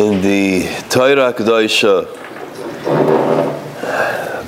in 0.00 0.22
the 0.22 0.62
Torah 0.88 1.30
Kedosha. 1.34 2.06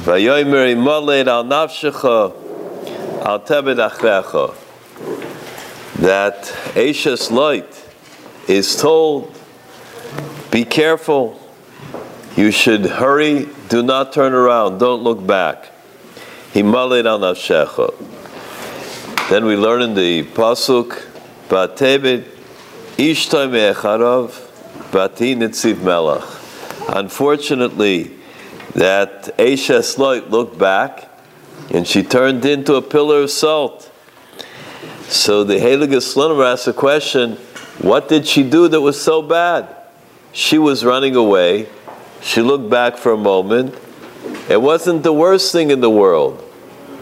Vayomer 0.02 0.72
imaled 0.72 1.28
al 1.28 1.44
nafshecha 1.44 2.32
al 3.22 3.40
tebed 3.40 3.76
achrecha. 3.76 4.54
That 5.96 6.50
Ashes 6.75 7.30
light 7.30 7.86
is 8.48 8.80
told, 8.80 9.38
be 10.50 10.64
careful, 10.64 11.38
you 12.34 12.50
should 12.50 12.87
hurry, 12.87 13.46
do 13.69 13.82
not 13.82 14.14
turn 14.14 14.32
around, 14.32 14.79
don't 14.79 15.03
look 15.03 15.27
back. 15.27 15.66
Himaled 16.55 17.05
al 17.05 17.21
nafshecha. 17.21 17.93
Then 19.29 19.45
we 19.45 19.57
learn 19.57 19.82
in 19.82 19.93
the 19.93 20.25
Pasuk, 20.25 21.05
Batebed 21.50 22.25
Ishtai 22.96 23.50
me'echarav 23.50 24.52
Bati 24.93 25.34
Nitziv 25.34 25.82
Melech. 25.82 26.22
Unfortunately, 26.95 28.10
that 28.74 29.30
Ashes 29.41 29.98
light 29.98 30.30
looked 30.30 30.59
back 30.59 31.09
and 31.73 31.88
she 31.88 32.02
turned 32.02 32.45
into 32.45 32.74
a 32.74 32.82
pillar 32.82 33.23
of 33.23 33.30
salt. 33.30 33.91
So 35.09 35.45
the 35.45 35.55
Heilige 35.55 35.96
Slonim 35.96 36.45
asked 36.45 36.68
a 36.68 36.74
question 36.74 37.37
what 37.78 38.09
did 38.09 38.27
she 38.27 38.42
do 38.42 38.68
that 38.68 38.80
was 38.82 39.01
so 39.01 39.23
bad? 39.23 39.74
She 40.32 40.59
was 40.59 40.84
running 40.84 41.16
away. 41.16 41.68
She 42.20 42.43
looked 42.43 42.68
back 42.68 42.98
for 42.98 43.12
a 43.12 43.16
moment. 43.16 43.74
It 44.48 44.60
wasn't 44.60 45.02
the 45.02 45.12
worst 45.12 45.52
thing 45.52 45.70
in 45.70 45.80
the 45.80 45.90
world. 45.90 46.40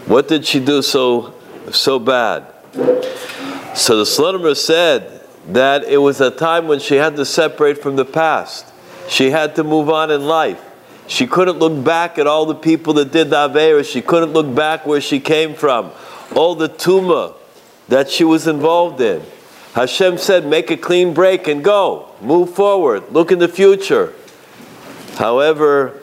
What 0.05 0.27
did 0.27 0.45
she 0.45 0.59
do 0.59 0.81
so, 0.81 1.33
so 1.71 1.99
bad? 1.99 2.45
So 3.75 3.97
the 3.97 4.05
Slonim 4.05 4.55
said, 4.55 5.20
that 5.53 5.83
it 5.83 5.97
was 5.97 6.21
a 6.21 6.31
time 6.31 6.67
when 6.67 6.79
she 6.79 6.95
had 6.95 7.15
to 7.17 7.25
separate 7.25 7.77
from 7.77 7.95
the 7.95 8.05
past. 8.05 8.73
She 9.09 9.31
had 9.31 9.55
to 9.55 9.63
move 9.63 9.89
on 9.89 10.09
in 10.11 10.25
life. 10.25 10.61
She 11.07 11.27
couldn't 11.27 11.59
look 11.59 11.83
back 11.83 12.17
at 12.17 12.27
all 12.27 12.45
the 12.45 12.55
people 12.55 12.93
that 12.93 13.11
did 13.11 13.29
the. 13.29 13.83
She 13.83 14.01
couldn't 14.01 14.31
look 14.31 14.55
back 14.55 14.85
where 14.85 15.01
she 15.01 15.19
came 15.19 15.55
from. 15.55 15.91
All 16.35 16.55
the 16.55 16.69
Tuma 16.69 17.35
that 17.89 18.09
she 18.09 18.23
was 18.23 18.47
involved 18.47 19.01
in. 19.01 19.21
Hashem 19.73 20.17
said, 20.17 20.45
make 20.45 20.71
a 20.71 20.77
clean 20.77 21.13
break 21.13 21.47
and 21.47 21.63
go. 21.63 22.09
Move 22.21 22.53
forward. 22.53 23.11
Look 23.11 23.31
in 23.31 23.39
the 23.39 23.47
future. 23.49 24.13
However, 25.15 25.99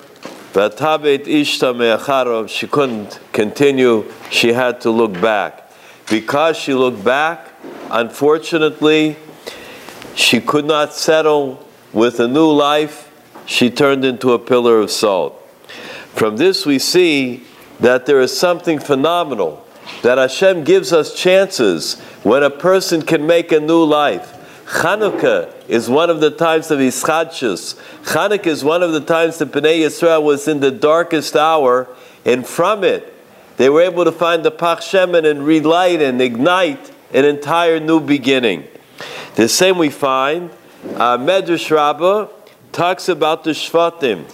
she 2.48 2.66
couldn't 2.66 3.20
continue. 3.32 4.12
She 4.30 4.52
had 4.52 4.80
to 4.82 4.90
look 4.90 5.12
back. 5.14 5.70
Because 6.10 6.56
she 6.56 6.74
looked 6.74 7.04
back, 7.04 7.48
unfortunately, 7.90 9.16
she 10.14 10.40
could 10.40 10.64
not 10.64 10.92
settle 10.92 11.66
with 11.92 12.20
a 12.20 12.28
new 12.28 12.50
life. 12.50 13.12
She 13.46 13.70
turned 13.70 14.04
into 14.04 14.32
a 14.32 14.38
pillar 14.38 14.78
of 14.80 14.90
salt. 14.90 15.34
From 16.14 16.36
this, 16.36 16.66
we 16.66 16.78
see 16.78 17.44
that 17.80 18.06
there 18.06 18.20
is 18.20 18.36
something 18.36 18.78
phenomenal 18.78 19.64
that 20.02 20.18
Hashem 20.18 20.64
gives 20.64 20.92
us 20.92 21.14
chances 21.14 21.98
when 22.22 22.42
a 22.42 22.50
person 22.50 23.02
can 23.02 23.26
make 23.26 23.52
a 23.52 23.60
new 23.60 23.82
life. 23.84 24.34
Chanukah 24.66 25.52
is 25.68 25.88
one 25.88 26.10
of 26.10 26.20
the 26.20 26.30
times 26.30 26.70
of 26.70 26.78
Ischadshus. 26.78 27.78
Chanukah 28.02 28.46
is 28.46 28.64
one 28.64 28.82
of 28.82 28.92
the 28.92 29.00
times 29.00 29.38
that 29.38 29.50
Bnei 29.50 29.80
Yisrael 29.80 30.22
was 30.22 30.46
in 30.46 30.60
the 30.60 30.70
darkest 30.70 31.36
hour, 31.36 31.88
and 32.24 32.46
from 32.46 32.84
it, 32.84 33.14
they 33.56 33.70
were 33.70 33.80
able 33.80 34.04
to 34.04 34.12
find 34.12 34.44
the 34.44 34.50
Pach 34.50 34.80
Shemen 34.80 35.24
and 35.24 35.44
relight 35.44 36.02
and 36.02 36.20
ignite 36.20 36.92
an 37.12 37.24
entire 37.24 37.80
new 37.80 37.98
beginning. 37.98 38.68
The 39.38 39.48
same 39.48 39.78
we 39.78 39.88
find, 39.88 40.50
uh, 40.96 41.16
Medrash 41.16 41.70
Rabbah 41.70 42.26
talks 42.72 43.08
about 43.08 43.44
the 43.44 43.52
Shvatim. 43.52 44.24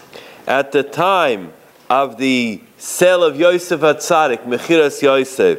At 0.47 0.73
the 0.73 0.83
time 0.83 1.53
of 1.91 2.17
the 2.17 2.63
sale 2.79 3.23
of 3.23 3.39
Yosef 3.39 3.83
Atzadik, 3.83 4.47
Mechiras 4.47 5.03
Yosef, 5.03 5.59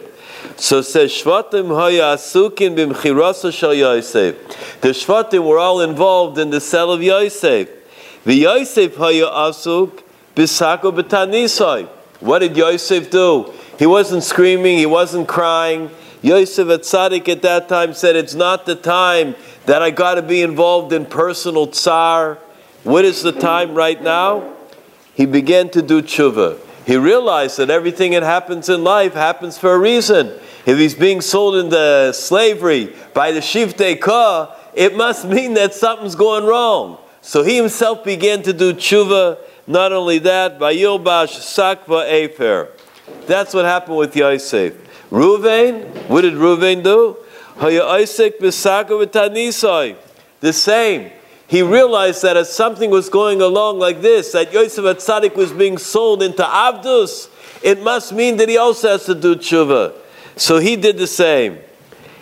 so 0.59 0.81
says 0.81 1.11
Shvatim 1.11 1.67
Haya 1.75 2.15
Asukin 2.15 2.75
b'Mechirasa 2.75 3.53
Shal 3.53 3.75
Yosef. 3.75 4.81
The 4.81 4.89
Shvatim 4.89 5.47
were 5.47 5.59
all 5.59 5.79
involved 5.81 6.39
in 6.39 6.49
the 6.49 6.59
sale 6.59 6.91
of 6.91 7.03
Yosef. 7.03 7.69
The 8.23 8.33
Yosef 8.33 8.95
Haya 8.95 9.27
Asuk 9.27 10.01
b'Sako 10.35 10.91
b'Tanisai. 10.91 11.87
What 12.19 12.39
did 12.39 12.57
Yosef 12.57 13.11
do? 13.11 13.53
He 13.77 13.85
wasn't 13.85 14.23
screaming, 14.23 14.79
he 14.79 14.87
wasn't 14.87 15.27
crying, 15.27 15.91
Yosef 16.25 16.67
Atzadik 16.69 17.29
at 17.29 17.43
that 17.43 17.69
time 17.69 17.93
said, 17.93 18.15
It's 18.15 18.33
not 18.33 18.65
the 18.65 18.73
time 18.73 19.35
that 19.67 19.83
I 19.83 19.91
got 19.91 20.15
to 20.15 20.23
be 20.23 20.41
involved 20.41 20.91
in 20.91 21.05
personal 21.05 21.67
tsar. 21.67 22.39
What 22.83 23.05
is 23.05 23.21
the 23.21 23.31
time 23.31 23.75
right 23.75 24.01
now? 24.01 24.55
He 25.13 25.27
began 25.27 25.69
to 25.69 25.83
do 25.83 26.01
tshuva. 26.01 26.57
He 26.87 26.97
realized 26.97 27.57
that 27.59 27.69
everything 27.69 28.13
that 28.13 28.23
happens 28.23 28.69
in 28.69 28.83
life 28.83 29.13
happens 29.13 29.59
for 29.59 29.75
a 29.75 29.77
reason. 29.77 30.33
If 30.65 30.79
he's 30.79 30.95
being 30.95 31.21
sold 31.21 31.57
into 31.57 32.11
slavery 32.11 32.95
by 33.13 33.31
the 33.31 33.39
Shiftei 33.39 34.01
Ka, 34.01 34.55
it 34.73 34.97
must 34.97 35.25
mean 35.25 35.53
that 35.53 35.75
something's 35.75 36.15
going 36.15 36.45
wrong. 36.45 36.97
So 37.21 37.43
he 37.43 37.55
himself 37.55 38.03
began 38.03 38.41
to 38.43 38.53
do 38.53 38.73
tshuva. 38.73 39.37
Not 39.67 39.93
only 39.93 40.17
that, 40.19 40.57
by 40.57 40.73
Yilbash 40.73 41.37
Sakva 41.37 42.11
Efer. 42.11 42.71
That's 43.27 43.53
what 43.53 43.65
happened 43.65 43.97
with 43.97 44.15
Yosef. 44.15 44.84
Ruvain, 45.11 45.85
what 46.07 46.21
did 46.21 46.33
Ruvain 46.33 46.83
do? 46.83 47.17
The 50.39 50.53
same. 50.53 51.11
He 51.47 51.61
realized 51.61 52.23
that 52.23 52.35
as 52.37 52.51
something 52.51 52.89
was 52.89 53.07
going 53.09 53.41
along 53.41 53.79
like 53.79 54.01
this, 54.01 54.31
that 54.31 54.51
Yosef 54.51 54.83
Atzadik 54.83 55.35
was 55.35 55.53
being 55.53 55.77
sold 55.77 56.23
into 56.23 56.43
Avdus, 56.43 57.29
it 57.63 57.81
must 57.81 58.13
mean 58.13 58.37
that 58.37 58.49
he 58.49 58.57
also 58.57 58.89
has 58.89 59.05
to 59.05 59.15
do 59.15 59.35
tshuva. 59.35 59.93
So 60.35 60.57
he 60.57 60.75
did 60.75 60.97
the 60.97 61.07
same. 61.07 61.59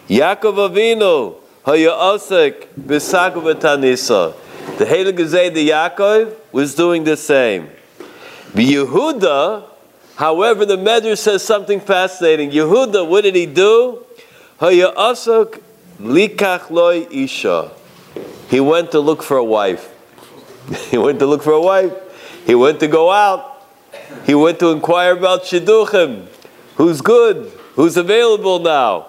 Yaakov 0.07 0.69
Avinu, 0.69 1.35
Hayasek 1.65 2.67
B'Sakov. 2.79 4.35
The 4.77 4.85
Heilige 4.85 5.53
the 5.53 5.69
Yaakov 5.69 6.35
was 6.51 6.75
doing 6.75 7.03
the 7.03 7.17
same. 7.17 7.69
Yehuda, 8.53 9.72
However, 10.15 10.65
the 10.65 10.77
Medrash 10.77 11.17
says 11.17 11.43
something 11.43 11.79
fascinating. 11.79 12.51
Yehuda, 12.51 13.07
what 13.07 13.21
did 13.21 13.35
he 13.35 13.45
do? 13.45 14.05
isha. 17.11 17.71
He 18.49 18.59
went 18.59 18.91
to 18.91 18.99
look 18.99 19.23
for 19.23 19.37
a 19.37 19.43
wife. 19.43 19.89
he 20.91 20.97
went 20.97 21.19
to 21.19 21.25
look 21.25 21.41
for 21.41 21.53
a 21.53 21.61
wife. 21.61 21.93
He 22.45 22.55
went 22.55 22.79
to 22.81 22.87
go 22.87 23.11
out. 23.11 23.65
He 24.25 24.35
went 24.35 24.59
to 24.59 24.71
inquire 24.71 25.13
about 25.13 25.43
shidduchim. 25.43 26.27
Who's 26.75 27.01
good? 27.01 27.51
Who's 27.75 27.97
available 27.97 28.59
now? 28.59 29.07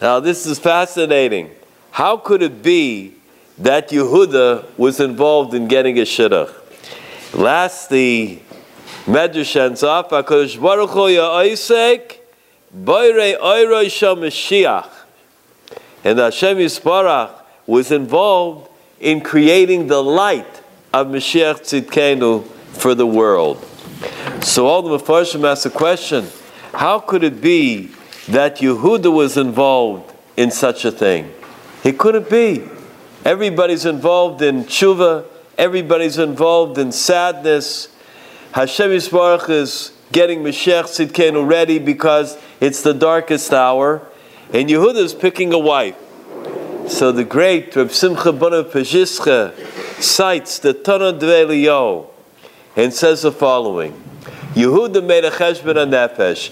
Now, 0.00 0.20
this 0.20 0.46
is 0.46 0.58
fascinating. 0.58 1.50
How 1.90 2.16
could 2.16 2.42
it 2.42 2.62
be 2.62 3.14
that 3.58 3.88
Yehuda 3.90 4.76
was 4.76 5.00
involved 5.00 5.54
in 5.54 5.68
getting 5.68 5.98
a 5.98 6.02
shidduch? 6.02 6.52
Last, 7.34 7.88
the 7.88 8.40
Medrash 9.06 9.54
ends 9.54 9.84
off, 9.84 10.10
HaKadosh 10.10 10.60
Baruch 10.60 10.90
Hu 10.90 11.00
Ya'isek, 11.00 12.16
Boirei 12.76 13.38
Oiroi 13.38 13.88
Shal 13.88 14.16
Mashiach. 14.16 14.90
And 16.02 16.18
Hashem 16.18 16.58
Yisparach 16.58 17.30
was 17.66 17.92
involved 17.92 18.68
in 18.98 19.20
creating 19.20 19.86
the 19.86 20.02
light 20.02 20.62
of 20.92 21.06
Mashiach 21.06 21.60
Tzidkenu 21.60 22.44
for 22.72 22.96
the 22.96 23.06
world. 23.06 23.64
So 24.42 24.66
all 24.66 24.82
the 24.82 24.98
Mepharshim 24.98 25.44
ask 25.48 25.62
the 25.62 25.70
question, 25.70 26.26
how 26.74 26.98
could 26.98 27.22
it 27.22 27.40
be 27.40 27.90
that 28.28 28.58
Yehuda 28.58 29.12
was 29.12 29.36
involved 29.36 30.12
in 30.36 30.50
such 30.50 30.84
a 30.84 30.90
thing? 30.90 31.32
It 31.84 31.96
couldn't 31.96 32.28
be. 32.28 32.68
Everybody's 33.24 33.84
involved 33.84 34.42
in 34.42 34.64
tshuva, 34.64 35.26
everybody's 35.56 36.18
involved 36.18 36.78
in 36.78 36.90
sadness, 36.92 37.88
Hashem 38.52 38.90
Yisbarach 38.90 39.50
is 39.50 39.92
getting 40.12 40.40
Mashiach 40.40 40.84
Tzidkenu 40.84 41.48
ready 41.48 41.78
because 41.78 42.38
it's 42.60 42.82
the 42.82 42.94
darkest 42.94 43.52
hour, 43.52 44.02
and 44.52 44.68
Yehuda 44.68 44.96
is 44.96 45.14
picking 45.14 45.52
a 45.52 45.58
wife. 45.58 45.96
So 46.88 47.12
the 47.12 47.24
great 47.24 47.74
Reb 47.74 47.90
Simcha 47.90 48.32
Bonav 48.32 48.70
Pezhischa 48.70 49.52
cites 50.00 50.58
the 50.60 50.72
Tana 50.72 51.12
Dvelio 51.12 52.08
and 52.76 52.94
says 52.94 53.22
the 53.22 53.32
following. 53.32 53.92
Yehuda 54.54 55.04
made 55.04 55.24
a 55.24 55.30
cheshbon 55.30 55.76
on 55.82 55.90
nefesh. 55.90 56.50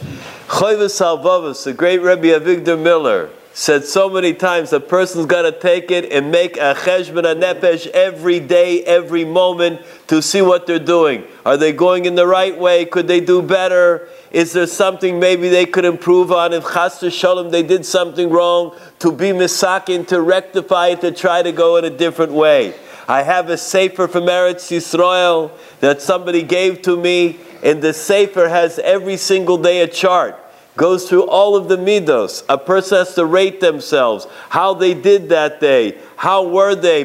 Choyves 0.49 1.01
Halvavos, 1.01 1.65
the 1.65 1.73
great 1.73 2.03
Rebbe 2.03 2.39
Avigdor 2.39 2.79
Miller, 2.79 3.31
said 3.55 3.85
so 3.85 4.11
many 4.11 4.35
times 4.35 4.73
a 4.73 4.81
person's 4.81 5.27
got 5.27 5.43
to 5.43 5.53
take 5.53 5.89
it 5.93 6.11
and 6.11 6.33
make 6.33 6.57
a 6.57 6.75
cheshbon 6.75 7.23
nefesh 7.41 7.87
every 7.89 8.41
day, 8.41 8.83
every 8.83 9.25
moment 9.25 9.81
to 10.09 10.21
see 10.21 10.43
what 10.43 10.67
they're 10.67 10.81
doing. 10.81 11.23
Are 11.47 11.57
they 11.57 11.73
going 11.73 12.05
in 12.05 12.17
the 12.17 12.27
right 12.27 12.59
way? 12.59 12.85
Could 12.85 13.07
they 13.07 13.21
do 13.21 13.41
better? 13.41 14.09
Is 14.33 14.53
there 14.53 14.67
something 14.67 15.21
maybe 15.21 15.49
they 15.49 15.67
could 15.67 15.85
improve 15.85 16.33
on? 16.33 16.53
If 16.53 16.65
chas 16.65 17.01
shalom 17.15 17.51
they 17.51 17.63
did 17.63 17.87
something 17.87 18.29
wrong, 18.29 18.77
to 18.99 19.13
be 19.13 19.27
misakin, 19.27 20.05
to 20.09 20.21
rectify 20.21 20.89
it, 20.89 21.01
to 21.03 21.13
try 21.13 21.41
to 21.43 21.53
go 21.53 21.77
in 21.77 21.85
a 21.85 21.91
different 21.91 22.33
way. 22.33 22.75
I 23.07 23.23
have 23.23 23.51
a 23.51 23.57
sefer 23.57 24.09
from 24.09 24.25
Eretz 24.25 24.73
Yisrael 24.75 25.53
that 25.79 26.03
somebody 26.03 26.43
gave 26.43 26.83
to 26.83 26.97
me, 26.97 27.39
and 27.63 27.81
the 27.81 27.93
sefer 27.93 28.49
has 28.49 28.81
every 28.81 29.17
single 29.17 29.59
day 29.59 29.83
a 29.83 29.87
chart 29.87 30.44
goes 30.77 31.09
through 31.09 31.25
all 31.25 31.57
of 31.57 31.69
the 31.69 31.77
midos. 31.77 32.45
A 32.49 32.59
person 32.59 32.99
has 32.99 33.15
to 33.15 33.25
rate 33.25 33.61
themselves, 33.61 34.27
how 34.49 34.75
they 34.75 34.95
did 34.95 35.29
that 35.29 35.61
day, 35.61 35.99
how 36.17 36.47
were 36.47 36.75
they, 36.75 37.05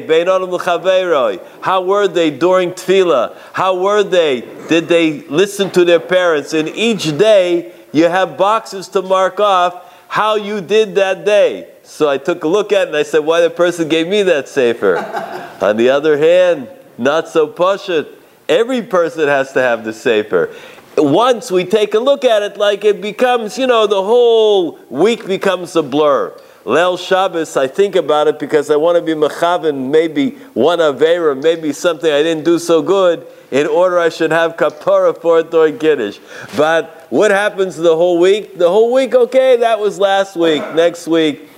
how 1.60 1.82
were 1.82 2.08
they 2.08 2.30
during 2.30 2.72
tefillah, 2.72 3.36
how 3.52 3.80
were 3.80 4.02
they, 4.02 4.40
did 4.68 4.88
they 4.88 5.20
listen 5.22 5.70
to 5.70 5.84
their 5.84 6.00
parents. 6.00 6.52
And 6.52 6.68
each 6.68 7.16
day 7.16 7.72
you 7.92 8.04
have 8.04 8.36
boxes 8.36 8.88
to 8.88 9.02
mark 9.02 9.38
off 9.40 9.94
how 10.08 10.34
you 10.34 10.60
did 10.60 10.96
that 10.96 11.24
day. 11.24 11.68
So 11.82 12.08
I 12.08 12.18
took 12.18 12.44
a 12.44 12.48
look 12.48 12.72
at 12.72 12.82
it 12.82 12.88
and 12.88 12.96
I 12.96 13.02
said, 13.02 13.20
why 13.20 13.40
the 13.40 13.50
person 13.50 13.88
gave 13.88 14.08
me 14.08 14.22
that 14.24 14.48
sefer? 14.48 14.96
On 15.60 15.76
the 15.76 15.90
other 15.90 16.16
hand, 16.18 16.68
not 16.98 17.28
so 17.28 17.48
pashut. 17.48 18.16
Every 18.48 18.82
person 18.82 19.28
has 19.28 19.52
to 19.52 19.60
have 19.60 19.84
the 19.84 19.92
sefer 19.92 20.54
once 20.96 21.50
we 21.50 21.64
take 21.64 21.94
a 21.94 21.98
look 21.98 22.24
at 22.24 22.42
it, 22.42 22.56
like 22.56 22.84
it 22.84 23.00
becomes, 23.00 23.58
you 23.58 23.66
know, 23.66 23.86
the 23.86 24.02
whole 24.02 24.78
week 24.88 25.26
becomes 25.26 25.76
a 25.76 25.82
blur. 25.82 26.34
Leil 26.64 26.98
Shabbos, 26.98 27.56
I 27.56 27.66
think 27.68 27.96
about 27.96 28.28
it 28.28 28.38
because 28.38 28.70
I 28.70 28.76
want 28.76 28.96
to 28.96 29.02
be 29.02 29.14
mechaven, 29.14 29.90
maybe 29.90 30.32
one 30.52 30.78
avera, 30.78 31.40
maybe 31.40 31.72
something 31.72 32.12
I 32.12 32.22
didn't 32.22 32.44
do 32.44 32.58
so 32.58 32.82
good, 32.82 33.26
in 33.50 33.66
order 33.66 33.98
I 33.98 34.10
should 34.10 34.30
have 34.30 34.56
kapara 34.56 35.18
for 35.18 35.40
it 35.40 35.50
during 35.50 35.78
Kiddush. 35.78 36.18
But 36.56 37.06
what 37.08 37.30
happens 37.30 37.76
the 37.76 37.96
whole 37.96 38.20
week? 38.20 38.58
The 38.58 38.68
whole 38.68 38.92
week, 38.92 39.14
okay, 39.14 39.56
that 39.56 39.80
was 39.80 39.98
last 39.98 40.36
week, 40.36 40.62
next 40.74 41.08
week. 41.08 41.48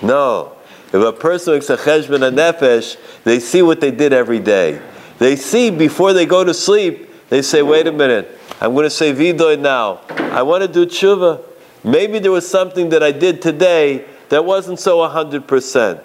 No. 0.00 0.52
If 0.88 0.94
a 0.94 1.12
person 1.12 1.54
makes 1.54 1.68
a 1.68 1.76
cheshbon 1.76 2.26
a 2.26 2.30
nefesh, 2.30 2.96
they 3.24 3.40
see 3.40 3.60
what 3.60 3.80
they 3.80 3.90
did 3.90 4.14
every 4.14 4.38
day. 4.38 4.80
They 5.18 5.36
see 5.36 5.70
before 5.70 6.14
they 6.14 6.24
go 6.24 6.44
to 6.44 6.54
sleep, 6.54 7.05
they 7.28 7.42
say, 7.42 7.62
wait 7.62 7.86
a 7.86 7.92
minute, 7.92 8.38
I'm 8.60 8.72
going 8.72 8.84
to 8.84 8.90
say 8.90 9.12
vidoy 9.12 9.58
now. 9.58 10.00
I 10.08 10.42
want 10.42 10.62
to 10.62 10.68
do 10.68 10.86
tshuva. 10.86 11.42
Maybe 11.84 12.18
there 12.18 12.32
was 12.32 12.48
something 12.48 12.88
that 12.90 13.02
I 13.02 13.12
did 13.12 13.42
today 13.42 14.04
that 14.28 14.44
wasn't 14.44 14.80
so 14.80 14.98
100%. 14.98 16.02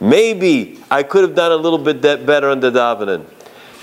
Maybe 0.00 0.80
I 0.90 1.02
could 1.02 1.22
have 1.22 1.34
done 1.34 1.52
a 1.52 1.56
little 1.56 1.78
bit 1.78 2.00
better 2.02 2.48
on 2.48 2.60
the 2.60 2.70
davening. 2.70 3.26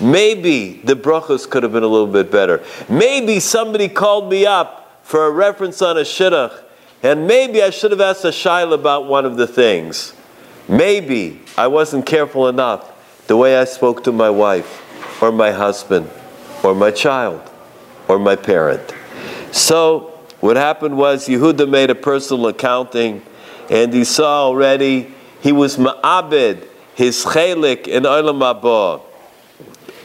Maybe 0.00 0.80
the 0.84 0.94
brachos 0.94 1.48
could 1.48 1.62
have 1.62 1.72
been 1.72 1.82
a 1.82 1.88
little 1.88 2.06
bit 2.06 2.30
better. 2.30 2.62
Maybe 2.88 3.40
somebody 3.40 3.88
called 3.88 4.30
me 4.30 4.46
up 4.46 5.00
for 5.02 5.26
a 5.26 5.30
reference 5.30 5.82
on 5.82 5.96
a 5.96 6.02
shidduch, 6.02 6.62
and 7.02 7.26
maybe 7.26 7.62
I 7.62 7.70
should 7.70 7.90
have 7.90 8.00
asked 8.00 8.24
a 8.24 8.28
shaila 8.28 8.74
about 8.74 9.06
one 9.06 9.24
of 9.24 9.36
the 9.36 9.46
things. 9.46 10.14
Maybe 10.68 11.40
I 11.56 11.66
wasn't 11.66 12.06
careful 12.06 12.48
enough 12.48 12.90
the 13.26 13.36
way 13.36 13.56
I 13.56 13.64
spoke 13.64 14.04
to 14.04 14.12
my 14.12 14.30
wife, 14.30 15.22
or 15.22 15.32
my 15.32 15.52
husband, 15.52 16.08
or 16.62 16.74
my 16.74 16.90
child 16.90 17.40
or 18.08 18.18
my 18.18 18.36
parent. 18.36 18.94
So 19.52 20.12
what 20.40 20.56
happened 20.56 20.96
was 20.96 21.28
Yehuda 21.28 21.68
made 21.68 21.90
a 21.90 21.94
personal 21.94 22.46
accounting, 22.48 23.22
and 23.70 23.92
he 23.92 24.04
saw 24.04 24.44
already 24.44 25.14
he 25.40 25.52
was 25.52 25.76
ma'abed 25.76 26.66
his 26.94 27.24
chelik 27.24 27.86
in 27.88 28.04
olam. 28.04 29.02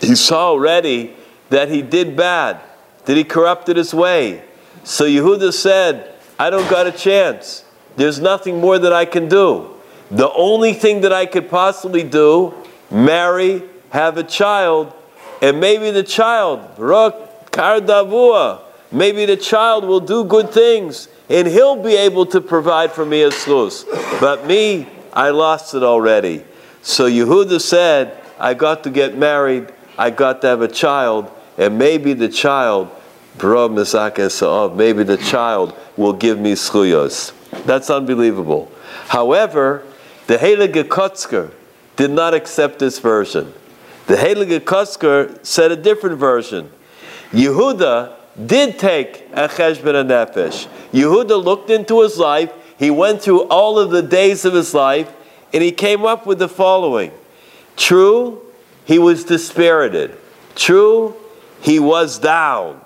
He 0.02 0.16
saw 0.16 0.50
already 0.50 1.16
that 1.50 1.70
he 1.70 1.82
did 1.82 2.16
bad, 2.16 2.60
that 3.06 3.18
he 3.18 3.24
corrupted 3.24 3.78
his 3.78 3.94
way. 3.94 4.44
So 4.84 5.06
Yehuda 5.06 5.54
said, 5.54 6.14
"I 6.40 6.50
don't 6.50 6.70
got 6.70 6.88
a 6.88 6.92
chance. 6.92 7.64
There's 7.96 8.20
nothing 8.20 8.62
more 8.62 8.78
that 8.78 8.94
I 8.94 9.06
can 9.06 9.28
do. 9.28 9.70
The 10.12 10.32
only 10.34 10.74
thing 10.74 11.02
that 11.02 11.12
I 11.12 11.26
could 11.26 11.50
possibly 11.50 12.04
do, 12.04 12.54
marry, 12.92 13.64
have 13.90 14.18
a 14.18 14.24
child, 14.24 14.94
and 15.42 15.60
maybe 15.60 15.92
the 15.92 16.04
child, 16.04 16.76
Baruch, 16.78 17.16
Kardavua. 17.52 18.62
Maybe 18.92 19.26
the 19.26 19.38
child 19.38 19.84
will 19.84 20.00
do 20.00 20.24
good 20.24 20.52
things 20.52 21.10
and 21.30 21.48
he'll 21.48 21.82
be 21.82 21.96
able 21.96 22.26
to 22.28 22.40
provide 22.40 22.92
for 22.92 23.06
me 23.06 23.24
a 23.24 23.30
slus. 23.30 23.86
But 24.20 24.46
me, 24.46 24.88
I 25.12 25.30
lost 25.32 25.74
it 25.76 25.84
already. 25.84 26.44
So 26.82 27.10
Yehuda 27.10 27.60
said, 27.60 28.18
I 28.40 28.54
got 28.54 28.84
to 28.84 28.90
get 28.90 29.18
married, 29.18 29.74
I 29.98 30.10
got 30.10 30.42
to 30.42 30.48
have 30.48 30.62
a 30.62 30.68
child, 30.68 31.30
and 31.58 31.78
maybe 31.78 32.14
the 32.14 32.30
child, 32.30 32.90
maybe 33.42 35.04
the 35.04 35.18
child 35.18 35.76
will 35.98 36.14
give 36.14 36.40
me 36.40 36.54
schuyos. 36.54 37.34
That's 37.66 37.90
unbelievable. 37.90 38.72
However, 39.08 39.84
the 40.28 40.38
Heilige 40.38 41.52
did 41.96 42.12
not 42.12 42.34
accept 42.34 42.80
this 42.80 43.00
version. 43.00 43.54
The 44.08 44.16
Heilige 44.16 44.62
Kotzker 44.62 45.46
said 45.46 45.72
a 45.72 45.76
different 45.76 46.18
version. 46.18 46.72
Yehuda 47.32 48.14
did 48.46 48.80
take 48.80 49.28
a 49.34 49.48
cheshbon 49.48 49.96
and 49.96 50.10
nefesh. 50.10 50.68
Yehuda 50.94 51.44
looked 51.44 51.70
into 51.70 52.02
his 52.02 52.18
life. 52.18 52.52
He 52.80 52.90
went 52.90 53.22
through 53.22 53.44
all 53.50 53.78
of 53.78 53.92
the 53.92 54.02
days 54.02 54.46
of 54.46 54.54
his 54.54 54.74
life, 54.74 55.12
and 55.54 55.62
he 55.62 55.72
came 55.72 56.06
up 56.06 56.26
with 56.26 56.40
the 56.40 56.48
following: 56.48 57.12
True, 57.76 58.42
he 58.86 58.98
was 58.98 59.26
dispirited. 59.26 60.18
True, 60.56 61.16
he 61.62 61.80
was 61.80 62.18
down. 62.18 62.82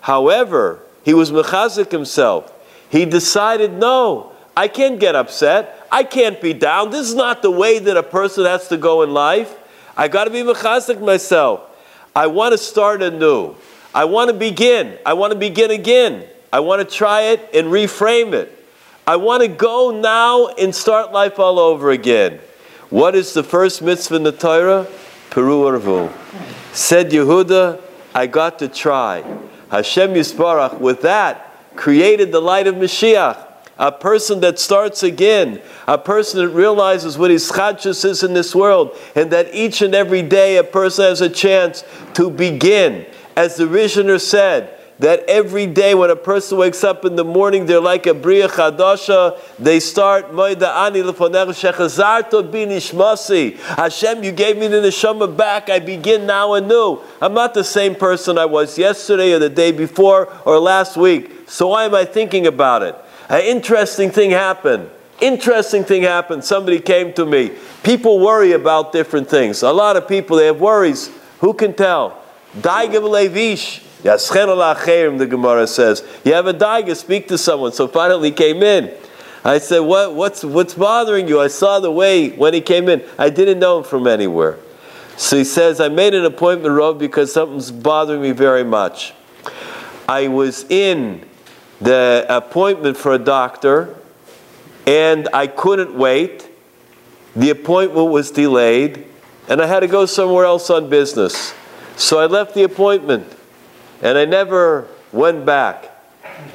However, 0.00 0.80
he 1.02 1.14
was 1.14 1.30
mechazik 1.30 1.90
himself. 1.90 2.52
He 2.90 3.04
decided, 3.04 3.72
no, 3.72 4.32
I 4.56 4.68
can't 4.68 5.00
get 5.00 5.14
upset. 5.14 5.86
I 5.90 6.04
can't 6.04 6.40
be 6.40 6.52
down. 6.52 6.90
This 6.90 7.08
is 7.08 7.14
not 7.14 7.42
the 7.42 7.50
way 7.50 7.78
that 7.78 7.96
a 7.96 8.02
person 8.02 8.44
has 8.44 8.68
to 8.68 8.76
go 8.76 9.02
in 9.02 9.12
life. 9.14 9.56
I 9.98 10.06
got 10.06 10.24
to 10.24 10.30
be 10.30 10.42
mechazik 10.42 11.04
myself. 11.04 11.62
I 12.14 12.28
want 12.28 12.52
to 12.52 12.58
start 12.58 13.02
anew. 13.02 13.56
I 13.92 14.04
want 14.04 14.30
to 14.30 14.34
begin. 14.34 14.96
I 15.04 15.14
want 15.14 15.32
to 15.32 15.38
begin 15.38 15.72
again. 15.72 16.24
I 16.52 16.60
want 16.60 16.88
to 16.88 16.96
try 16.96 17.22
it 17.22 17.50
and 17.52 17.66
reframe 17.66 18.32
it. 18.32 18.54
I 19.06 19.16
want 19.16 19.42
to 19.42 19.48
go 19.48 19.90
now 19.90 20.46
and 20.54 20.72
start 20.72 21.12
life 21.12 21.40
all 21.40 21.58
over 21.58 21.90
again. 21.90 22.38
What 22.90 23.16
is 23.16 23.34
the 23.34 23.42
first 23.42 23.82
mitzvah 23.82 24.16
in 24.16 24.22
the 24.22 24.32
Torah? 24.32 24.86
Peru 25.30 25.64
Arvu. 25.64 26.12
Said 26.72 27.10
Yehuda, 27.10 27.80
I 28.14 28.26
got 28.26 28.60
to 28.60 28.68
try. 28.68 29.22
Hashem 29.70 30.14
Yisbarach, 30.14 30.78
with 30.78 31.02
that, 31.02 31.74
created 31.76 32.30
the 32.30 32.40
light 32.40 32.66
of 32.66 32.76
Mashiach. 32.76 33.47
A 33.78 33.92
person 33.92 34.40
that 34.40 34.58
starts 34.58 35.02
again, 35.02 35.62
a 35.86 35.98
person 35.98 36.40
that 36.40 36.48
realizes 36.48 37.16
what 37.16 37.30
his 37.30 37.50
chadshus 37.50 38.04
is 38.04 38.22
in 38.22 38.34
this 38.34 38.54
world, 38.54 38.96
and 39.14 39.30
that 39.30 39.54
each 39.54 39.82
and 39.82 39.94
every 39.94 40.22
day 40.22 40.56
a 40.56 40.64
person 40.64 41.04
has 41.04 41.20
a 41.20 41.28
chance 41.28 41.84
to 42.14 42.28
begin 42.28 43.06
as 43.38 43.54
the 43.54 43.64
Rishner 43.64 44.20
said, 44.20 44.74
that 44.98 45.22
every 45.28 45.64
day 45.64 45.94
when 45.94 46.10
a 46.10 46.16
person 46.16 46.58
wakes 46.58 46.82
up 46.82 47.04
in 47.04 47.14
the 47.14 47.22
morning, 47.24 47.66
they're 47.66 47.80
like 47.80 48.06
a 48.06 48.14
Bria 48.14 48.48
Chadasha. 48.48 49.38
They 49.56 49.78
start, 49.78 50.26
Ani. 50.36 51.02
Hashem, 53.76 54.24
you 54.24 54.32
gave 54.32 54.56
me 54.56 54.66
the 54.66 54.78
neshama 54.78 55.36
back. 55.36 55.70
I 55.70 55.78
begin 55.78 56.26
now 56.26 56.54
anew. 56.54 57.00
I'm 57.22 57.32
not 57.32 57.54
the 57.54 57.62
same 57.62 57.94
person 57.94 58.38
I 58.38 58.46
was 58.46 58.76
yesterday 58.76 59.32
or 59.32 59.38
the 59.38 59.48
day 59.48 59.70
before 59.70 60.36
or 60.44 60.58
last 60.58 60.96
week. 60.96 61.30
So 61.46 61.68
why 61.68 61.84
am 61.84 61.94
I 61.94 62.04
thinking 62.04 62.48
about 62.48 62.82
it? 62.82 62.96
An 63.28 63.42
interesting 63.42 64.10
thing 64.10 64.30
happened. 64.30 64.88
Interesting 65.20 65.84
thing 65.84 66.02
happened. 66.02 66.44
Somebody 66.44 66.80
came 66.80 67.12
to 67.14 67.26
me. 67.26 67.52
People 67.82 68.20
worry 68.20 68.52
about 68.52 68.92
different 68.92 69.28
things. 69.28 69.62
A 69.62 69.72
lot 69.72 69.96
of 69.96 70.06
people, 70.06 70.36
they 70.36 70.46
have 70.46 70.60
worries. 70.60 71.10
Who 71.40 71.52
can 71.54 71.74
tell? 71.74 72.22
Daiga 72.56 73.00
Levish. 73.02 73.82
The 74.02 75.26
Gemara 75.28 75.66
says, 75.66 76.06
You 76.24 76.34
have 76.34 76.46
a 76.46 76.54
daiga, 76.54 76.94
speak 76.94 77.26
to 77.28 77.36
someone. 77.38 77.72
So 77.72 77.88
finally 77.88 78.30
he 78.30 78.34
came 78.34 78.62
in. 78.62 78.94
I 79.44 79.58
said, 79.58 79.80
what, 79.80 80.14
what's, 80.14 80.44
what's 80.44 80.74
bothering 80.74 81.28
you? 81.28 81.40
I 81.40 81.48
saw 81.48 81.80
the 81.80 81.90
way 81.90 82.30
when 82.30 82.54
he 82.54 82.60
came 82.60 82.88
in. 82.88 83.02
I 83.18 83.30
didn't 83.30 83.58
know 83.58 83.78
him 83.78 83.84
from 83.84 84.06
anywhere. 84.06 84.58
So 85.16 85.36
he 85.36 85.44
says, 85.44 85.80
I 85.80 85.88
made 85.88 86.14
an 86.14 86.24
appointment, 86.24 86.74
Rob, 86.74 86.98
because 86.98 87.32
something's 87.32 87.70
bothering 87.70 88.22
me 88.22 88.32
very 88.32 88.64
much. 88.64 89.14
I 90.08 90.28
was 90.28 90.64
in 90.70 91.24
the 91.80 92.26
appointment 92.28 92.96
for 92.96 93.12
a 93.12 93.18
doctor, 93.18 93.94
and 94.86 95.28
I 95.32 95.46
couldn't 95.46 95.94
wait. 95.94 96.48
The 97.36 97.50
appointment 97.50 98.10
was 98.10 98.30
delayed, 98.30 99.04
and 99.48 99.62
I 99.62 99.66
had 99.66 99.80
to 99.80 99.86
go 99.86 100.06
somewhere 100.06 100.44
else 100.44 100.70
on 100.70 100.88
business. 100.88 101.54
So 101.98 102.20
I 102.20 102.26
left 102.26 102.54
the 102.54 102.62
appointment 102.62 103.26
and 104.02 104.16
I 104.16 104.24
never 104.24 104.86
went 105.10 105.44
back. 105.44 105.90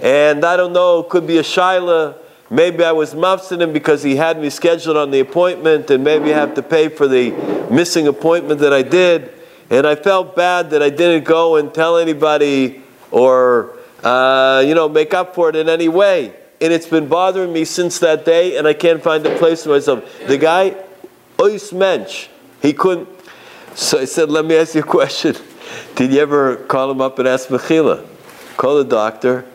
And 0.01 0.45
I 0.45 0.55
don't 0.55 0.71
know, 0.71 1.03
could 1.03 1.27
be 1.27 1.37
a 1.37 1.43
Shaila. 1.43 2.17
Maybe 2.49 2.83
I 2.83 2.93
was 2.93 3.13
him 3.13 3.73
because 3.73 4.03
he 4.03 4.15
had 4.15 4.39
me 4.39 4.49
scheduled 4.49 4.95
on 4.95 5.11
the 5.11 5.19
appointment 5.19 5.91
and 5.91 6.01
maybe 6.01 6.33
I 6.33 6.37
have 6.37 6.53
to 6.55 6.63
pay 6.63 6.87
for 6.87 7.09
the 7.09 7.31
missing 7.69 8.07
appointment 8.07 8.61
that 8.61 8.71
I 8.71 8.83
did. 8.83 9.33
And 9.69 9.85
I 9.85 9.95
felt 9.95 10.33
bad 10.35 10.69
that 10.69 10.81
I 10.81 10.89
didn't 10.89 11.25
go 11.25 11.57
and 11.57 11.73
tell 11.73 11.97
anybody 11.97 12.81
or, 13.11 13.77
uh, 14.03 14.63
you 14.65 14.75
know, 14.75 14.89
make 14.89 15.13
up 15.13 15.33
for 15.33 15.49
it 15.49 15.55
in 15.55 15.69
any 15.69 15.87
way. 15.87 16.35
And 16.61 16.71
it's 16.71 16.87
been 16.87 17.07
bothering 17.07 17.51
me 17.51 17.65
since 17.65 17.99
that 17.99 18.25
day 18.25 18.57
and 18.57 18.67
I 18.67 18.73
can't 18.73 19.01
find 19.01 19.25
a 19.25 19.37
place 19.37 19.63
for 19.63 19.69
myself. 19.69 20.03
The 20.27 20.37
guy, 20.37 20.75
Ois 21.37 21.73
Mensch, 21.73 22.27
he 22.61 22.73
couldn't, 22.73 23.09
So 23.75 23.99
I 23.99 24.05
said, 24.05 24.29
let 24.29 24.45
me 24.45 24.55
ask 24.55 24.75
you 24.75 24.81
a 24.81 24.85
question. 24.85 25.35
Did 25.95 26.13
you 26.13 26.19
ever 26.19 26.57
call 26.57 26.91
him 26.91 27.01
up 27.01 27.19
and 27.19 27.27
ask 27.27 27.49
Mechila? 27.49 28.05
Call 28.55 28.77
the 28.77 28.83
doctor, 28.83 29.45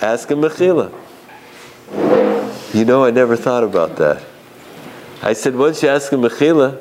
ask 0.00 0.30
him 0.30 0.40
Mechila. 0.40 0.92
You 2.74 2.84
know, 2.84 3.04
I 3.04 3.10
never 3.10 3.36
thought 3.36 3.64
about 3.64 3.96
that. 3.96 4.22
I 5.22 5.32
said, 5.32 5.56
once 5.56 5.82
you 5.82 5.88
ask 5.88 6.12
him 6.12 6.22
Mechila, 6.22 6.80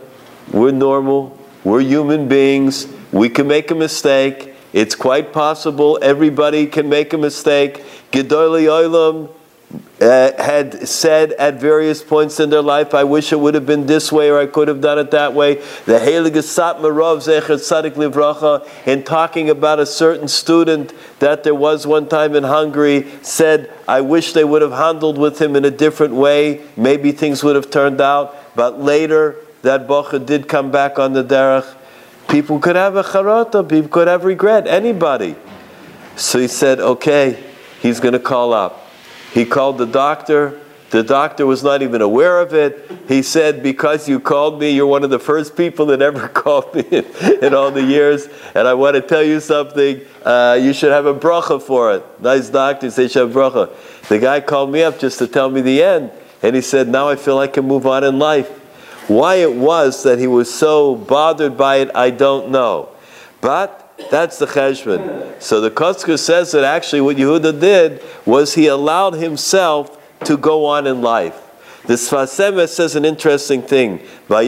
we're 0.52 0.72
normal, 0.72 1.38
we're 1.64 1.82
human 1.82 2.28
beings, 2.28 2.88
we 3.12 3.30
can 3.30 3.48
make 3.48 3.72
a 3.72 3.76
mistake. 3.76 4.54
It's 4.78 4.94
quite 4.94 5.34
possible 5.34 5.98
everybody 6.04 6.68
can 6.68 6.88
make 6.88 7.12
a 7.12 7.18
mistake. 7.18 7.84
Gedolei 8.12 8.68
Olam 8.68 9.32
uh, 10.00 10.44
had 10.44 10.88
said 10.88 11.32
at 11.32 11.60
various 11.60 12.04
points 12.04 12.40
in 12.40 12.52
their 12.52 12.62
life, 12.62 12.94
I 12.94 13.04
wish 13.04 13.34
it 13.34 13.40
would 13.40 13.56
have 13.56 13.66
been 13.66 13.88
this 13.88 14.12
way 14.12 14.30
or 14.30 14.38
I 14.38 14.46
could 14.46 14.68
have 14.68 14.80
done 14.80 15.00
it 15.00 15.10
that 15.10 15.34
way. 15.34 15.56
The 15.86 15.98
Heilige 15.98 16.44
Satmar 16.44 16.96
Rav 16.96 17.18
Zecher 17.24 17.58
Livracha, 17.58 18.68
in 18.86 19.04
talking 19.04 19.50
about 19.50 19.80
a 19.80 19.86
certain 19.88 20.28
student 20.28 20.94
that 21.18 21.44
there 21.44 21.56
was 21.56 21.88
one 21.88 22.08
time 22.08 22.36
in 22.36 22.44
Hungary, 22.44 23.08
said, 23.24 23.74
I 23.88 24.02
wish 24.02 24.34
they 24.34 24.44
would 24.44 24.62
have 24.62 24.74
handled 24.74 25.18
with 25.18 25.42
him 25.42 25.56
in 25.56 25.66
a 25.66 25.72
different 25.72 26.14
way. 26.14 26.62
Maybe 26.78 27.12
things 27.14 27.44
would 27.44 27.56
have 27.56 27.72
turned 27.72 28.00
out. 28.00 28.38
But 28.56 28.80
later, 28.80 29.38
that 29.64 29.88
Bocha 29.88 30.24
did 30.24 30.48
come 30.48 30.70
back 30.70 31.00
on 31.00 31.14
the 31.14 31.24
derech. 31.24 31.74
People 32.30 32.60
could 32.60 32.76
have 32.76 32.96
a 32.96 33.04
charata, 33.04 33.68
people 33.68 33.90
could 33.90 34.08
have 34.08 34.26
regret, 34.26 34.68
anybody. 34.68 35.36
So 36.16 36.40
he 36.40 36.48
said, 36.48 36.80
okay, 36.80 37.44
he's 37.82 38.00
going 38.00 38.14
to 38.14 38.20
call 38.20 38.54
up. 38.54 38.88
He 39.32 39.46
called 39.46 39.78
the 39.78 39.86
doctor. 39.86 40.60
The 40.90 41.04
doctor 41.04 41.46
was 41.46 41.64
not 41.64 41.82
even 41.82 42.02
aware 42.02 42.40
of 42.40 42.54
it. 42.54 42.90
He 43.08 43.22
said, 43.22 43.62
Because 43.62 44.08
you 44.08 44.20
called 44.20 44.60
me, 44.60 44.72
you're 44.72 44.88
one 44.88 45.04
of 45.04 45.10
the 45.10 45.20
first 45.20 45.58
people 45.58 45.86
that 45.88 46.02
ever 46.02 46.28
called 46.44 46.74
me 46.74 46.84
in, 46.90 47.06
in 47.44 47.54
all 47.54 47.72
the 47.72 47.84
years. 47.84 48.28
And 48.56 48.68
I 48.68 48.74
want 48.74 48.96
to 48.96 49.02
tell 49.02 49.24
you 49.24 49.40
something. 49.40 50.02
Uh, 50.24 50.58
you 50.60 50.74
should 50.74 50.92
have 50.92 51.06
a 51.06 51.14
bracha 51.14 51.62
for 51.62 51.94
it. 51.94 52.04
Nice 52.22 52.50
doctor, 52.50 52.90
say, 52.90 53.08
should 53.08 53.28
have 53.28 53.36
bracha. 53.36 53.70
The 54.08 54.20
guy 54.20 54.40
called 54.40 54.72
me 54.72 54.82
up 54.84 54.98
just 54.98 55.20
to 55.20 55.28
tell 55.28 55.50
me 55.50 55.62
the 55.62 55.84
end. 55.84 56.12
And 56.42 56.56
he 56.56 56.62
said, 56.62 56.88
Now 56.88 57.10
I 57.10 57.18
feel 57.18 57.38
I 57.38 57.48
can 57.48 57.66
move 57.66 57.86
on 57.86 58.04
in 58.04 58.18
life. 58.18 58.57
Why 59.08 59.36
it 59.36 59.54
was 59.54 60.04
that 60.04 60.20
he 60.20 60.28
was 60.28 60.54
so 60.54 60.96
bothered 60.96 61.58
by 61.58 61.78
it, 61.78 61.92
I 61.96 62.10
don't 62.10 62.50
know. 62.50 62.90
But 63.42 63.94
that's 64.12 64.38
the 64.38 64.46
cheshbon. 64.48 65.42
So 65.42 65.62
the 65.62 65.72
Kotzker 65.72 66.20
says 66.20 66.52
that 66.52 66.64
actually 66.64 67.02
what 67.02 67.18
Yehuda 67.18 67.60
did 67.60 68.04
was 68.26 68.54
he 68.56 68.68
allowed 68.68 69.14
himself 69.14 69.98
to 70.26 70.38
go 70.38 70.66
on 70.66 70.88
in 70.88 71.02
life. 71.02 71.42
The 71.86 71.94
Sfas 71.94 72.38
Emes 72.38 72.70
says 72.70 72.96
an 72.96 73.06
interesting 73.06 73.62
thing. 73.62 74.02
I 74.30 74.44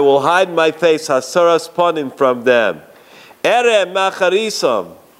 will 0.00 0.20
hide 0.20 0.52
my 0.52 0.70
face, 0.72 1.08
hasaras 1.08 1.70
panim, 1.70 2.14
from 2.14 2.42
them. 2.44 2.82
Ere. 3.42 3.86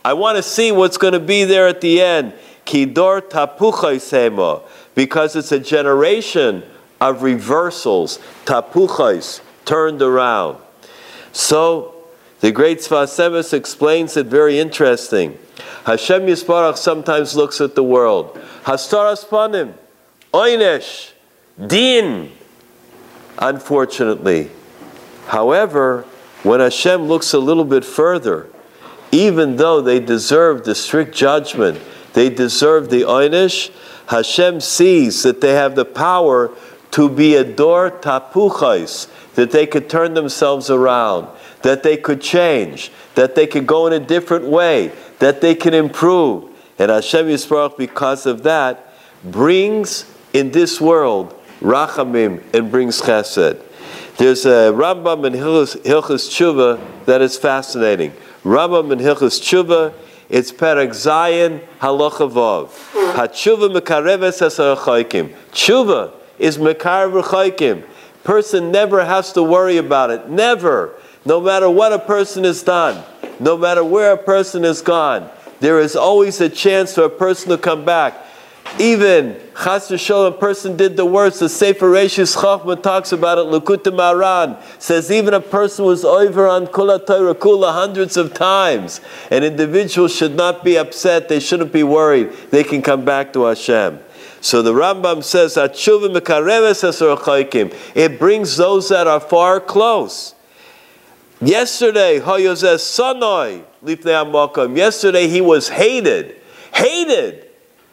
I 0.04 0.12
want 0.12 0.37
to 0.37 0.42
see 0.42 0.73
what's 0.73 0.99
going 0.99 1.14
to 1.14 1.21
be 1.21 1.45
there 1.45 1.68
at 1.68 1.80
the 1.80 2.02
end. 2.02 2.35
Kidor 2.66 3.23
tapuchay 3.23 4.00
sema. 4.00 4.61
Because 4.97 5.37
it's 5.37 5.53
a 5.53 5.61
generation 5.61 6.65
of 7.00 7.23
reversals. 7.23 8.19
Tapuchais, 8.45 9.41
turned 9.65 10.03
around. 10.03 10.59
So, 11.33 11.95
the 12.41 12.50
great 12.50 12.79
Sfas 12.79 13.17
Emes 13.19 13.53
explains 13.53 14.17
it 14.17 14.26
very 14.26 14.59
interesting. 14.59 15.38
Hashem 15.85 16.23
Yisparach 16.23 16.76
sometimes 16.76 17.37
looks 17.37 17.61
at 17.61 17.75
the 17.76 17.83
world. 17.85 18.37
Hastaras 18.65 19.25
panim, 19.25 19.75
oinesh, 20.33 21.12
din. 21.65 22.33
Unfortunately. 23.38 24.50
However, 25.26 26.03
when 26.43 26.61
Hashem 26.61 27.03
looks 27.03 27.33
a 27.33 27.38
little 27.38 27.65
bit 27.65 27.85
further, 27.85 28.49
even 29.12 29.57
though 29.57 29.81
they 29.81 30.00
deserve 30.00 30.65
the 30.65 30.75
strict 30.75 31.15
judgment, 31.15 31.81
they 32.12 32.31
deserve 32.31 32.91
the 32.91 33.03
oinish, 33.03 33.71
Hashem 34.08 34.60
sees 34.60 35.22
that 35.22 35.40
they 35.40 35.54
have 35.54 35.75
the 35.75 35.84
power 35.84 36.50
to 36.92 37.08
be 37.08 37.34
a 37.34 37.44
door 37.44 37.90
tapuchais, 37.90 39.08
that 39.34 39.50
they 39.50 39.66
could 39.66 39.90
turn 39.90 40.14
themselves 40.14 40.70
around, 40.70 41.28
that 41.62 41.82
they 41.82 41.96
could 41.96 42.20
change, 42.20 42.90
that 43.14 43.34
they 43.34 43.46
could 43.46 43.66
go 43.66 43.86
in 43.86 43.92
a 43.92 44.00
different 44.00 44.46
way, 44.46 44.92
that 45.18 45.40
they 45.40 45.54
can 45.54 45.75
improve. 45.75 46.44
And 46.78 46.90
Hashem 46.90 47.26
Yisparach, 47.26 47.76
because 47.76 48.26
of 48.26 48.42
that, 48.44 48.92
brings 49.25 50.10
in 50.32 50.52
this 50.52 50.80
world 50.80 51.34
rachamim 51.60 52.42
and 52.54 52.70
brings 52.70 53.00
chesed. 53.00 53.60
There's 54.18 54.46
a 54.46 54.72
Rambam 54.72 55.26
in 55.26 55.32
Hilchas 55.34 55.76
Tshuva 55.82 56.80
that 57.04 57.20
is 57.20 57.36
fascinating. 57.36 58.12
Rambam 58.44 58.92
in 58.92 58.98
Hilchas 58.98 59.40
Tshuva, 59.40 59.92
it's 60.28 60.50
Perek 60.52 60.90
Zayin 60.90 61.61
Halacha 61.80 62.30
Vav. 62.30 62.68
HaTshuva 63.14 63.78
mekareves 63.78 64.40
esarachaykim. 64.42 65.35
Tshuva 65.52 66.12
is 66.38 66.59
mekarev. 66.59 67.85
Person 68.25 68.73
never 68.73 69.04
has 69.04 69.33
to 69.33 69.42
worry 69.42 69.76
about 69.76 70.11
it. 70.11 70.28
Never. 70.28 70.95
No 71.25 71.40
matter 71.40 71.71
what 71.71 71.92
a 71.92 71.99
person 71.99 72.45
has 72.45 72.62
done, 72.62 73.04
no 73.40 73.56
matter 73.56 73.85
where 73.85 74.12
a 74.12 74.16
person 74.16 74.64
has 74.64 74.83
gone, 74.83 75.30
there 75.61 75.78
is 75.80 75.97
always 75.97 76.40
a 76.40 76.49
chance 76.49 76.95
for 76.95 77.04
a 77.04 77.11
person 77.11 77.50
to 77.50 77.59
come 77.59 77.85
back. 77.85 78.14
Even 78.78 79.40
Chas 79.56 79.88
v'sholem, 79.90 80.28
a 80.28 80.32
person 80.32 80.76
did 80.76 80.98
the 80.98 81.06
worst. 81.06 81.40
The 81.40 81.48
Sefer 81.48 81.90
Reshis 81.90 82.36
Chachma 82.36 82.82
talks 82.82 83.10
about 83.12 83.38
it. 83.38 83.46
Likutei 83.46 83.90
Moharan 83.90 84.62
says 84.78 85.10
even 85.10 85.32
a 85.32 85.40
person 85.40 85.86
was 85.86 86.04
over 86.04 86.46
on 86.46 86.66
Kula 86.66 87.06
Torah 87.06 87.34
Kula 87.34 87.72
hundreds 87.72 88.18
of 88.18 88.34
times. 88.34 89.00
An 89.30 89.42
individual 89.42 90.08
should 90.08 90.36
not 90.36 90.62
be 90.62 90.76
upset. 90.76 91.30
They 91.30 91.40
shouldn't 91.40 91.72
be 91.72 91.82
worried. 91.82 92.32
They 92.50 92.64
can 92.64 92.82
come 92.82 93.06
back 93.06 93.32
to 93.32 93.44
Hashem. 93.44 94.00
So 94.42 94.60
the 94.60 94.75
Rambam 94.75 95.25
says, 95.25 95.56
It 97.94 98.18
brings 98.18 98.56
those 98.58 98.88
that 98.90 99.06
are 99.06 99.20
far 99.20 99.60
close. 99.60 100.34
Yesterday, 101.40 102.20
Yesterday 104.76 105.28
he 105.28 105.40
was 105.40 105.68
hated. 105.70 106.36
Hated. 106.75 107.46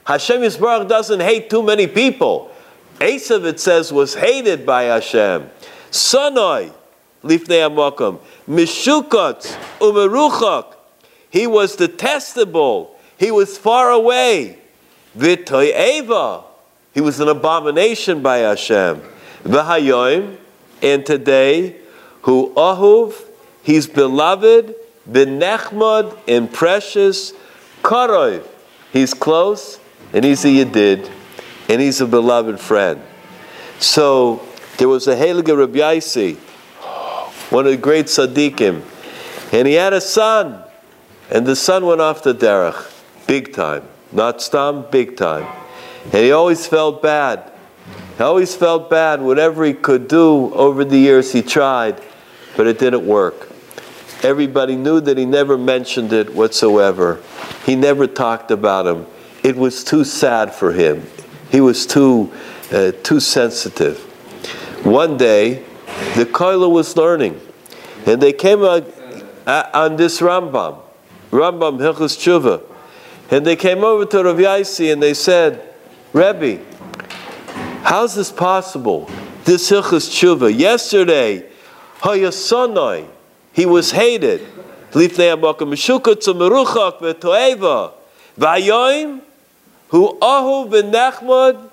Hashem 0.05 0.41
Yisbarach 0.41 0.87
doesn't 0.87 1.21
hate 1.21 1.49
too 1.49 1.63
many 1.63 1.87
people. 1.87 2.51
Esav, 2.99 3.45
it 3.45 3.59
says, 3.59 3.91
was 3.91 4.15
hated 4.15 4.65
by 4.65 4.83
Hashem. 4.83 5.49
Sanoi, 5.91 6.71
Lifnei 7.23 7.69
Amakam. 7.69 8.19
Mishukot, 8.47 9.57
Umeruchak. 9.79 10.75
He 11.29 11.47
was 11.47 11.75
detestable. 11.75 12.95
He 13.17 13.31
was 13.31 13.57
far 13.57 13.91
away. 13.91 14.59
Vitoy 15.17 15.73
Eva. 15.73 16.43
He 16.93 17.01
was 17.01 17.19
an 17.19 17.27
abomination 17.27 18.21
by 18.21 18.39
Hashem. 18.39 19.01
V'hayoim. 19.43 20.37
And 20.81 21.05
today, 21.05 21.77
who 22.23 22.53
ahuv, 22.55 23.15
he's 23.63 23.87
beloved, 23.87 24.75
benechmad, 25.09 26.17
and 26.27 26.51
precious, 26.51 27.31
karov. 27.81 28.45
He's 28.91 29.13
close, 29.13 29.79
and 30.13 30.23
he's 30.23 30.45
a 30.45 30.47
Yedid, 30.47 31.11
and 31.67 31.81
he's 31.81 31.99
a 31.99 32.05
beloved 32.05 32.59
friend. 32.59 33.01
So 33.79 34.47
there 34.77 34.87
was 34.87 35.07
a 35.07 35.15
Heilige 35.15 35.57
Rabbi 35.57 35.79
Yaisi, 35.79 36.35
one 37.51 37.65
of 37.65 37.71
the 37.71 37.77
great 37.77 38.05
tzaddikim, 38.05 38.83
and 39.51 39.67
he 39.67 39.73
had 39.73 39.93
a 39.93 40.01
son, 40.01 40.63
and 41.31 41.45
the 41.45 41.55
son 41.55 41.85
went 41.85 41.99
off 41.99 42.23
the 42.23 42.33
derech, 42.33 42.91
big 43.25 43.53
time, 43.53 43.83
not 44.11 44.41
stam, 44.41 44.85
big 44.91 45.17
time, 45.17 45.47
and 46.05 46.13
he 46.13 46.31
always 46.31 46.67
felt 46.67 47.01
bad. 47.01 47.51
He 48.17 48.23
always 48.23 48.55
felt 48.55 48.91
bad. 48.91 49.21
Whatever 49.21 49.65
he 49.65 49.73
could 49.73 50.07
do 50.07 50.53
over 50.53 50.85
the 50.85 50.97
years, 50.97 51.33
he 51.33 51.41
tried, 51.41 51.99
but 52.55 52.67
it 52.67 52.77
didn't 52.77 53.07
work. 53.07 53.49
Everybody 54.21 54.75
knew 54.75 55.01
that 55.01 55.17
he 55.17 55.25
never 55.25 55.57
mentioned 55.57 56.13
it 56.13 56.33
whatsoever. 56.33 57.19
He 57.65 57.75
never 57.75 58.05
talked 58.05 58.51
about 58.51 58.85
him 58.85 59.07
it 59.43 59.57
was 59.57 59.83
too 59.83 60.03
sad 60.03 60.53
for 60.53 60.71
him. 60.71 61.05
He 61.51 61.61
was 61.61 61.85
too, 61.85 62.31
uh, 62.71 62.93
too 63.03 63.19
sensitive. 63.19 63.99
One 64.83 65.17
day, 65.17 65.63
the 66.15 66.25
Koila 66.25 66.71
was 66.71 66.97
learning, 66.97 67.39
and 68.05 68.21
they 68.21 68.33
came 68.33 68.61
on, 68.61 68.85
on 69.45 69.95
this 69.97 70.21
Rambam, 70.21 70.79
Rambam 71.31 71.77
Hilchas 71.79 72.17
Tshuva, 72.17 72.63
and 73.29 73.45
they 73.45 73.55
came 73.55 73.83
over 73.83 74.05
to 74.05 74.23
Rav 74.23 74.37
Yaisi 74.37 74.91
and 74.91 75.01
they 75.01 75.13
said, 75.13 75.73
Rebbe, 76.13 76.63
how's 77.83 78.15
this 78.15 78.31
possible? 78.31 79.09
This 79.43 79.69
Hilchas 79.69 80.09
Tshuva, 80.09 80.57
yesterday, 80.57 81.49
Hayasonoi, 81.99 83.07
he 83.53 83.65
was 83.65 83.91
hated. 83.91 84.41
Lifnei 84.91 85.35
Amakam 85.35 85.69
Meshukot 85.71 86.21
Meruchak 86.33 86.99
V'Toeva. 86.99 87.93
Vayoim, 88.37 89.21
who 89.93 90.17
ahu 90.19 90.67
v'nechmod 90.71 91.69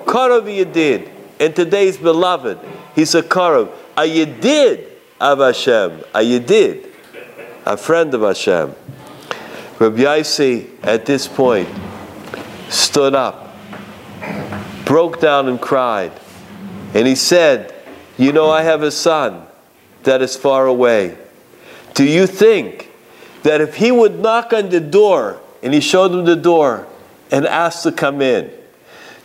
karav 0.00 0.44
yedid. 0.44 1.08
And 1.40 1.56
today's 1.56 1.96
beloved, 1.96 2.58
he's 2.94 3.14
a 3.14 3.22
karav. 3.22 3.72
a 3.96 4.02
Yedid 4.02 4.86
of 5.18 5.38
Hashem, 5.38 6.00
a 6.14 6.18
Yedid, 6.18 6.86
a 7.64 7.76
friend 7.78 8.12
of 8.12 8.20
Hashem. 8.20 8.74
Rabbi 9.78 10.02
Yaisi, 10.02 10.68
at 10.82 11.06
this 11.06 11.26
point, 11.26 11.68
stood 12.68 13.14
up, 13.14 13.56
broke 14.84 15.20
down 15.20 15.48
and 15.48 15.58
cried, 15.58 16.12
and 16.92 17.06
he 17.06 17.14
said, 17.14 17.74
You 18.18 18.32
know, 18.32 18.50
I 18.50 18.62
have 18.62 18.82
a 18.82 18.90
son 18.90 19.46
that 20.02 20.20
is 20.20 20.36
far 20.36 20.66
away. 20.66 21.16
Do 21.94 22.04
you 22.04 22.26
think 22.26 22.90
that 23.42 23.62
if 23.62 23.76
he 23.76 23.90
would 23.90 24.20
knock 24.20 24.52
on 24.52 24.68
the 24.68 24.80
door 24.80 25.40
and 25.62 25.72
he 25.72 25.80
showed 25.80 26.12
him 26.12 26.26
the 26.26 26.36
door 26.36 26.86
and 27.30 27.46
asked 27.46 27.82
to 27.84 27.92
come 27.92 28.20
in, 28.20 28.50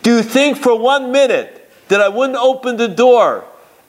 do 0.02 0.16
you 0.16 0.22
think 0.22 0.56
for 0.56 0.78
one 0.78 1.12
minute 1.12 1.70
that 1.88 2.00
I 2.00 2.08
wouldn't 2.08 2.38
open 2.38 2.76
the 2.76 2.88
door 2.88 3.44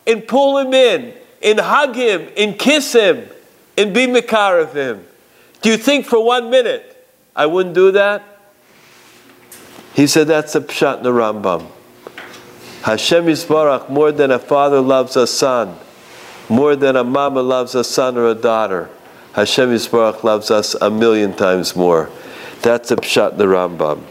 and 0.06 0.28
pull 0.28 0.58
him 0.58 0.74
in 0.74 1.14
and 1.42 1.60
hug 1.60 1.96
him 1.96 2.30
and 2.38 2.58
kiss 2.58 2.94
him 2.94 3.28
and 3.78 3.94
be 3.94 4.08
Makar 4.08 4.60
of 4.60 4.74
him? 4.74 5.06
Do 5.62 5.70
you 5.70 5.78
think 5.78 6.06
for 6.06 6.24
one 6.24 6.50
minute 6.50 7.08
I 7.36 7.46
wouldn't 7.46 7.76
do 7.76 7.92
that? 7.92 8.24
He 9.94 10.08
said 10.08 10.28
that's 10.28 10.56
a 10.56 10.62
pshat 10.62 10.98
in 10.98 11.04
the 11.04 11.12
Rambam. 11.12 11.68
Hashem 12.84 13.26
Yisbarach, 13.26 13.90
more 13.90 14.12
than 14.12 14.32
a 14.32 14.40
father 14.40 14.82
loves 14.82 15.16
a 15.16 15.28
son, 15.28 15.78
more 16.50 16.76
than 16.76 16.96
a 16.96 17.04
mama 17.04 17.42
loves 17.42 17.76
a 17.76 17.84
son 17.84 18.18
or 18.18 18.28
a 18.28 18.36
daughter, 18.36 18.90
Hashem 19.34 19.70
Yisbarach 19.70 20.24
loves 20.24 20.50
us 20.50 20.76
a 20.82 20.90
million 20.90 21.34
times 21.34 21.76
more. 21.76 22.10
That's 22.62 22.92
a 22.92 22.96
pshat 22.96 23.38
the 23.38 23.46
Rambam. 23.46 24.04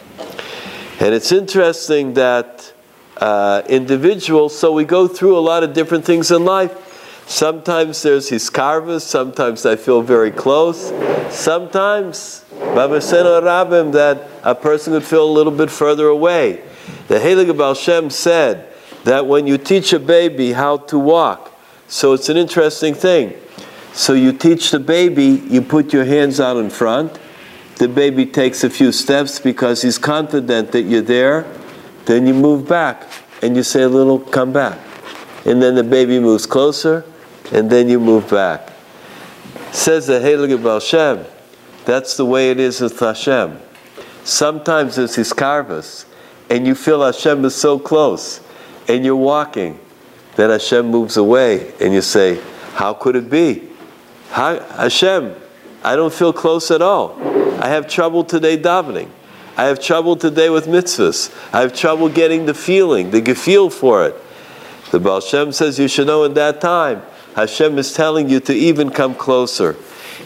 And 0.98 1.14
it's 1.14 1.30
interesting 1.30 2.14
that 2.14 2.72
uh, 3.16 3.62
individuals, 3.68 4.58
so 4.58 4.72
we 4.72 4.84
go 4.84 5.06
through 5.06 5.38
a 5.38 5.40
lot 5.40 5.62
of 5.62 5.72
different 5.72 6.04
things 6.04 6.32
in 6.32 6.44
life. 6.44 6.88
Sometimes 7.28 8.02
there's 8.02 8.28
hiskarvus, 8.28 9.02
sometimes 9.02 9.64
I 9.64 9.76
feel 9.76 10.02
very 10.02 10.32
close. 10.32 10.92
Sometimes, 11.32 12.44
Baba 12.50 13.00
said 13.00 13.24
Rabim, 13.24 13.92
that 13.92 14.26
a 14.42 14.56
person 14.56 14.94
could 14.94 15.04
feel 15.04 15.24
a 15.24 15.30
little 15.30 15.52
bit 15.52 15.70
further 15.70 16.08
away. 16.08 16.60
The 17.06 17.20
Heilige 17.20 17.56
Baal 17.56 17.74
Shem 17.74 18.10
said 18.10 18.66
that 19.04 19.26
when 19.26 19.46
you 19.46 19.58
teach 19.58 19.92
a 19.92 20.00
baby 20.00 20.52
how 20.52 20.78
to 20.78 20.98
walk, 20.98 21.56
so 21.86 22.14
it's 22.14 22.28
an 22.28 22.36
interesting 22.36 22.94
thing. 22.94 23.34
So 23.92 24.12
you 24.12 24.32
teach 24.32 24.72
the 24.72 24.80
baby, 24.80 25.42
you 25.48 25.62
put 25.62 25.92
your 25.92 26.04
hands 26.04 26.40
out 26.40 26.56
in 26.56 26.68
front, 26.68 27.16
the 27.80 27.88
baby 27.88 28.26
takes 28.26 28.62
a 28.62 28.68
few 28.68 28.92
steps 28.92 29.38
because 29.38 29.80
he's 29.80 29.96
confident 29.96 30.70
that 30.72 30.82
you're 30.82 31.00
there, 31.00 31.50
then 32.04 32.26
you 32.26 32.34
move 32.34 32.68
back 32.68 33.08
and 33.40 33.56
you 33.56 33.62
say 33.62 33.80
a 33.84 33.88
little, 33.88 34.18
come 34.18 34.52
back. 34.52 34.78
And 35.46 35.62
then 35.62 35.74
the 35.76 35.82
baby 35.82 36.20
moves 36.20 36.44
closer, 36.44 37.06
and 37.52 37.70
then 37.70 37.88
you 37.88 37.98
move 37.98 38.28
back. 38.28 38.70
Says 39.72 40.08
the 40.08 40.20
Heilige 40.20 40.62
Baal 40.62 40.78
Shem, 40.78 41.24
that's 41.86 42.18
the 42.18 42.26
way 42.26 42.50
it 42.50 42.60
is 42.60 42.82
with 42.82 43.00
Hashem. 43.00 43.58
Sometimes 44.24 44.98
it's 44.98 45.16
Hiskarvus, 45.16 46.04
and 46.50 46.66
you 46.66 46.74
feel 46.74 47.02
Hashem 47.02 47.42
is 47.46 47.54
so 47.54 47.78
close, 47.78 48.42
and 48.88 49.06
you're 49.06 49.16
walking, 49.16 49.80
then 50.36 50.50
Hashem 50.50 50.84
moves 50.84 51.16
away, 51.16 51.72
and 51.80 51.94
you 51.94 52.02
say, 52.02 52.42
How 52.74 52.92
could 52.92 53.16
it 53.16 53.30
be? 53.30 53.70
Hashem, 54.32 55.34
I 55.82 55.96
don't 55.96 56.12
feel 56.12 56.34
close 56.34 56.70
at 56.70 56.82
all. 56.82 57.29
I 57.60 57.68
have 57.68 57.86
trouble 57.88 58.24
today 58.24 58.56
davening. 58.56 59.10
I 59.54 59.64
have 59.66 59.82
trouble 59.82 60.16
today 60.16 60.48
with 60.48 60.64
mitzvahs. 60.64 61.30
I 61.52 61.60
have 61.60 61.74
trouble 61.74 62.08
getting 62.08 62.46
the 62.46 62.54
feeling, 62.54 63.10
the 63.10 63.20
gefeel 63.20 63.70
for 63.70 64.06
it. 64.06 64.16
The 64.90 64.98
Baal 64.98 65.20
Shem 65.20 65.52
says 65.52 65.78
you 65.78 65.86
should 65.86 66.06
know 66.06 66.24
in 66.24 66.32
that 66.34 66.62
time 66.62 67.02
Hashem 67.36 67.78
is 67.78 67.92
telling 67.92 68.30
you 68.30 68.40
to 68.40 68.54
even 68.54 68.88
come 68.88 69.14
closer. 69.14 69.76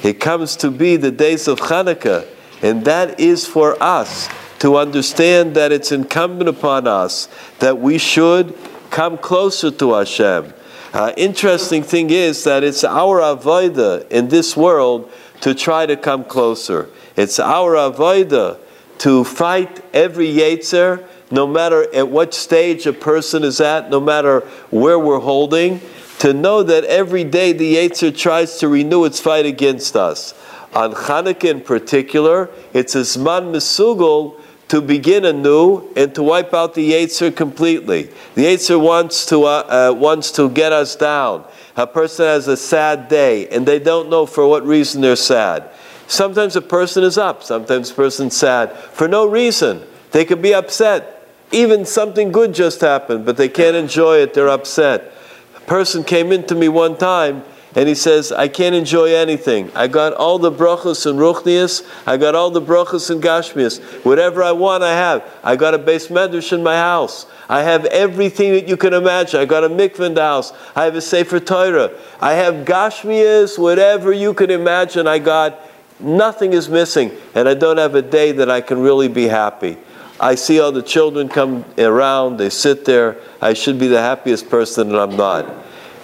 It 0.04 0.20
comes 0.20 0.54
to 0.56 0.70
be 0.70 0.96
the 0.96 1.10
days 1.10 1.48
of 1.48 1.58
Hanukkah, 1.58 2.24
and 2.62 2.84
that 2.84 3.18
is 3.18 3.46
for 3.46 3.82
us 3.82 4.28
to 4.60 4.76
understand 4.76 5.56
that 5.56 5.72
it's 5.72 5.90
incumbent 5.90 6.48
upon 6.48 6.86
us 6.86 7.28
that 7.58 7.80
we 7.80 7.98
should 7.98 8.56
come 8.90 9.18
closer 9.18 9.72
to 9.72 9.94
Hashem. 9.94 10.54
Uh, 10.92 11.12
interesting 11.16 11.82
thing 11.82 12.10
is 12.10 12.44
that 12.44 12.62
it's 12.62 12.84
our 12.84 13.18
avodah 13.20 14.08
in 14.08 14.28
this 14.28 14.56
world 14.56 15.10
to 15.40 15.52
try 15.52 15.84
to 15.84 15.96
come 15.96 16.22
closer. 16.24 16.88
It's 17.16 17.38
our 17.38 17.74
avodah 17.74 18.58
to 18.98 19.24
fight 19.24 19.84
every 19.92 20.32
yetzer, 20.32 21.06
no 21.30 21.46
matter 21.46 21.92
at 21.94 22.08
what 22.08 22.34
stage 22.34 22.86
a 22.86 22.92
person 22.92 23.44
is 23.44 23.60
at, 23.60 23.90
no 23.90 24.00
matter 24.00 24.40
where 24.70 24.98
we're 24.98 25.20
holding 25.20 25.80
to 26.24 26.32
know 26.32 26.62
that 26.62 26.84
every 26.84 27.22
day 27.22 27.52
the 27.52 27.76
Yetzer 27.76 28.16
tries 28.16 28.56
to 28.58 28.66
renew 28.66 29.04
its 29.04 29.20
fight 29.20 29.44
against 29.44 29.94
us. 29.94 30.32
On 30.72 30.92
Hanukkah 30.92 31.50
in 31.50 31.60
particular, 31.60 32.48
it's 32.72 32.94
a 32.94 33.00
Zman 33.00 33.52
Mesugel 33.52 34.40
to 34.68 34.80
begin 34.80 35.26
anew 35.26 35.86
and 35.94 36.14
to 36.14 36.22
wipe 36.22 36.54
out 36.54 36.72
the 36.72 36.92
Yetzer 36.92 37.34
completely. 37.34 38.04
The 38.36 38.46
Yetzer 38.46 38.80
wants 38.80 39.26
to, 39.26 39.44
uh, 39.44 39.90
uh, 39.90 39.94
wants 39.94 40.30
to 40.32 40.48
get 40.48 40.72
us 40.72 40.96
down. 40.96 41.44
A 41.76 41.86
person 41.86 42.24
has 42.24 42.48
a 42.48 42.56
sad 42.56 43.08
day 43.08 43.46
and 43.48 43.66
they 43.66 43.78
don't 43.78 44.08
know 44.08 44.24
for 44.24 44.48
what 44.48 44.66
reason 44.66 45.02
they're 45.02 45.16
sad. 45.16 45.68
Sometimes 46.06 46.56
a 46.56 46.62
person 46.62 47.02
is 47.02 47.18
up, 47.18 47.42
sometimes 47.42 47.90
a 47.90 47.94
person's 47.94 48.36
sad 48.36 48.76
for 48.76 49.08
no 49.08 49.26
reason. 49.26 49.82
They 50.12 50.24
could 50.24 50.42
be 50.42 50.54
upset. 50.54 51.28
Even 51.50 51.84
something 51.84 52.32
good 52.32 52.54
just 52.54 52.80
happened, 52.80 53.24
but 53.24 53.36
they 53.36 53.48
can't 53.48 53.76
enjoy 53.76 54.18
it, 54.18 54.34
they're 54.34 54.48
upset 54.48 55.12
A 55.56 55.60
person 55.60 56.02
came 56.02 56.32
into 56.32 56.54
me 56.54 56.68
one 56.68 56.96
time 56.96 57.44
and 57.76 57.88
he 57.88 57.94
says, 57.94 58.30
I 58.30 58.46
can't 58.46 58.74
enjoy 58.74 59.14
anything. 59.14 59.70
I 59.74 59.88
got 59.88 60.12
all 60.12 60.38
the 60.38 60.52
brachas 60.52 61.06
and 61.06 61.18
ruchnias. 61.18 61.84
I 62.06 62.16
got 62.16 62.36
all 62.36 62.50
the 62.50 62.62
brachas 62.62 63.10
and 63.10 63.20
gashmias. 63.20 63.82
Whatever 64.04 64.44
I 64.44 64.52
want, 64.52 64.84
I 64.84 64.92
have. 64.92 65.28
I 65.42 65.56
got 65.56 65.74
a 65.74 65.78
base 65.78 66.06
medrash 66.06 66.52
in 66.52 66.62
my 66.62 66.76
house. 66.76 67.26
I 67.48 67.62
have 67.62 67.84
everything 67.86 68.52
that 68.52 68.68
you 68.68 68.76
can 68.76 68.94
imagine. 68.94 69.40
I 69.40 69.44
got 69.44 69.64
a 69.64 69.68
mikvah 69.68 70.06
in 70.06 70.14
the 70.14 70.22
house. 70.22 70.52
I 70.76 70.84
have 70.84 70.94
a 70.94 71.00
sefer 71.00 71.40
Torah. 71.40 71.90
I 72.20 72.34
have 72.34 72.64
gashmias, 72.64 73.58
whatever 73.58 74.12
you 74.12 74.34
can 74.34 74.50
imagine. 74.50 75.08
I 75.08 75.18
got 75.18 75.60
nothing 76.00 76.52
is 76.52 76.68
missing, 76.68 77.12
and 77.34 77.48
I 77.48 77.54
don't 77.54 77.78
have 77.78 77.94
a 77.94 78.02
day 78.02 78.32
that 78.32 78.50
I 78.50 78.60
can 78.60 78.80
really 78.80 79.08
be 79.08 79.28
happy. 79.28 79.76
I 80.20 80.36
see 80.36 80.60
all 80.60 80.72
the 80.72 80.82
children 80.82 81.28
come 81.28 81.64
around, 81.76 82.36
they 82.36 82.50
sit 82.50 82.84
there. 82.84 83.20
I 83.40 83.52
should 83.52 83.78
be 83.78 83.88
the 83.88 84.00
happiest 84.00 84.48
person, 84.48 84.90
and 84.90 84.98
I'm 84.98 85.16
not. 85.16 85.52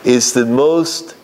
Is 0.05 0.33
the 0.33 0.47
most 0.47 1.15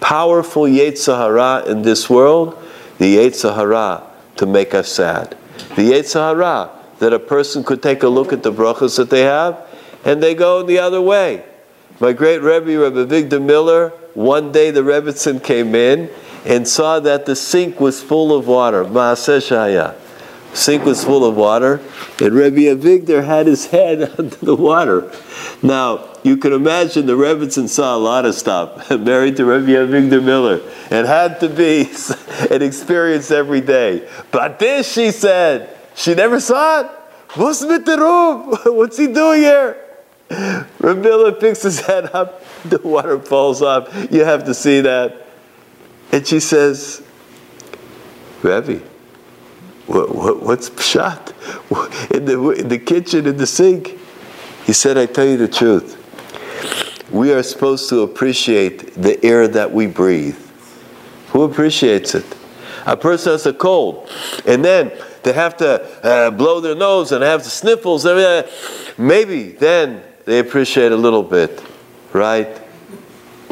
powerful 0.00 0.64
Yetzer 0.64 1.16
Hara 1.16 1.64
in 1.70 1.82
this 1.82 2.08
world 2.08 2.58
the 2.98 3.16
Yetzer 3.16 3.54
Hara 3.54 4.02
to 4.36 4.46
make 4.46 4.74
us 4.74 4.88
sad. 4.88 5.36
The 5.76 5.92
Yetzer 5.92 6.20
Hara 6.20 6.70
that 6.98 7.12
a 7.12 7.18
person 7.18 7.64
could 7.64 7.82
take 7.82 8.02
a 8.02 8.08
look 8.08 8.32
at 8.32 8.42
the 8.42 8.52
brachas 8.52 8.96
that 8.96 9.10
they 9.10 9.22
have 9.22 9.66
and 10.04 10.22
they 10.22 10.34
go 10.34 10.62
the 10.62 10.78
other 10.78 11.00
way. 11.00 11.44
My 12.00 12.12
great 12.12 12.38
Rebbe, 12.38 12.78
Rebbe 12.78 13.06
Avigdor 13.06 13.42
Miller, 13.42 13.90
one 14.14 14.52
day 14.52 14.70
the 14.70 14.82
Rebbitzin 14.82 15.42
came 15.42 15.74
in 15.74 16.10
and 16.44 16.68
saw 16.68 17.00
that 17.00 17.26
the 17.26 17.36
sink 17.36 17.80
was 17.80 18.02
full 18.02 18.36
of 18.36 18.46
water. 18.46 18.84
Maaseh 18.84 19.38
Shaya 19.38 19.96
sink 20.54 20.84
was 20.84 21.04
full 21.04 21.24
of 21.24 21.36
water, 21.36 21.80
and 22.20 22.32
Rebbe 22.32 22.74
Avigdor 22.74 23.24
had 23.24 23.46
his 23.46 23.66
head 23.66 24.02
under 24.18 24.36
the 24.36 24.56
water. 24.56 25.10
Now, 25.62 26.08
you 26.22 26.36
can 26.36 26.52
imagine 26.52 27.06
the 27.06 27.14
Rebbitzin 27.14 27.68
saw 27.68 27.96
a 27.96 27.98
lot 27.98 28.24
of 28.24 28.34
stuff, 28.34 28.90
married 28.98 29.36
to 29.36 29.44
Rebbe 29.44 29.72
Avigdor 29.72 30.24
Miller. 30.24 30.60
It 30.90 31.06
had 31.06 31.40
to 31.40 31.48
be 31.48 31.90
an 32.54 32.62
experience 32.62 33.30
every 33.30 33.60
day. 33.60 34.08
But 34.30 34.58
this, 34.58 34.90
she 34.90 35.10
said, 35.10 35.76
she 35.94 36.14
never 36.14 36.40
saw 36.40 36.80
it. 36.80 36.86
What's 37.34 37.62
with 37.62 37.84
the 37.84 37.98
room? 37.98 38.76
What's 38.76 38.96
he 38.96 39.08
doing 39.08 39.42
here? 39.42 39.80
Rebbe 40.30 40.94
Miller 41.00 41.32
picks 41.32 41.62
his 41.62 41.80
head 41.80 42.14
up, 42.14 42.42
the 42.64 42.78
water 42.78 43.18
falls 43.20 43.60
off. 43.60 43.92
You 44.10 44.24
have 44.24 44.44
to 44.44 44.54
see 44.54 44.80
that. 44.80 45.23
And 46.12 46.26
she 46.26 46.40
says, 46.40 47.02
Rebbe, 48.42 48.82
what, 49.86 50.14
what, 50.14 50.42
what's 50.42 50.70
pshat? 50.70 51.32
In 52.10 52.24
the, 52.24 52.50
in 52.50 52.68
the 52.68 52.78
kitchen, 52.78 53.26
in 53.26 53.36
the 53.36 53.46
sink? 53.46 53.98
He 54.64 54.72
said, 54.72 54.96
I 54.96 55.06
tell 55.06 55.26
you 55.26 55.36
the 55.36 55.48
truth. 55.48 56.00
We 57.10 57.32
are 57.32 57.42
supposed 57.42 57.88
to 57.90 58.00
appreciate 58.00 58.94
the 58.94 59.22
air 59.24 59.46
that 59.48 59.72
we 59.72 59.86
breathe. 59.86 60.38
Who 61.28 61.42
appreciates 61.42 62.14
it? 62.14 62.24
A 62.86 62.96
person 62.96 63.32
has 63.32 63.46
a 63.46 63.52
cold, 63.52 64.10
and 64.46 64.64
then 64.64 64.92
they 65.22 65.32
have 65.32 65.56
to 65.58 65.82
uh, 66.04 66.30
blow 66.30 66.60
their 66.60 66.74
nose 66.74 67.12
and 67.12 67.22
have 67.22 67.44
the 67.44 67.50
sniffles. 67.50 68.04
Maybe 68.98 69.52
then 69.52 70.02
they 70.24 70.38
appreciate 70.38 70.92
a 70.92 70.96
little 70.96 71.22
bit, 71.22 71.62
right? 72.12 72.60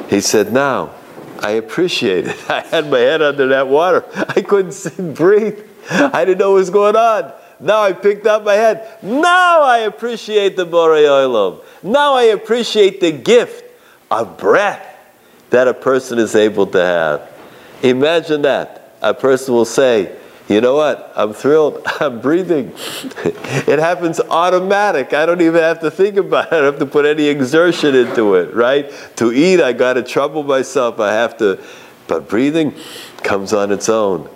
He 0.09 0.21
said, 0.21 0.53
Now, 0.53 0.95
I 1.43 1.53
appreciate 1.53 2.27
it. 2.27 2.37
I 2.51 2.61
had 2.61 2.91
my 2.91 2.99
head 2.99 3.21
under 3.23 3.49
that 3.49 3.69
water. 3.69 4.05
I 4.15 4.43
couldn't 4.43 5.15
breathe. 5.15 5.59
I 5.91 6.25
didn't 6.25 6.39
know 6.39 6.51
what 6.51 6.59
was 6.59 6.71
going 6.71 6.97
on. 6.97 7.33
Now 7.61 7.83
I 7.83 7.93
picked 7.93 8.27
up 8.27 8.45
my 8.45 8.55
head. 8.55 8.99
Now 9.03 9.63
I 9.63 9.79
appreciate 9.79 10.57
the 10.57 10.67
Borei 10.67 11.07
Olam. 11.07 11.63
Now 11.83 12.15
I 12.15 12.25
appreciate 12.25 13.01
the 13.01 13.13
gift 13.13 13.65
of 14.11 14.37
breath 14.37 14.87
that 15.51 15.69
a 15.69 15.75
person 15.75 16.19
is 16.19 16.35
able 16.35 16.67
to 16.69 16.81
have. 16.81 17.31
Imagine 17.83 18.43
that. 18.43 18.95
A 19.03 19.13
person 19.13 19.55
will 19.55 19.65
say, 19.65 20.17
you 20.53 20.61
know 20.61 20.75
what? 20.75 21.13
I'm 21.17 21.33
thrilled. 21.33 21.83
I'm 22.01 22.21
breathing. 22.21 22.73
it 22.77 23.79
happens 23.79 24.21
automatic. 24.21 25.15
I 25.15 25.27
don't 25.27 25.41
even 25.41 25.61
have 25.61 25.81
to 25.81 25.91
think 25.91 26.17
about 26.17 26.47
it. 26.47 26.53
I 26.53 26.57
don't 26.61 26.73
have 26.73 26.79
to 26.81 26.87
put 26.87 27.07
any 27.07 27.27
exertion 27.27 27.95
into 27.95 28.35
it, 28.35 28.55
right? 28.55 28.91
To 29.17 29.33
eat, 29.33 29.61
I 29.61 29.73
got 29.73 29.95
to 29.95 30.03
trouble 30.03 30.43
myself. 30.43 31.01
I 31.01 31.13
have 31.13 31.37
to, 31.39 31.63
but 32.07 32.29
breathing 32.29 32.75
comes 33.23 33.53
on 33.53 33.73
its 33.73 33.89
own. 33.89 34.29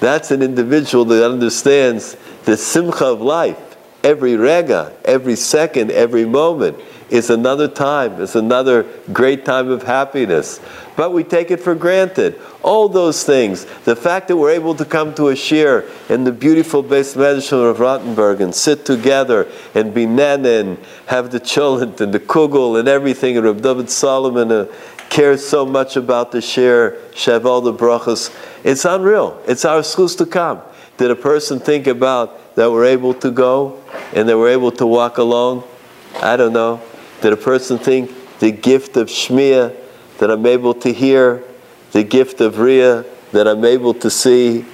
That's 0.00 0.30
an 0.30 0.42
individual 0.42 1.04
that 1.06 1.28
understands 1.28 2.16
the 2.44 2.56
simcha 2.56 3.04
of 3.04 3.20
life. 3.20 3.76
Every 4.04 4.36
rega, 4.36 4.96
every 5.04 5.34
second, 5.34 5.90
every 5.90 6.24
moment 6.24 6.78
is 7.10 7.30
another 7.30 7.68
time, 7.68 8.20
It's 8.20 8.34
another 8.34 8.84
great 9.12 9.44
time 9.44 9.70
of 9.70 9.82
happiness. 9.82 10.60
But 10.96 11.12
we 11.12 11.24
take 11.24 11.50
it 11.50 11.60
for 11.60 11.74
granted. 11.74 12.40
All 12.62 12.88
those 12.88 13.24
things, 13.24 13.64
the 13.84 13.96
fact 13.96 14.28
that 14.28 14.36
we're 14.36 14.50
able 14.50 14.74
to 14.74 14.84
come 14.84 15.14
to 15.14 15.28
a 15.28 15.36
shir 15.36 15.88
in 16.08 16.24
the 16.24 16.32
beautiful 16.32 16.82
base 16.82 17.16
mansion 17.16 17.58
of 17.58 17.78
Rottenberg 17.78 18.40
and 18.40 18.54
sit 18.54 18.84
together 18.84 19.50
and 19.74 19.94
be 19.94 20.06
nana 20.06 20.48
and 20.48 20.78
have 21.06 21.30
the 21.30 21.40
cholent 21.40 22.00
and 22.00 22.12
the 22.12 22.20
kugel 22.20 22.78
and 22.78 22.88
everything, 22.88 23.36
and 23.36 23.46
Rav 23.46 23.62
David 23.62 23.88
Solomon 23.88 24.50
uh, 24.50 24.66
cares 25.08 25.46
so 25.46 25.64
much 25.64 25.96
about 25.96 26.32
the 26.32 26.40
shir, 26.40 27.00
Shaval 27.12 27.64
the 27.64 27.72
brachas. 27.72 28.34
It's 28.64 28.84
unreal. 28.84 29.40
It's 29.46 29.64
our 29.64 29.82
schools 29.82 30.16
to 30.16 30.26
come. 30.26 30.60
Did 30.98 31.10
a 31.10 31.16
person 31.16 31.60
think 31.60 31.86
about 31.86 32.56
that 32.56 32.70
we're 32.70 32.86
able 32.86 33.14
to 33.14 33.30
go 33.30 33.82
and 34.12 34.28
that 34.28 34.36
we're 34.36 34.50
able 34.50 34.72
to 34.72 34.86
walk 34.86 35.18
along? 35.18 35.62
I 36.20 36.36
don't 36.36 36.52
know. 36.52 36.82
Did 37.20 37.32
a 37.32 37.36
person 37.36 37.78
think 37.78 38.12
the 38.38 38.52
gift 38.52 38.96
of 38.96 39.08
Shmiya 39.08 39.74
that 40.18 40.30
I'm 40.30 40.46
able 40.46 40.72
to 40.74 40.92
hear, 40.92 41.42
the 41.90 42.04
gift 42.04 42.40
of 42.40 42.60
Ria 42.60 43.04
that 43.32 43.48
I'm 43.48 43.64
able 43.64 43.92
to 43.94 44.10
see? 44.10 44.64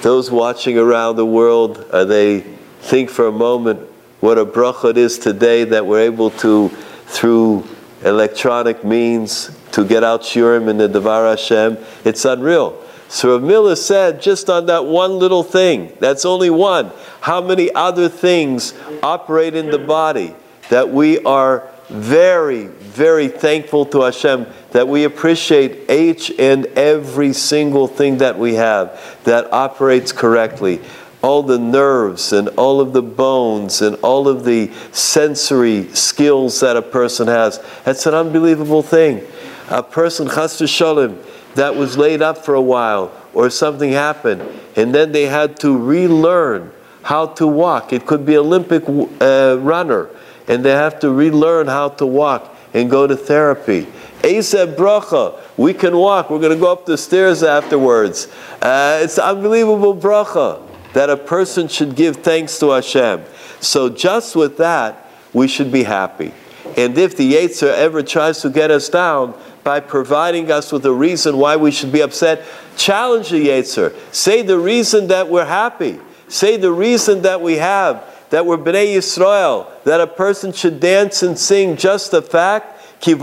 Those 0.00 0.30
watching 0.30 0.78
around 0.78 1.16
the 1.16 1.26
world, 1.26 1.84
are 1.92 2.06
they 2.06 2.40
think 2.80 3.10
for 3.10 3.26
a 3.26 3.32
moment 3.32 3.80
what 4.20 4.38
a 4.38 4.46
bracha 4.46 4.90
it 4.90 4.96
is 4.96 5.18
today 5.18 5.64
that 5.64 5.84
we're 5.84 6.00
able 6.00 6.30
to, 6.30 6.70
through 7.06 7.66
electronic 8.02 8.82
means, 8.82 9.56
to 9.72 9.84
get 9.84 10.02
out 10.02 10.22
shiurim 10.22 10.70
in 10.70 10.78
the 10.78 10.88
Devar 10.88 11.26
Hashem? 11.26 11.76
It's 12.04 12.24
unreal. 12.24 12.82
So 13.08 13.34
Rav 13.34 13.42
Miller 13.42 13.76
said, 13.76 14.22
just 14.22 14.48
on 14.48 14.66
that 14.66 14.86
one 14.86 15.18
little 15.18 15.42
thing, 15.42 15.92
that's 16.00 16.24
only 16.24 16.48
one, 16.48 16.92
how 17.20 17.42
many 17.42 17.70
other 17.74 18.08
things 18.08 18.72
operate 19.02 19.54
in 19.54 19.70
the 19.70 19.78
body 19.78 20.34
that 20.72 20.88
we 20.88 21.18
are 21.24 21.68
very, 21.90 22.64
very 22.64 23.28
thankful 23.28 23.84
to 23.84 24.00
Hashem 24.00 24.46
that 24.70 24.88
we 24.88 25.04
appreciate 25.04 25.90
each 25.90 26.32
and 26.38 26.64
every 26.64 27.34
single 27.34 27.86
thing 27.86 28.16
that 28.18 28.38
we 28.38 28.54
have 28.54 28.98
that 29.24 29.52
operates 29.52 30.12
correctly. 30.12 30.80
All 31.20 31.42
the 31.42 31.58
nerves 31.58 32.32
and 32.32 32.48
all 32.56 32.80
of 32.80 32.94
the 32.94 33.02
bones 33.02 33.82
and 33.82 33.96
all 33.96 34.26
of 34.28 34.46
the 34.46 34.72
sensory 34.92 35.92
skills 35.94 36.60
that 36.60 36.78
a 36.78 36.82
person 36.82 37.28
has. 37.28 37.62
That's 37.84 38.06
an 38.06 38.14
unbelievable 38.14 38.82
thing. 38.82 39.26
A 39.68 39.82
person, 39.82 40.26
chas 40.26 40.58
shalom, 40.70 41.22
that 41.54 41.76
was 41.76 41.98
laid 41.98 42.22
up 42.22 42.38
for 42.38 42.54
a 42.54 42.62
while 42.62 43.12
or 43.34 43.50
something 43.50 43.92
happened 43.92 44.40
and 44.74 44.94
then 44.94 45.12
they 45.12 45.26
had 45.26 45.60
to 45.60 45.76
relearn 45.76 46.72
how 47.02 47.26
to 47.26 47.46
walk. 47.46 47.92
It 47.92 48.06
could 48.06 48.24
be 48.24 48.38
Olympic 48.38 48.84
uh, 48.88 49.58
runner 49.60 50.08
and 50.48 50.64
they 50.64 50.70
have 50.70 51.00
to 51.00 51.10
relearn 51.10 51.66
how 51.66 51.90
to 51.90 52.06
walk 52.06 52.54
and 52.74 52.90
go 52.90 53.06
to 53.06 53.16
therapy. 53.16 53.86
Asab 54.22 54.76
bracha, 54.76 55.38
we 55.56 55.74
can 55.74 55.96
walk. 55.96 56.30
We're 56.30 56.38
going 56.38 56.54
to 56.54 56.60
go 56.60 56.70
up 56.70 56.86
the 56.86 56.96
stairs 56.96 57.42
afterwards. 57.42 58.28
Uh, 58.60 59.00
it's 59.02 59.18
unbelievable 59.18 59.96
bracha 59.96 60.62
that 60.92 61.10
a 61.10 61.16
person 61.16 61.68
should 61.68 61.96
give 61.96 62.16
thanks 62.16 62.58
to 62.60 62.70
Hashem. 62.70 63.24
So 63.60 63.88
just 63.88 64.36
with 64.36 64.58
that, 64.58 65.10
we 65.32 65.48
should 65.48 65.72
be 65.72 65.82
happy. 65.84 66.32
And 66.76 66.96
if 66.96 67.16
the 67.16 67.34
Yetzer 67.34 67.72
ever 67.72 68.02
tries 68.02 68.40
to 68.42 68.50
get 68.50 68.70
us 68.70 68.88
down, 68.88 69.34
by 69.64 69.80
providing 69.80 70.50
us 70.50 70.72
with 70.72 70.84
a 70.86 70.92
reason 70.92 71.36
why 71.36 71.56
we 71.56 71.70
should 71.70 71.92
be 71.92 72.00
upset. 72.00 72.44
Challenge 72.76 73.30
the 73.30 73.48
Yetzer. 73.48 73.94
Say 74.12 74.42
the 74.42 74.58
reason 74.58 75.08
that 75.08 75.28
we're 75.28 75.44
happy. 75.44 76.00
Say 76.28 76.56
the 76.56 76.72
reason 76.72 77.22
that 77.22 77.40
we 77.40 77.56
have, 77.56 78.02
that 78.32 78.46
we're 78.46 78.56
Bnei 78.56 78.96
Yisrael, 78.96 79.66
that 79.84 80.00
a 80.00 80.06
person 80.06 80.52
should 80.54 80.80
dance 80.80 81.22
and 81.22 81.38
sing 81.38 81.76
just 81.76 82.12
the 82.12 82.22
fact 82.22 82.80
that 83.02 83.18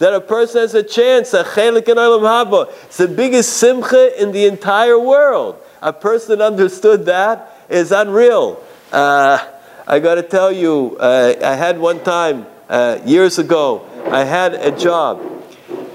a 0.00 0.20
person 0.20 0.60
has 0.62 0.74
a 0.74 0.82
chance. 0.82 1.34
It's 1.34 2.96
the 2.96 3.12
biggest 3.14 3.52
simcha 3.58 4.22
in 4.22 4.32
the 4.32 4.46
entire 4.46 4.98
world. 4.98 5.56
A 5.82 5.92
person 5.92 6.40
understood 6.40 7.04
that 7.04 7.54
is 7.68 7.92
unreal. 7.92 8.62
Uh, 8.90 9.46
I 9.86 9.98
got 9.98 10.14
to 10.14 10.22
tell 10.22 10.50
you, 10.50 10.96
uh, 10.98 11.34
I 11.42 11.54
had 11.54 11.78
one 11.78 12.02
time 12.02 12.46
uh, 12.70 12.98
years 13.04 13.38
ago, 13.38 13.86
I 14.06 14.24
had 14.24 14.54
a 14.54 14.70
job. 14.70 15.20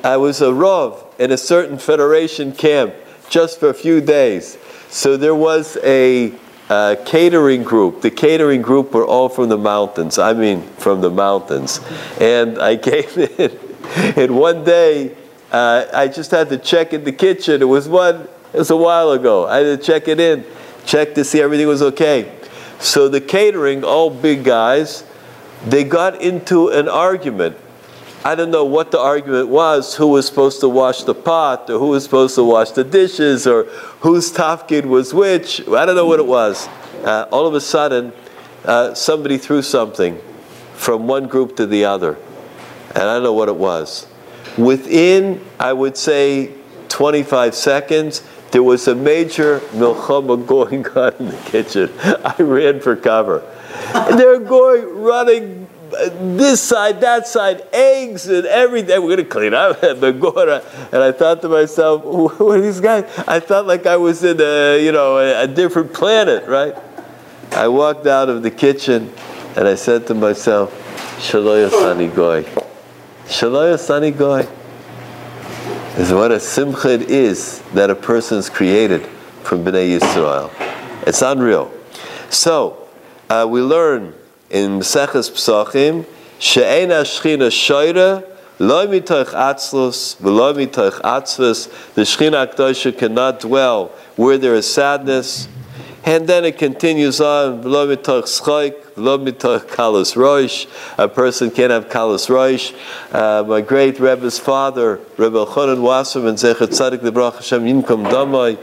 I 0.04 0.18
was 0.18 0.42
a 0.42 0.52
Rov 0.52 1.04
in 1.18 1.32
a 1.32 1.38
certain 1.38 1.80
Federation 1.80 2.52
camp 2.52 2.94
just 3.28 3.60
for 3.60 3.70
a 3.70 3.74
few 3.74 4.02
days. 4.02 4.60
So 4.96 5.18
there 5.18 5.36
was 5.36 5.78
a 5.84 6.32
catering 7.04 7.64
group. 7.64 8.00
The 8.00 8.10
catering 8.10 8.62
group 8.62 8.94
were 8.94 9.06
all 9.06 9.28
from 9.28 9.50
the 9.50 9.58
mountains. 9.58 10.18
I 10.18 10.32
mean, 10.32 10.62
from 10.78 11.02
the 11.02 11.10
mountains. 11.10 11.82
And 12.18 12.58
I 12.60 12.78
came 12.90 13.10
in, 13.20 13.60
and 14.16 14.38
one 14.38 14.64
day 14.64 15.14
uh, 15.52 15.88
I 15.94 16.08
just 16.08 16.32
had 16.32 16.48
to 16.48 16.58
check 16.58 16.94
in 16.94 17.04
the 17.04 17.12
kitchen. 17.12 17.62
It 17.62 17.66
was 17.66 17.90
one. 17.90 18.30
It 18.54 18.60
was 18.60 18.70
a 18.70 18.78
while 18.78 19.12
ago. 19.12 19.46
I 19.46 19.58
had 19.58 19.78
to 19.82 19.86
check 19.86 20.08
it 20.08 20.22
in, 20.22 20.46
check 20.86 21.14
to 21.16 21.26
see 21.26 21.42
everything 21.42 21.68
was 21.68 21.82
okay. 21.82 22.34
So 22.80 23.10
the 23.10 23.20
catering, 23.20 23.84
all 23.84 24.10
big 24.10 24.46
guys, 24.46 25.04
they 25.68 25.84
got 25.84 26.22
into 26.22 26.70
an 26.70 26.88
argument. 26.88 27.58
I 28.26 28.34
don't 28.34 28.50
know 28.50 28.66
what 28.66 28.90
the 28.90 29.00
argument 29.00 29.50
was, 29.50 29.94
who 29.94 30.08
was 30.08 30.26
supposed 30.26 30.60
to 30.62 30.68
wash 30.68 31.04
the 31.04 31.14
pot, 31.14 31.70
or 31.70 31.78
who 31.78 31.90
was 31.90 32.04
supposed 32.04 32.34
to 32.36 32.44
wash 32.44 32.72
the 32.72 32.84
dishes, 32.84 33.46
or 33.46 33.66
whose 34.02 34.34
tafkid 34.34 34.86
was 34.86 35.14
which. 35.14 35.62
I 35.68 35.86
don't 35.86 35.96
know 35.96 36.08
what 36.08 36.18
it 36.18 36.26
was. 36.26 36.68
Uh, 37.04 37.28
all 37.32 37.46
of 37.46 37.54
a 37.54 37.62
sudden, 37.62 38.12
uh, 38.64 38.96
somebody 38.96 39.38
threw 39.38 39.62
something 39.62 40.20
from 40.74 41.06
one 41.06 41.28
group 41.28 41.56
to 41.58 41.68
the 41.68 41.86
other. 41.86 42.18
And 42.96 43.04
I 43.04 43.14
don't 43.14 43.22
know 43.22 43.34
what 43.34 43.48
it 43.48 43.58
was. 43.58 44.08
Within, 44.58 45.40
I 45.60 45.74
would 45.74 45.96
say, 45.96 46.52
25 46.90 47.54
seconds, 47.54 48.24
there 48.50 48.64
was 48.64 48.88
a 48.88 48.96
major 48.96 49.60
milchama 49.74 50.44
going 50.48 50.84
on 50.88 51.14
in 51.20 51.28
the 51.28 51.38
kitchen. 51.46 51.92
I 52.02 52.42
ran 52.42 52.80
for 52.80 52.96
cover. 52.96 53.44
And 53.94 54.20
they're 54.20 54.40
going, 54.40 55.04
running 55.04 55.65
this 56.20 56.62
side, 56.62 57.02
that 57.02 57.28
side, 57.28 57.66
eggs 57.72 58.28
and 58.28 58.46
everything. 58.46 59.02
We're 59.02 59.16
going 59.16 59.18
to 59.18 59.26
clean 59.26 59.54
up 59.54 59.82
the 59.82 60.12
gora. 60.12 60.64
And 60.92 61.02
I 61.02 61.12
thought 61.12 61.42
to 61.42 61.50
myself, 61.50 62.04
who 62.38 62.52
are 62.52 62.62
these 62.62 62.80
guys? 62.80 63.06
I 63.28 63.40
felt 63.40 63.68
like 63.68 63.86
I 63.86 63.98
was 63.98 64.24
in 64.24 64.40
a, 64.40 64.84
you 64.84 64.92
know, 64.92 65.18
a, 65.18 65.44
a 65.44 65.48
different 65.48 65.94
planet, 65.94 66.48
right? 66.48 66.76
I 67.52 67.68
walked 67.68 68.08
out 68.08 68.30
of 68.30 68.44
the 68.44 68.52
kitchen 68.52 69.14
and 69.56 69.68
I 69.68 69.76
said 69.76 70.08
to 70.08 70.14
myself, 70.14 70.74
Shaloya 71.18 71.70
Sani 71.70 72.08
Goy. 72.08 72.44
Shaloya 73.26 73.80
Sani 73.80 74.12
Goy 74.12 74.48
is 75.98 76.12
what 76.12 76.32
a 76.32 76.40
simcha 76.40 76.94
it 76.94 77.10
is 77.10 77.62
that 77.74 77.90
a 77.90 77.96
person 77.96 78.38
is 78.38 78.50
created 78.50 79.06
from 79.44 79.64
Bnei 79.64 79.98
Yisrael. 79.98 80.52
It's 81.08 81.22
unreal. 81.22 81.72
So, 82.30 82.90
uh, 83.30 83.48
we 83.50 83.62
learn 83.62 84.14
in 84.50 84.80
Maseches 84.80 85.32
Psachim, 85.32 86.06
she'en 86.40 86.90
hashchina 86.90 87.50
shoyre, 87.50 88.24
lo 88.60 88.88
mitoich 88.88 89.34
atzlus, 89.34 90.16
v'lo 90.18 90.54
mitoich 90.54 91.02
atzvus, 91.02 91.94
the 91.94 92.02
Shechina 92.02 92.48
Akdosha 92.48 92.98
cannot 92.98 93.40
dwell 93.40 93.92
where 94.16 94.38
there 94.38 94.56
is 94.56 94.72
sadness, 94.72 95.48
and 96.06 96.28
then 96.28 96.46
it 96.46 96.58
continues 96.58 97.20
on, 97.20 97.64
v'lo 97.64 97.96
mitoich 97.96 98.24
schoik, 98.24 98.76
v'lo 98.94 99.18
mitoich 99.28 99.66
kalos 99.66 100.16
roish, 100.16 100.68
a 100.98 101.08
person 101.08 101.50
can't 101.50 101.72
have 101.72 101.90
kalos 101.90 102.30
roish. 102.30 102.74
Uh, 103.12 103.44
my 103.44 103.62
great 103.62 104.00
Rebbe's 104.00 104.40
father, 104.40 105.00
Rebbe 105.18 105.46
Chonon 105.46 105.82
Wasserman, 105.82 106.36
Zechat 106.36 106.68
Tzadik 106.68 107.00
Lebrach 107.00 107.36
Hashem 107.36 107.64
Yinkom 107.66 108.10
Damai, 108.10 108.58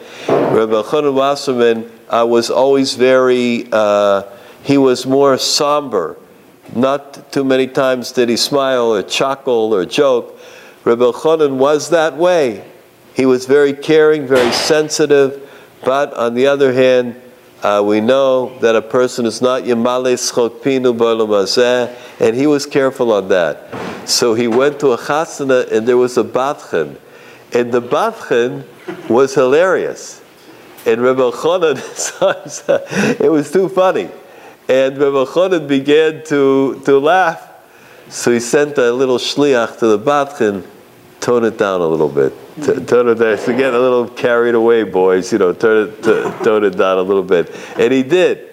Rebbe 0.56 0.82
Chonon 0.84 1.14
Wasserman 1.14 1.90
uh, 2.08 2.24
was 2.26 2.50
always 2.50 2.94
very, 2.94 3.66
uh, 3.72 4.22
he 4.62 4.78
was 4.78 5.06
more 5.06 5.36
somber. 5.38 6.16
Not 6.74 7.32
too 7.32 7.44
many 7.44 7.66
times 7.66 8.12
did 8.12 8.28
he 8.28 8.36
smile 8.36 8.94
or 8.94 9.02
chuckle 9.02 9.74
or 9.74 9.84
joke. 9.84 10.38
Rebbe 10.84 11.12
Chonon 11.12 11.56
was 11.56 11.90
that 11.90 12.16
way. 12.16 12.64
He 13.14 13.26
was 13.26 13.46
very 13.46 13.72
caring, 13.72 14.26
very 14.26 14.52
sensitive, 14.52 15.48
but 15.84 16.14
on 16.14 16.34
the 16.34 16.46
other 16.46 16.72
hand, 16.72 17.20
uh, 17.62 17.82
we 17.84 18.00
know 18.00 18.58
that 18.58 18.74
a 18.74 18.82
person 18.82 19.26
is 19.26 19.40
not 19.40 19.62
Yamale 19.62 20.14
Schokpinu 20.14 20.96
Balamazeh, 20.96 21.94
and 22.20 22.34
he 22.34 22.46
was 22.46 22.66
careful 22.66 23.12
on 23.12 23.28
that. 23.28 24.08
So 24.08 24.34
he 24.34 24.48
went 24.48 24.80
to 24.80 24.92
a 24.92 24.98
chasana 24.98 25.70
and 25.70 25.86
there 25.86 25.96
was 25.96 26.16
a 26.16 26.24
batchen. 26.24 26.96
And 27.52 27.70
the 27.70 27.82
batchen 27.82 28.64
was 29.08 29.34
hilarious. 29.34 30.22
And 30.84 31.00
Rebbe 31.00 31.30
Chonan, 31.30 31.78
it 33.20 33.30
was 33.30 33.52
too 33.52 33.68
funny. 33.68 34.10
And 34.68 34.96
Rebbe 34.96 35.26
Chonan 35.26 35.66
began 35.66 36.24
to, 36.26 36.80
to 36.84 36.98
laugh. 36.98 37.48
So 38.08 38.30
he 38.30 38.40
sent 38.40 38.78
a 38.78 38.92
little 38.92 39.18
shliach 39.18 39.78
to 39.78 39.86
the 39.86 39.98
batchen, 39.98 40.66
tone 41.20 41.44
it 41.44 41.58
down 41.58 41.80
a 41.80 41.86
little 41.86 42.08
bit. 42.08 42.32
T- 42.56 42.84
turn 42.84 43.08
it 43.08 43.14
down. 43.14 43.38
To 43.38 43.56
get 43.56 43.72
a 43.72 43.78
little 43.78 44.08
carried 44.08 44.54
away, 44.54 44.82
boys. 44.84 45.32
You 45.32 45.38
know, 45.38 45.52
turn 45.52 45.88
it, 45.88 46.02
t- 46.02 46.44
tone 46.44 46.64
it 46.64 46.76
down 46.76 46.98
a 46.98 47.02
little 47.02 47.22
bit, 47.22 47.50
and 47.78 47.92
he 47.92 48.02
did. 48.02 48.50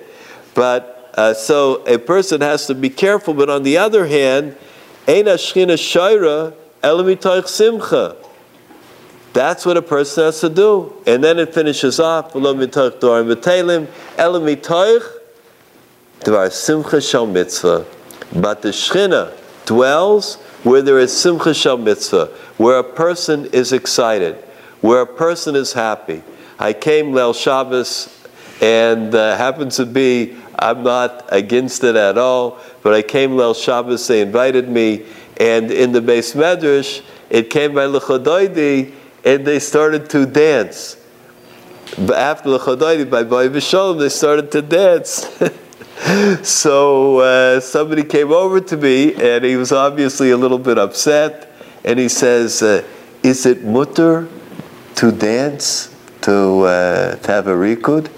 But 0.56 1.14
uh, 1.18 1.34
so 1.34 1.84
a 1.86 1.98
person 1.98 2.40
has 2.42 2.66
to 2.68 2.76
be 2.76 2.90
careful. 2.90 3.34
But 3.34 3.50
on 3.50 3.64
the 3.64 3.78
other 3.78 4.08
hand, 4.08 4.56
Eina 5.06 5.36
Shchina 5.36 5.76
Shaira 5.76 6.54
Simcha. 7.48 8.16
That's 9.34 9.66
what 9.66 9.78
a 9.78 9.82
person 9.82 10.24
has 10.24 10.40
to 10.42 10.50
do. 10.50 10.94
And 11.06 11.24
then 11.24 11.40
it 11.40 11.54
finishes 11.54 12.00
off, 12.00 12.34
Elamitoich 12.34 13.00
Dorim 13.00 13.30
Dvar 16.22 16.52
Simcha 16.52 17.02
Shal 17.02 17.26
Mitzvah. 17.26 17.86
But 18.34 18.62
the 18.62 18.70
Shchina 18.70 19.34
dwells 19.66 20.36
where 20.64 20.82
there 20.82 21.00
is 21.00 21.16
Simcha 21.16 21.54
Shal 21.54 21.78
Mitzvah, 21.78 22.26
where 22.58 22.80
a 22.80 22.84
person 22.84 23.46
is 23.48 23.72
excited, 23.72 24.36
where 24.82 25.02
a 25.02 25.08
person 25.08 25.56
is 25.56 25.74
happy. 25.74 26.22
I 26.60 26.74
came 26.74 27.14
Lel 27.14 27.34
Shabbos, 27.34 28.16
and 28.62 29.16
uh, 29.16 29.38
happens 29.38 29.78
to 29.78 29.86
be, 29.86 30.36
I'm 30.58 30.84
not 30.84 31.26
against 31.30 31.84
it 31.84 31.96
at 31.96 32.18
all, 32.18 32.60
but 32.84 32.94
I 32.94 33.02
came 33.02 33.38
Lel 33.38 33.54
Shabbos, 33.54 34.08
they 34.08 34.22
invited 34.22 34.68
me, 34.68 35.06
and 35.38 35.72
in 35.72 35.94
the 35.94 36.02
base 36.02 36.34
medrash, 36.34 37.02
it 37.30 37.50
came 37.50 37.74
by 37.74 37.86
Lechodoidi, 37.86 38.92
and 39.24 39.46
they 39.46 39.60
started 39.60 40.10
to 40.10 40.26
dance. 40.26 40.98
But 41.98 42.18
after 42.18 42.50
Lechodoidi, 42.50 43.10
by 43.10 43.24
Boy 43.24 43.48
Visholem, 43.48 44.00
they 44.00 44.10
started 44.10 44.52
to 44.52 44.62
dance. 44.62 45.26
so 46.44 47.20
uh, 47.20 47.60
somebody 47.60 48.04
came 48.04 48.32
over 48.32 48.62
to 48.62 48.78
me, 48.78 49.14
and 49.16 49.44
he 49.44 49.58
was 49.58 49.74
obviously 49.74 50.32
a 50.32 50.38
little 50.38 50.58
bit 50.58 50.78
upset, 50.78 51.52
and 51.84 52.00
he 52.00 52.08
says, 52.08 52.62
uh, 52.62 52.84
"Is 53.22 53.46
it 53.46 53.66
mutter 53.66 54.30
to 54.96 55.12
dance 55.12 55.94
to 56.22 56.62
uh, 56.62 57.16
to 57.16 57.32
have 57.32 57.48
a 57.48 57.54
rikud?" 57.54 58.10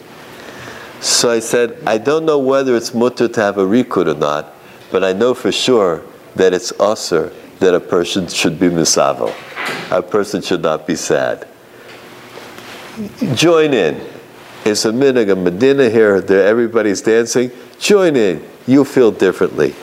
So 1.00 1.32
I 1.32 1.39
said, 1.39 1.76
"I 1.88 1.98
don't 1.98 2.26
know 2.26 2.38
whether 2.38 2.76
it's 2.76 2.94
mutter 2.94 3.28
to 3.28 3.41
have 3.41 3.58
a 3.58 3.65
rikud 3.65 4.08
or 4.08 4.17
not, 4.17 4.54
but 4.91 5.04
I 5.04 5.13
know 5.13 5.34
for 5.34 5.52
sure 5.52 6.04
that 6.36 6.54
it's 6.54 6.72
usher 6.80 7.34
that 7.60 7.74
a 7.74 7.80
person 7.80 8.28
should 8.28 8.60
be 8.60 8.70
misavo. 8.70 9.34
A 9.89 10.04
person 10.04 10.44
should 10.44 10.62
not 10.62 10.86
be 10.86 10.96
sad. 10.96 11.48
Join 13.34 13.74
in." 13.74 14.00
It's 14.63 14.86
a 14.86 14.91
minig, 14.91 15.32
a 15.32 15.36
medina 15.36 15.89
here. 15.89 16.24
Everybody's 16.30 17.02
dancing. 17.02 17.50
Join 17.82 18.15
in. 18.15 18.48
You 18.67 18.86
feel 18.86 19.12
differently. 19.12 19.74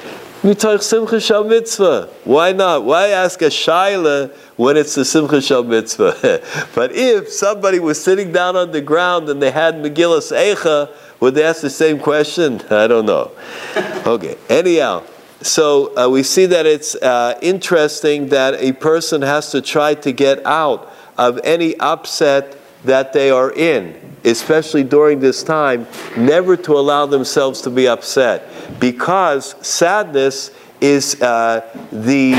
mitzvah. 0.45 2.09
Why 2.23 2.53
not? 2.53 2.85
Why 2.85 3.09
ask 3.09 3.43
a 3.43 3.47
shaila 3.47 4.33
when 4.57 4.77
it's 4.77 4.95
the 4.95 5.05
simcha 5.05 5.43
shal 5.43 5.65
mitzvah? 5.65 6.41
but 6.77 6.93
if 6.93 7.29
somebody 7.29 7.81
was 7.81 8.01
sitting 8.01 8.31
down 8.31 8.55
on 8.55 8.71
the 8.71 8.81
ground 8.81 9.29
and 9.29 9.43
they 9.43 9.51
had 9.51 9.75
Megillas 9.75 10.31
Eicha, 10.31 10.93
would 11.19 11.35
they 11.35 11.43
ask 11.43 11.61
the 11.61 11.69
same 11.69 11.99
question? 11.99 12.61
I 12.71 12.87
don't 12.87 13.05
know. 13.05 13.33
Okay. 14.07 14.37
Anyhow, 14.49 15.03
so 15.43 15.93
uh, 15.99 16.09
we 16.09 16.23
see 16.23 16.47
that 16.47 16.67
it's 16.67 16.95
uh, 16.95 17.37
interesting 17.43 18.29
that 18.29 18.55
a 18.55 18.73
person 18.73 19.23
has 19.23 19.51
to 19.51 19.61
try 19.61 19.95
to 19.95 20.13
get 20.13 20.47
out 20.47 20.91
of 21.19 21.39
any 21.43 21.77
upset 21.79 22.58
that 22.85 23.13
they 23.13 23.31
are 23.31 23.53
in 23.53 24.09
especially 24.25 24.85
during 24.85 25.21
this 25.21 25.43
time, 25.43 25.87
never 26.17 26.57
to 26.57 26.73
allow 26.73 27.07
themselves 27.07 27.63
to 27.63 27.71
be 27.71 27.89
upset 27.89 28.49
because 28.81 29.55
sadness 29.67 30.51
is 30.81 31.21
uh, 31.23 31.61
the 31.91 32.35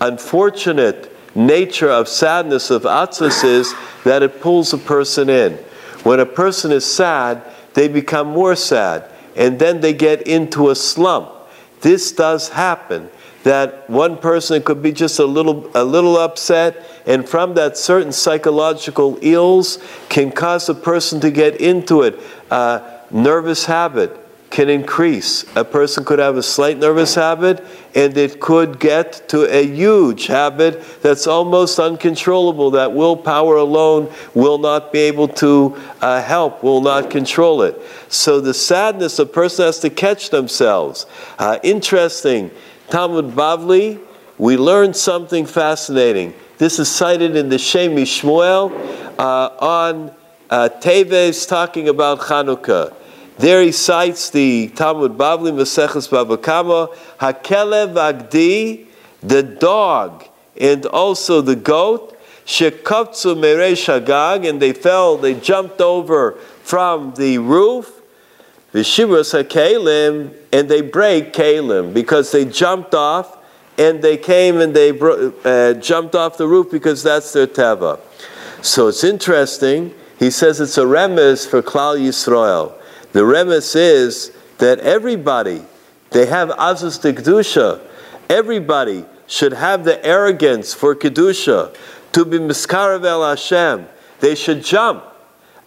unfortunate 0.00 1.14
nature 1.34 1.90
of 1.90 2.08
sadness 2.08 2.70
of 2.70 2.82
atzvus 2.82 3.44
is 3.44 3.74
that 4.04 4.22
it 4.22 4.40
pulls 4.40 4.72
a 4.72 4.78
person 4.78 5.28
in. 5.28 5.52
When 6.04 6.20
a 6.20 6.26
person 6.26 6.72
is 6.72 6.84
sad, 6.84 7.42
they 7.74 7.88
become 7.88 8.28
more 8.28 8.56
sad, 8.56 9.10
and 9.36 9.58
then 9.58 9.80
they 9.80 9.92
get 9.92 10.26
into 10.26 10.70
a 10.70 10.74
slump. 10.74 11.30
This 11.80 12.12
does 12.12 12.48
happen 12.48 13.08
that 13.44 13.88
one 13.88 14.16
person 14.16 14.62
could 14.62 14.82
be 14.82 14.92
just 14.92 15.18
a 15.18 15.24
little 15.24 15.70
a 15.74 15.84
little 15.84 16.16
upset 16.16 16.97
and 17.08 17.28
from 17.28 17.54
that 17.54 17.76
certain 17.76 18.12
psychological 18.12 19.18
ills 19.22 19.78
can 20.08 20.30
cause 20.30 20.68
a 20.68 20.74
person 20.74 21.20
to 21.20 21.30
get 21.30 21.60
into 21.60 22.02
it. 22.02 22.20
Uh, 22.50 22.80
nervous 23.10 23.64
habit 23.64 24.14
can 24.50 24.68
increase. 24.68 25.44
A 25.56 25.64
person 25.64 26.04
could 26.04 26.18
have 26.18 26.36
a 26.36 26.42
slight 26.42 26.78
nervous 26.78 27.14
habit 27.14 27.64
and 27.94 28.16
it 28.16 28.40
could 28.40 28.78
get 28.78 29.28
to 29.28 29.44
a 29.44 29.66
huge 29.66 30.26
habit 30.26 30.84
that's 31.02 31.26
almost 31.26 31.78
uncontrollable 31.78 32.70
that 32.72 32.92
willpower 32.92 33.56
alone 33.56 34.12
will 34.34 34.58
not 34.58 34.92
be 34.92 35.00
able 35.00 35.28
to 35.28 35.76
uh, 36.00 36.22
help 36.22 36.62
will 36.62 36.80
not 36.80 37.10
control 37.10 37.62
it. 37.62 37.80
So 38.08 38.40
the 38.40 38.54
sadness 38.54 39.18
a 39.18 39.26
person 39.26 39.66
has 39.66 39.80
to 39.80 39.90
catch 39.90 40.30
themselves. 40.30 41.06
Uh, 41.38 41.58
interesting. 41.62 42.50
Talmud 42.90 43.34
Bavli, 43.34 44.00
we 44.38 44.56
learned 44.56 44.96
something 44.96 45.44
fascinating. 45.44 46.34
This 46.58 46.80
is 46.80 46.88
cited 46.88 47.36
in 47.36 47.50
the 47.50 47.58
Shem 47.58 47.94
Shmuel 47.94 48.72
uh, 49.16 49.22
on 49.60 50.10
uh, 50.50 50.68
Teves 50.80 51.48
talking 51.48 51.88
about 51.88 52.18
Chanukah. 52.18 52.92
There 53.36 53.62
he 53.62 53.70
cites 53.70 54.30
the 54.30 54.66
Talmud 54.70 55.12
Bavli 55.16 55.52
Maseches 55.52 56.08
Bava 56.08 56.42
Kama, 56.42 56.88
Hakelev 57.20 57.94
Agdi, 57.94 58.88
the 59.22 59.44
dog, 59.44 60.24
and 60.60 60.84
also 60.86 61.40
the 61.42 61.54
goat, 61.54 62.18
Shekaptzu 62.44 63.36
Meresh 63.36 63.86
Hagag, 63.86 64.44
and 64.48 64.60
they 64.60 64.72
fell, 64.72 65.16
they 65.16 65.34
jumped 65.34 65.80
over 65.80 66.32
from 66.64 67.14
the 67.14 67.38
roof, 67.38 68.02
Vishibras 68.74 69.44
HaKalim, 69.44 70.34
and 70.52 70.68
they 70.68 70.80
break 70.80 71.32
Kalim 71.32 71.94
because 71.94 72.32
they 72.32 72.44
jumped 72.44 72.94
off 72.96 73.37
and 73.78 74.02
they 74.02 74.16
came 74.16 74.60
and 74.60 74.74
they 74.74 74.90
uh, 74.90 75.74
jumped 75.74 76.14
off 76.14 76.36
the 76.36 76.46
roof 76.46 76.70
because 76.70 77.02
that's 77.02 77.32
their 77.32 77.46
teva. 77.46 78.00
So 78.60 78.88
it's 78.88 79.04
interesting. 79.04 79.94
He 80.18 80.30
says 80.30 80.60
it's 80.60 80.76
a 80.76 80.82
remes 80.82 81.48
for 81.48 81.62
Klal 81.62 81.98
Yisrael. 81.98 82.74
The 83.12 83.20
remes 83.20 83.76
is 83.76 84.32
that 84.58 84.80
everybody, 84.80 85.64
they 86.10 86.26
have 86.26 86.48
azus 86.50 87.00
de 87.00 87.12
kedusha. 87.12 87.80
Everybody 88.28 89.04
should 89.28 89.52
have 89.52 89.84
the 89.84 90.04
arrogance 90.04 90.74
for 90.74 90.94
kedusha 90.96 91.74
to 92.12 92.24
be 92.24 92.38
miskarav 92.38 93.04
el 93.04 93.28
Hashem. 93.28 93.86
They 94.20 94.34
should 94.34 94.64
jump. 94.64 95.04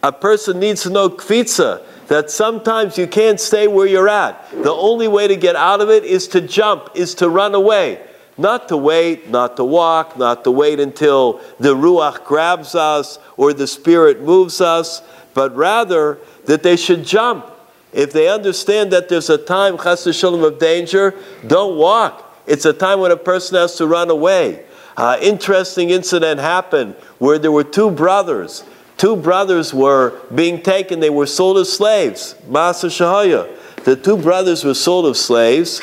A 0.04 0.12
person 0.12 0.60
needs 0.60 0.84
to 0.84 0.90
know 0.90 1.10
kvitza 1.10 1.84
that 2.08 2.30
sometimes 2.30 2.98
you 2.98 3.08
can't 3.08 3.40
stay 3.40 3.68
where 3.68 3.88
you're 3.88 4.10
at. 4.10 4.50
The 4.52 4.72
only 4.72 5.08
way 5.08 5.28
to 5.28 5.36
get 5.36 5.56
out 5.56 5.80
of 5.80 5.90
it 5.90 6.04
is 6.04 6.28
to 6.30 6.42
jump, 6.42 6.90
is 6.96 7.16
to 7.16 7.30
run 7.30 7.56
away. 7.56 8.02
Not 8.38 8.68
to 8.70 8.78
wait, 8.78 9.30
not 9.30 9.58
to 9.58 9.64
walk, 9.64 10.18
not 10.18 10.44
to 10.46 10.52
wait 10.52 10.80
until 10.80 11.40
the 11.60 11.76
Ruach 11.76 12.26
grabs 12.26 12.76
us 12.76 13.20
or 13.38 13.54
the 13.54 13.68
Spirit 13.68 14.22
moves 14.22 14.60
us, 14.60 15.04
but 15.34 15.56
rather 15.56 16.18
that 16.46 16.64
they 16.64 16.76
should 16.76 17.06
jump. 17.06 17.46
If 17.94 18.12
they 18.12 18.28
understand 18.28 18.92
that 18.92 19.10
there's 19.10 19.30
a 19.30 19.38
time, 19.38 19.78
chas 19.78 20.08
shalom, 20.16 20.44
of 20.44 20.60
danger, 20.60 21.14
don't 21.46 21.78
walk. 21.78 22.40
It's 22.48 22.66
a 22.66 22.74
time 22.74 23.00
when 23.00 23.12
a 23.12 23.18
person 23.18 23.58
has 23.58 23.76
to 23.76 23.86
run 23.86 24.10
away. 24.10 24.66
Uh, 24.98 25.18
interesting 25.22 25.90
incident 25.92 26.40
happened 26.40 26.96
where 27.20 27.40
there 27.40 27.52
were 27.52 27.64
two 27.64 27.92
brothers 27.92 28.64
two 29.02 29.16
brothers 29.16 29.74
were 29.74 30.14
being 30.36 30.62
taken, 30.62 31.00
they 31.00 31.10
were 31.10 31.26
sold 31.26 31.58
as 31.58 31.74
slaves. 31.74 32.36
Masa 32.48 32.86
Shahaya. 32.86 33.50
The 33.84 33.96
two 33.96 34.16
brothers 34.16 34.64
were 34.64 34.76
sold 34.76 35.08
as 35.08 35.20
slaves. 35.20 35.82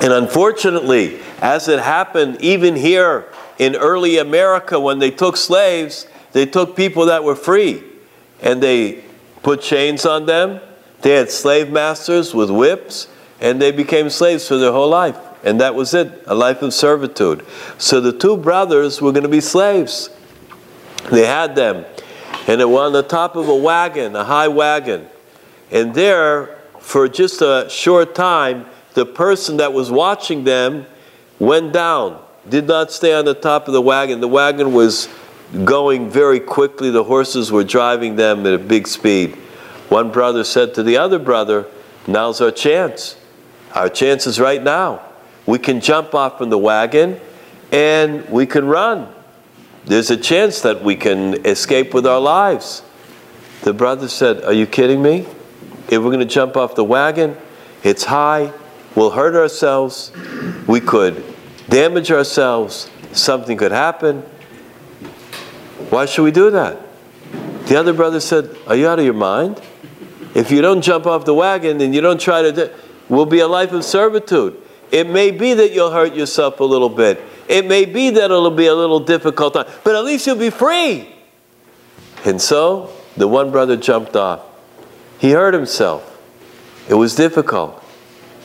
And 0.00 0.12
unfortunately, 0.12 1.20
as 1.40 1.68
it 1.68 1.78
happened 1.78 2.40
even 2.40 2.74
here 2.74 3.32
in 3.60 3.76
early 3.76 4.18
America 4.18 4.80
when 4.80 4.98
they 4.98 5.12
took 5.12 5.36
slaves, 5.36 6.08
they 6.32 6.44
took 6.44 6.74
people 6.74 7.06
that 7.06 7.22
were 7.22 7.36
free 7.36 7.84
and 8.42 8.60
they 8.60 9.04
put 9.44 9.62
chains 9.62 10.06
on 10.06 10.26
them. 10.26 10.60
They 11.02 11.12
had 11.12 11.30
slave 11.30 11.70
masters 11.70 12.34
with 12.34 12.50
whips 12.50 13.06
and 13.40 13.62
they 13.62 13.70
became 13.70 14.10
slaves 14.10 14.48
for 14.48 14.56
their 14.56 14.72
whole 14.72 14.88
life. 14.88 15.27
And 15.44 15.60
that 15.60 15.74
was 15.74 15.94
it, 15.94 16.24
a 16.26 16.34
life 16.34 16.62
of 16.62 16.74
servitude. 16.74 17.44
So 17.78 18.00
the 18.00 18.12
two 18.12 18.36
brothers 18.36 19.00
were 19.00 19.12
going 19.12 19.22
to 19.22 19.28
be 19.28 19.40
slaves. 19.40 20.10
They 21.10 21.26
had 21.26 21.54
them. 21.54 21.84
and 22.46 22.60
they 22.60 22.64
were 22.64 22.80
on 22.80 22.92
the 22.92 23.02
top 23.02 23.36
of 23.36 23.48
a 23.48 23.54
wagon, 23.54 24.16
a 24.16 24.24
high 24.24 24.48
wagon. 24.48 25.06
And 25.70 25.94
there, 25.94 26.58
for 26.80 27.08
just 27.08 27.42
a 27.42 27.66
short 27.70 28.14
time, 28.14 28.66
the 28.94 29.06
person 29.06 29.58
that 29.58 29.72
was 29.72 29.90
watching 29.90 30.44
them 30.44 30.86
went 31.38 31.72
down, 31.72 32.22
did 32.48 32.66
not 32.66 32.90
stay 32.90 33.14
on 33.14 33.24
the 33.26 33.34
top 33.34 33.68
of 33.68 33.74
the 33.74 33.82
wagon. 33.82 34.20
The 34.20 34.28
wagon 34.28 34.72
was 34.72 35.08
going 35.64 36.10
very 36.10 36.40
quickly, 36.40 36.90
the 36.90 37.04
horses 37.04 37.52
were 37.52 37.64
driving 37.64 38.16
them 38.16 38.46
at 38.46 38.54
a 38.54 38.58
big 38.58 38.86
speed. 38.86 39.34
One 39.88 40.10
brother 40.10 40.44
said 40.44 40.74
to 40.74 40.82
the 40.82 40.96
other 40.96 41.18
brother, 41.18 41.66
Now's 42.06 42.40
our 42.40 42.50
chance. 42.50 43.16
Our 43.74 43.90
chance 43.90 44.26
is 44.26 44.40
right 44.40 44.62
now. 44.62 45.02
We 45.48 45.58
can 45.58 45.80
jump 45.80 46.14
off 46.14 46.36
from 46.36 46.50
the 46.50 46.58
wagon 46.58 47.18
and 47.72 48.28
we 48.28 48.44
can 48.44 48.66
run. 48.66 49.08
There's 49.86 50.10
a 50.10 50.16
chance 50.18 50.60
that 50.60 50.84
we 50.84 50.94
can 50.94 51.46
escape 51.46 51.94
with 51.94 52.06
our 52.06 52.20
lives. 52.20 52.82
The 53.62 53.72
brother 53.72 54.08
said, 54.08 54.44
Are 54.44 54.52
you 54.52 54.66
kidding 54.66 55.00
me? 55.00 55.26
If 55.88 56.02
we're 56.02 56.10
going 56.10 56.18
to 56.18 56.26
jump 56.26 56.58
off 56.58 56.74
the 56.74 56.84
wagon, 56.84 57.34
it's 57.82 58.04
high, 58.04 58.52
we'll 58.94 59.12
hurt 59.12 59.34
ourselves, 59.34 60.12
we 60.66 60.80
could 60.80 61.24
damage 61.70 62.10
ourselves, 62.10 62.90
something 63.12 63.56
could 63.56 63.72
happen. 63.72 64.20
Why 65.88 66.04
should 66.04 66.24
we 66.24 66.30
do 66.30 66.50
that? 66.50 66.78
The 67.68 67.76
other 67.76 67.94
brother 67.94 68.20
said, 68.20 68.54
Are 68.66 68.76
you 68.76 68.86
out 68.86 68.98
of 68.98 69.06
your 69.06 69.14
mind? 69.14 69.62
If 70.34 70.50
you 70.50 70.60
don't 70.60 70.82
jump 70.82 71.06
off 71.06 71.24
the 71.24 71.32
wagon 71.32 71.80
and 71.80 71.94
you 71.94 72.02
don't 72.02 72.20
try 72.20 72.42
to, 72.42 72.52
do, 72.52 72.70
will 73.08 73.24
be 73.24 73.38
a 73.38 73.48
life 73.48 73.72
of 73.72 73.82
servitude. 73.82 74.64
It 74.90 75.08
may 75.08 75.30
be 75.30 75.54
that 75.54 75.72
you'll 75.72 75.90
hurt 75.90 76.14
yourself 76.14 76.60
a 76.60 76.64
little 76.64 76.88
bit. 76.88 77.20
It 77.48 77.66
may 77.66 77.84
be 77.84 78.10
that 78.10 78.24
it'll 78.24 78.50
be 78.50 78.66
a 78.66 78.74
little 78.74 79.00
difficult, 79.00 79.54
but 79.54 79.94
at 79.94 80.04
least 80.04 80.26
you'll 80.26 80.36
be 80.36 80.50
free. 80.50 81.14
And 82.24 82.40
so 82.40 82.90
the 83.16 83.28
one 83.28 83.50
brother 83.50 83.76
jumped 83.76 84.16
off. 84.16 84.42
He 85.18 85.32
hurt 85.32 85.54
himself. 85.54 86.04
It 86.88 86.94
was 86.94 87.14
difficult, 87.14 87.82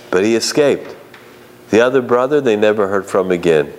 but 0.09 0.23
he 0.23 0.35
escaped. 0.35 0.95
The 1.69 1.81
other 1.81 2.01
brother, 2.01 2.41
they 2.41 2.55
never 2.55 2.87
heard 2.87 3.05
from 3.05 3.31
again. 3.31 3.73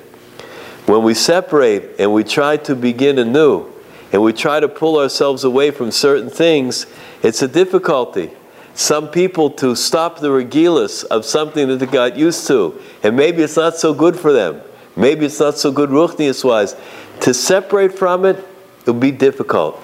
When 0.86 1.02
we 1.02 1.14
separate 1.14 1.98
and 1.98 2.12
we 2.12 2.24
try 2.24 2.56
to 2.58 2.74
begin 2.74 3.18
anew, 3.18 3.70
and 4.12 4.22
we 4.22 4.32
try 4.32 4.60
to 4.60 4.68
pull 4.68 4.98
ourselves 4.98 5.42
away 5.44 5.70
from 5.70 5.90
certain 5.90 6.30
things, 6.30 6.86
it's 7.22 7.42
a 7.42 7.48
difficulty. 7.48 8.30
Some 8.74 9.08
people 9.08 9.50
to 9.50 9.76
stop 9.76 10.18
the 10.18 10.28
regilas 10.28 11.04
of 11.04 11.24
something 11.24 11.68
that 11.68 11.76
they 11.76 11.86
got 11.86 12.16
used 12.16 12.46
to, 12.48 12.80
and 13.02 13.16
maybe 13.16 13.42
it's 13.42 13.56
not 13.56 13.76
so 13.76 13.94
good 13.94 14.18
for 14.18 14.32
them. 14.32 14.60
Maybe 14.96 15.26
it's 15.26 15.38
not 15.40 15.56
so 15.56 15.70
good 15.70 15.90
ruchnius 15.90 16.44
wise. 16.44 16.76
To 17.20 17.32
separate 17.32 17.96
from 17.96 18.24
it, 18.24 18.44
it'll 18.82 18.94
be 18.94 19.12
difficult. 19.12 19.80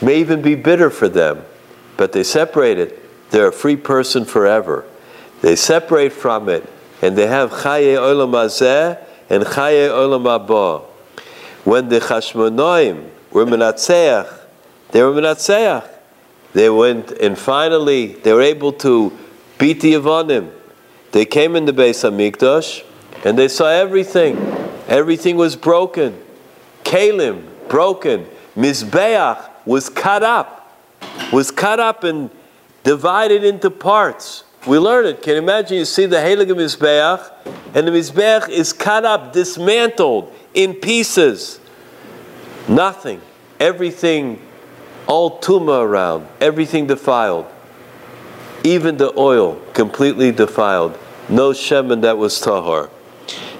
May 0.00 0.20
even 0.20 0.40
be 0.40 0.54
bitter 0.54 0.90
for 0.90 1.08
them. 1.08 1.44
But 1.96 2.12
they 2.12 2.22
separate 2.22 2.78
it, 2.78 3.30
they're 3.30 3.48
a 3.48 3.52
free 3.52 3.76
person 3.76 4.24
forever. 4.24 4.84
They 5.42 5.56
separate 5.56 6.12
from 6.12 6.48
it, 6.48 6.68
and 7.02 7.18
they 7.18 7.26
have 7.26 7.50
chaye 7.50 7.96
olam 7.96 8.30
hazeh 8.30 9.04
and 9.28 9.42
chaye 9.44 9.88
olam 9.88 10.24
haba. 10.24 10.84
When 11.64 11.88
the 11.88 11.98
Chashmonoim 11.98 13.10
were 13.32 13.44
menatzeach, 13.44 14.32
they 14.92 15.02
were 15.02 15.12
menatzeach. 15.12 15.88
They 16.52 16.70
went 16.70 17.12
and 17.12 17.38
finally 17.38 18.14
they 18.14 18.32
were 18.32 18.42
able 18.42 18.72
to 18.74 19.16
beat 19.58 19.80
the 19.80 19.94
Yavanim. 19.94 20.50
They 21.12 21.24
came 21.24 21.56
in 21.56 21.64
the 21.64 21.72
Beis 21.72 22.08
Hamikdash 22.08 22.84
and 23.24 23.38
they 23.38 23.48
saw 23.48 23.68
everything. 23.68 24.36
Everything 24.88 25.36
was 25.36 25.56
broken. 25.56 26.22
Kalim 26.84 27.44
broken. 27.68 28.26
Mizbeach 28.56 29.48
was 29.66 29.88
cut 29.88 30.22
up. 30.22 30.76
Was 31.32 31.50
cut 31.50 31.78
up 31.78 32.04
and 32.04 32.30
divided 32.82 33.44
into 33.44 33.70
parts. 33.70 34.44
We 34.66 34.78
learn 34.78 35.06
it. 35.06 35.22
Can 35.22 35.34
you 35.34 35.38
imagine? 35.38 35.78
You 35.78 35.84
see 35.84 36.06
the 36.06 36.16
Helig 36.16 36.48
Mizbeach, 36.48 37.32
and 37.74 37.86
the 37.86 37.92
Mizbeach 37.92 38.48
is 38.48 38.72
cut 38.72 39.04
up, 39.04 39.32
dismantled 39.32 40.32
in 40.54 40.74
pieces. 40.74 41.60
Nothing. 42.66 43.20
Everything, 43.60 44.40
all 45.08 45.40
tuma 45.40 45.82
around, 45.82 46.28
everything 46.40 46.86
defiled. 46.86 47.46
Even 48.62 48.98
the 48.98 49.12
oil 49.18 49.58
completely 49.72 50.30
defiled. 50.30 50.98
No 51.28 51.50
shemen 51.50 52.02
that 52.02 52.18
was 52.18 52.38
tahar. 52.40 52.90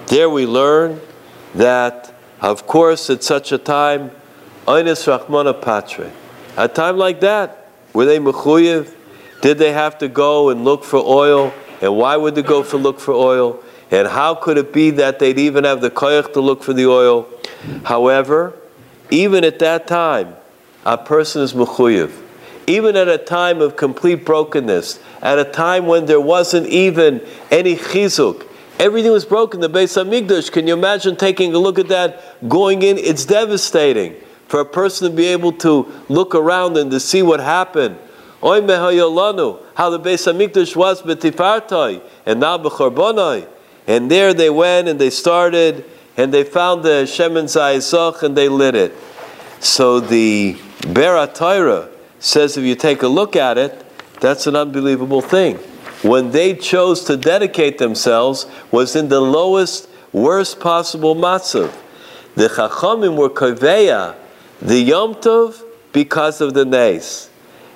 There 0.07 0.29
we 0.29 0.45
learn 0.45 1.01
that, 1.55 2.13
of 2.39 2.67
course, 2.67 3.09
at 3.09 3.23
such 3.23 3.51
a 3.51 3.57
time, 3.57 4.11
Einis 4.67 5.07
Rachmana 5.07 5.59
Patre. 5.59 6.11
A 6.55 6.67
time 6.67 6.97
like 6.97 7.19
that, 7.21 7.69
were 7.93 8.05
they 8.05 8.19
mechuyev? 8.19 8.93
Did 9.41 9.57
they 9.57 9.71
have 9.71 9.97
to 9.99 10.07
go 10.07 10.49
and 10.49 10.63
look 10.63 10.83
for 10.83 10.97
oil? 10.97 11.53
And 11.81 11.95
why 11.95 12.17
would 12.17 12.35
they 12.35 12.43
go 12.43 12.61
for 12.61 12.77
look 12.77 12.99
for 12.99 13.13
oil? 13.13 13.63
And 13.89 14.07
how 14.07 14.35
could 14.35 14.57
it 14.57 14.71
be 14.71 14.91
that 14.91 15.17
they'd 15.17 15.39
even 15.39 15.63
have 15.63 15.81
the 15.81 15.89
koyach 15.89 16.33
to 16.33 16.41
look 16.41 16.61
for 16.61 16.73
the 16.73 16.85
oil? 16.85 17.27
However, 17.85 18.53
even 19.09 19.43
at 19.43 19.57
that 19.59 19.87
time, 19.87 20.35
a 20.85 20.97
person 20.97 21.41
is 21.41 21.53
mechuyev. 21.53 22.25
Even 22.67 22.95
at 22.95 23.07
a 23.07 23.17
time 23.17 23.61
of 23.61 23.75
complete 23.75 24.25
brokenness, 24.25 24.99
at 25.21 25.39
a 25.39 25.45
time 25.45 25.87
when 25.87 26.05
there 26.05 26.21
wasn't 26.21 26.67
even 26.67 27.25
any 27.49 27.75
chizuk, 27.75 28.47
everything 28.77 29.11
was 29.11 29.25
broken. 29.25 29.59
The 29.59 29.69
Beis 29.69 30.01
Hamikdash. 30.01 30.51
Can 30.51 30.67
you 30.67 30.73
imagine 30.73 31.15
taking 31.15 31.53
a 31.53 31.57
look 31.57 31.79
at 31.79 31.87
that, 31.87 32.47
going 32.47 32.83
in? 32.83 32.97
It's 32.97 33.25
devastating 33.25 34.15
for 34.47 34.59
a 34.59 34.65
person 34.65 35.09
to 35.09 35.15
be 35.15 35.25
able 35.25 35.51
to 35.53 35.91
look 36.09 36.35
around 36.35 36.77
and 36.77 36.91
to 36.91 36.99
see 36.99 37.21
what 37.21 37.39
happened. 37.39 37.97
Oy 38.41 38.61
mehayolanu, 38.61 39.61
how 39.75 39.89
the 39.89 39.99
Beis 39.99 40.31
Hamikdash 40.31 40.75
was 40.75 41.01
betifartai 41.01 42.01
and 42.25 42.39
now 42.39 42.57
b'charbonai. 42.57 43.47
And 43.87 44.09
there 44.09 44.33
they 44.33 44.49
went 44.49 44.87
and 44.87 44.99
they 44.99 45.09
started 45.09 45.83
and 46.15 46.33
they 46.33 46.43
found 46.43 46.83
the 46.83 47.03
Shemen 47.05 47.45
Zayisach 47.45 48.23
and 48.23 48.37
they 48.37 48.47
lit 48.47 48.75
it. 48.75 48.93
So 49.59 49.99
the 49.99 50.57
Beratayra 50.81 51.89
says 52.19 52.57
if 52.57 52.63
you 52.63 52.75
take 52.75 53.03
a 53.03 53.07
look 53.07 53.35
at 53.35 53.57
it, 53.57 53.85
that's 54.19 54.47
an 54.47 54.55
unbelievable 54.55 55.21
thing. 55.21 55.57
When 56.01 56.31
they 56.31 56.55
chose 56.55 57.03
to 57.05 57.17
dedicate 57.17 57.77
themselves 57.77 58.45
was 58.71 58.95
in 58.95 59.09
the 59.09 59.19
lowest, 59.19 59.89
worst 60.13 60.59
possible 60.59 61.15
matzav. 61.15 61.73
The 62.35 62.47
Chachamim 62.47 63.17
were 63.17 63.29
koveya, 63.29 64.15
the 64.61 64.79
Yom 64.79 65.15
Tov, 65.15 65.61
because 65.91 66.39
of 66.39 66.53
the 66.53 66.63
Nes. 66.63 67.29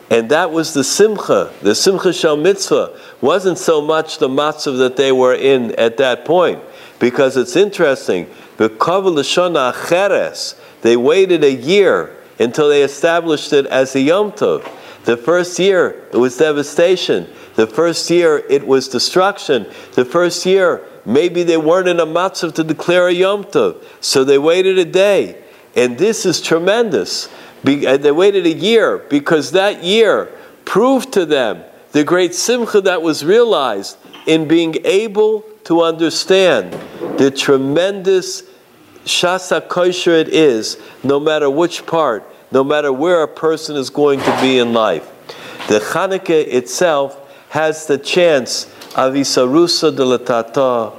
And 0.10 0.30
that 0.30 0.52
was 0.52 0.74
the 0.74 0.84
simcha. 0.84 1.52
The 1.62 1.76
simcha 1.76 2.14
shel 2.14 2.38
mitzvah 2.38 2.98
wasn't 3.20 3.58
so 3.58 3.82
much 3.82 4.20
the 4.20 4.30
matzav 4.30 4.78
that 4.78 4.96
they 4.96 5.12
were 5.12 5.34
in 5.34 5.76
at 5.76 5.98
that 5.98 6.24
point. 6.24 6.62
Because 7.00 7.36
it's 7.36 7.56
interesting, 7.56 8.30
the 8.58 8.70
Lashana 8.70 9.74
Cheres, 9.90 10.56
they 10.82 10.96
waited 10.96 11.44
a 11.44 11.52
year 11.52 12.16
until 12.44 12.70
they 12.70 12.84
established 12.84 13.54
it 13.54 13.66
as 13.68 13.96
a 13.96 14.02
Yom 14.02 14.32
Tov. 14.32 14.70
The 15.06 15.18
first 15.18 15.60
year, 15.60 16.08
it 16.14 16.18
was 16.18 16.38
devastation. 16.38 17.28
The 17.56 17.68
first 17.68 18.10
year, 18.10 18.44
it 18.50 18.66
was 18.66 18.88
destruction. 18.88 19.68
The 19.94 20.06
first 20.06 20.46
year, 20.46 20.86
maybe 21.06 21.44
they 21.44 21.58
weren't 21.58 21.88
in 21.88 22.00
a 22.00 22.06
matzav 22.06 22.54
to 22.56 22.64
declare 22.64 23.08
a 23.08 23.14
Yom 23.14 23.44
Tov. 23.46 23.84
So 24.02 24.24
they 24.24 24.38
waited 24.38 24.78
a 24.78 24.86
day. 24.86 25.44
And 25.76 25.98
this 25.98 26.26
is 26.26 26.40
tremendous. 26.40 27.30
Be, 27.64 27.86
they 27.98 28.12
waited 28.12 28.46
a 28.46 28.54
year 28.54 29.00
because 29.10 29.52
that 29.52 29.84
year 29.84 30.30
proved 30.66 31.14
to 31.14 31.26
them 31.26 31.64
the 31.92 32.04
great 32.04 32.34
simcha 32.34 32.82
that 32.82 33.02
was 33.02 33.24
realized 33.24 33.98
in 34.26 34.48
being 34.48 34.76
able 34.86 35.42
to 35.66 35.82
understand 35.82 36.74
the 37.18 37.32
tremendous 37.32 38.44
shasa 39.06 39.68
kosher 39.68 40.12
it 40.12 40.30
is, 40.30 40.78
no 41.04 41.20
matter 41.20 41.50
which 41.50 41.86
part, 41.86 42.28
no 42.54 42.64
matter 42.64 42.94
where 42.94 43.24
a 43.24 43.28
person 43.28 43.76
is 43.76 43.90
going 43.90 44.20
to 44.20 44.42
be 44.42 44.60
in 44.60 44.74
life. 44.74 45.10
The 45.68 45.80
Chanukah 45.80 46.54
itself 46.54 47.20
has 47.50 47.88
the 47.88 47.98
chance 47.98 48.66
of 48.96 49.14
isarusa 49.16 49.96
de 49.96 50.06
la 50.06 50.18
tata, 50.18 50.94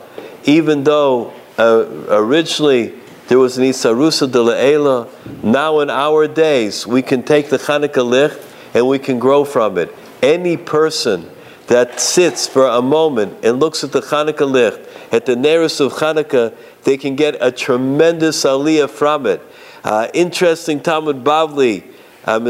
even 0.44 0.82
though 0.82 1.32
uh, 1.56 1.86
originally 2.08 2.94
there 3.28 3.38
was 3.38 3.56
an 3.56 3.64
Isarusa 3.64 4.30
de 4.30 4.38
La'ela. 4.38 5.08
Now 5.42 5.80
in 5.80 5.88
our 5.88 6.26
days, 6.26 6.86
we 6.86 7.00
can 7.00 7.22
take 7.22 7.48
the 7.48 7.56
Chanukah 7.56 8.04
Licht 8.04 8.38
and 8.74 8.86
we 8.86 8.98
can 8.98 9.18
grow 9.18 9.44
from 9.44 9.78
it. 9.78 9.94
Any 10.22 10.56
person 10.56 11.30
that 11.68 12.00
sits 12.00 12.46
for 12.46 12.66
a 12.66 12.82
moment 12.82 13.42
and 13.42 13.60
looks 13.60 13.82
at 13.82 13.92
the 13.92 14.00
Chanukah 14.00 14.50
Licht, 14.50 14.80
at 15.12 15.24
the 15.24 15.36
nearest 15.36 15.80
of 15.80 15.92
Chanukah, 15.94 16.54
they 16.82 16.98
can 16.98 17.16
get 17.16 17.36
a 17.40 17.50
tremendous 17.50 18.44
aliyah 18.44 18.90
from 18.90 19.26
it. 19.26 19.40
Uh, 19.84 20.08
interesting 20.14 20.80
Talmud 20.80 21.22
Bavli, 21.22 21.84
uh, 22.24 22.40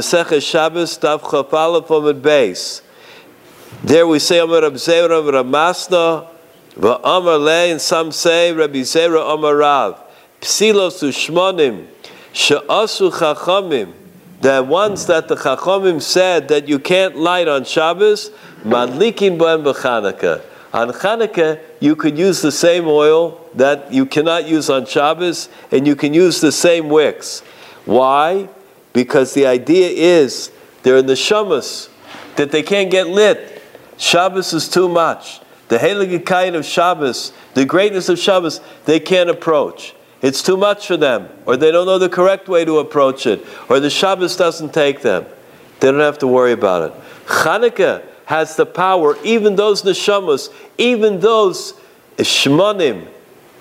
Shabbos, 0.40 0.96
Daf 0.98 1.20
Chafalef 1.20 1.90
Amid 1.90 2.22
Beis. 2.22 2.80
There 3.82 4.06
we 4.06 4.20
say 4.20 4.38
Amar 4.38 4.62
Rab 4.62 4.74
Zera 4.74 5.20
Ramasna, 5.20 6.28
Amar 6.76 7.38
Le, 7.38 7.70
and 7.72 7.80
some 7.80 8.12
say 8.12 8.52
Rabbi 8.52 8.82
Zera 8.82 9.34
Amar 9.34 9.56
Rav. 9.56 10.00
Psilos 10.40 11.02
ushmonim 11.02 11.88
she'asu 12.32 13.10
chachamim 13.10 13.92
the 14.44 14.62
ones 14.62 15.06
that 15.06 15.26
the 15.26 15.36
Chachomim 15.36 16.02
said 16.02 16.48
that 16.48 16.68
you 16.68 16.78
can't 16.78 17.16
light 17.16 17.48
on 17.48 17.64
Shabbos, 17.64 18.30
madlikin 18.62 19.38
b'em 19.38 19.64
b'Chanukah. 19.64 20.42
On 20.74 20.90
Chanukah, 20.90 21.60
you 21.78 21.94
could 21.94 22.18
use 22.18 22.42
the 22.42 22.50
same 22.50 22.88
oil 22.88 23.40
that 23.54 23.92
you 23.92 24.04
cannot 24.04 24.48
use 24.48 24.68
on 24.68 24.86
Shabbos, 24.86 25.48
and 25.70 25.86
you 25.86 25.94
can 25.94 26.12
use 26.12 26.40
the 26.40 26.50
same 26.50 26.88
wicks. 26.88 27.40
Why? 27.84 28.48
Because 28.92 29.34
the 29.34 29.46
idea 29.46 29.88
is 29.88 30.50
they're 30.82 30.96
in 30.96 31.06
the 31.06 31.12
Shamas, 31.12 31.90
that 32.34 32.50
they 32.50 32.64
can't 32.64 32.90
get 32.90 33.06
lit. 33.06 33.62
Shabbos 33.98 34.52
is 34.52 34.68
too 34.68 34.88
much. 34.88 35.40
The 35.68 35.78
Heiligkeit 35.78 36.56
of 36.56 36.64
Shabbos, 36.64 37.32
the 37.54 37.64
greatness 37.64 38.08
of 38.08 38.18
Shabbos, 38.18 38.60
they 38.84 38.98
can't 38.98 39.30
approach. 39.30 39.94
It's 40.22 40.42
too 40.42 40.56
much 40.56 40.88
for 40.88 40.96
them, 40.96 41.28
or 41.46 41.56
they 41.56 41.70
don't 41.70 41.86
know 41.86 41.98
the 41.98 42.08
correct 42.08 42.48
way 42.48 42.64
to 42.64 42.80
approach 42.80 43.28
it, 43.28 43.46
or 43.68 43.78
the 43.78 43.90
Shabbos 43.90 44.36
doesn't 44.36 44.74
take 44.74 45.02
them. 45.02 45.24
They 45.78 45.92
don't 45.92 46.00
have 46.00 46.18
to 46.18 46.26
worry 46.26 46.52
about 46.52 46.90
it. 46.90 47.00
Chanukah 47.26 48.02
has 48.26 48.56
the 48.56 48.66
power, 48.66 49.16
even 49.22 49.56
those 49.56 49.82
neshamas, 49.82 50.52
even 50.78 51.20
those 51.20 51.74
shmonim, 52.18 53.06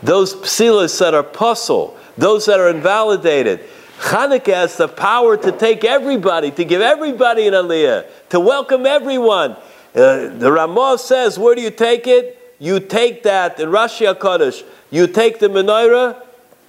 those 0.02 0.36
psilas 0.36 1.00
that 1.00 1.14
are 1.14 1.24
puzzle, 1.24 1.98
those 2.18 2.46
that 2.46 2.60
are 2.60 2.70
invalidated. 2.70 3.60
Chanukah 4.00 4.54
has 4.54 4.78
the 4.78 4.88
power 4.88 5.38
to 5.38 5.52
take 5.52 5.84
everybody, 5.84 6.52
to 6.52 6.66
give 6.66 6.82
everybody 6.82 7.48
an 7.48 7.54
aliyah, 7.54 8.06
to 8.30 8.40
welcome 8.40 8.86
everyone. 8.86 9.52
Uh, 9.96 10.28
the 10.28 10.52
Ramah 10.52 10.98
says, 10.98 11.38
where 11.38 11.56
do 11.56 11.62
you 11.62 11.72
take 11.72 12.08
it? 12.08 12.56
You 12.60 12.80
take 12.80 13.24
that 13.24 13.60
in 13.60 13.70
Rashi 13.70 14.12
HaKadosh. 14.14 14.64
You 14.90 15.08
take 15.08 15.40
the 15.40 15.48
menorah, 15.48 16.22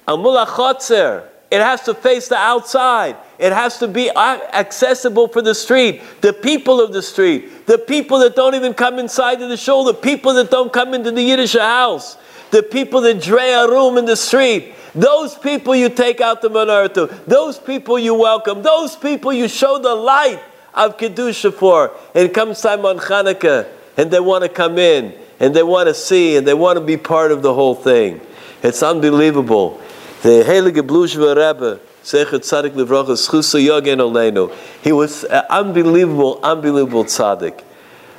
Amula 0.07 0.45
Chotzer. 0.45 1.27
It 1.51 1.61
has 1.61 1.81
to 1.83 1.93
face 1.93 2.27
the 2.27 2.37
outside. 2.37 3.15
It 3.37 3.51
has 3.51 3.77
to 3.79 3.87
be 3.87 4.09
uh, 4.09 4.39
accessible 4.53 5.27
for 5.27 5.41
the 5.41 5.55
street, 5.55 6.01
the 6.21 6.33
people 6.33 6.79
of 6.79 6.93
the 6.93 7.01
street, 7.01 7.65
the 7.65 7.77
people 7.77 8.19
that 8.19 8.35
don't 8.35 8.55
even 8.55 8.73
come 8.73 8.97
inside 8.97 9.41
of 9.41 9.49
the 9.49 9.57
shul, 9.57 9.83
the 9.83 9.93
people 9.93 10.33
that 10.35 10.49
don't 10.49 10.71
come 10.71 10.93
into 10.93 11.11
the 11.11 11.21
Yiddish 11.21 11.53
house, 11.53 12.17
the 12.51 12.63
people 12.63 13.01
that 13.01 13.21
dray 13.21 13.53
a 13.53 13.67
room 13.67 13.97
in 13.97 14.05
the 14.05 14.15
street. 14.15 14.73
Those 14.93 15.35
people 15.35 15.75
you 15.75 15.89
take 15.89 16.21
out 16.21 16.41
the 16.41 16.49
menorah 16.49 16.93
to. 16.93 17.07
Those 17.27 17.59
people 17.59 17.99
you 17.99 18.13
welcome. 18.13 18.63
Those 18.63 18.95
people 18.95 19.33
you 19.33 19.49
show 19.49 19.77
the 19.77 19.93
light 19.93 20.41
of 20.73 20.97
Kedusha 20.97 21.53
for. 21.53 21.91
And 22.13 22.33
comes 22.33 22.61
time 22.61 22.85
on 22.85 22.99
Hanukkah, 22.99 23.67
and 23.97 24.09
they 24.09 24.21
want 24.21 24.43
to 24.43 24.49
come 24.49 24.77
in, 24.77 25.13
and 25.41 25.53
they 25.53 25.63
want 25.63 25.89
to 25.89 25.93
see, 25.93 26.37
and 26.37 26.47
they 26.47 26.53
want 26.53 26.77
to 26.79 26.85
be 26.85 26.95
part 26.95 27.33
of 27.33 27.41
the 27.41 27.53
whole 27.53 27.75
thing. 27.75 28.21
It's 28.63 28.81
unbelievable. 28.81 29.81
The 30.21 30.43
Heilige 30.47 30.81
Blushva 30.87 31.35
Rebbe, 31.35 31.81
Sechet 32.05 32.41
Tzadik 32.41 32.73
Livracha, 32.73 33.17
Schusa 33.17 33.59
Yogen 33.59 33.97
Oleinu. 33.97 34.55
He 34.83 34.91
was 34.91 35.23
an 35.23 35.43
unbelievable, 35.49 36.39
unbelievable 36.43 37.03
tzaddik. 37.03 37.63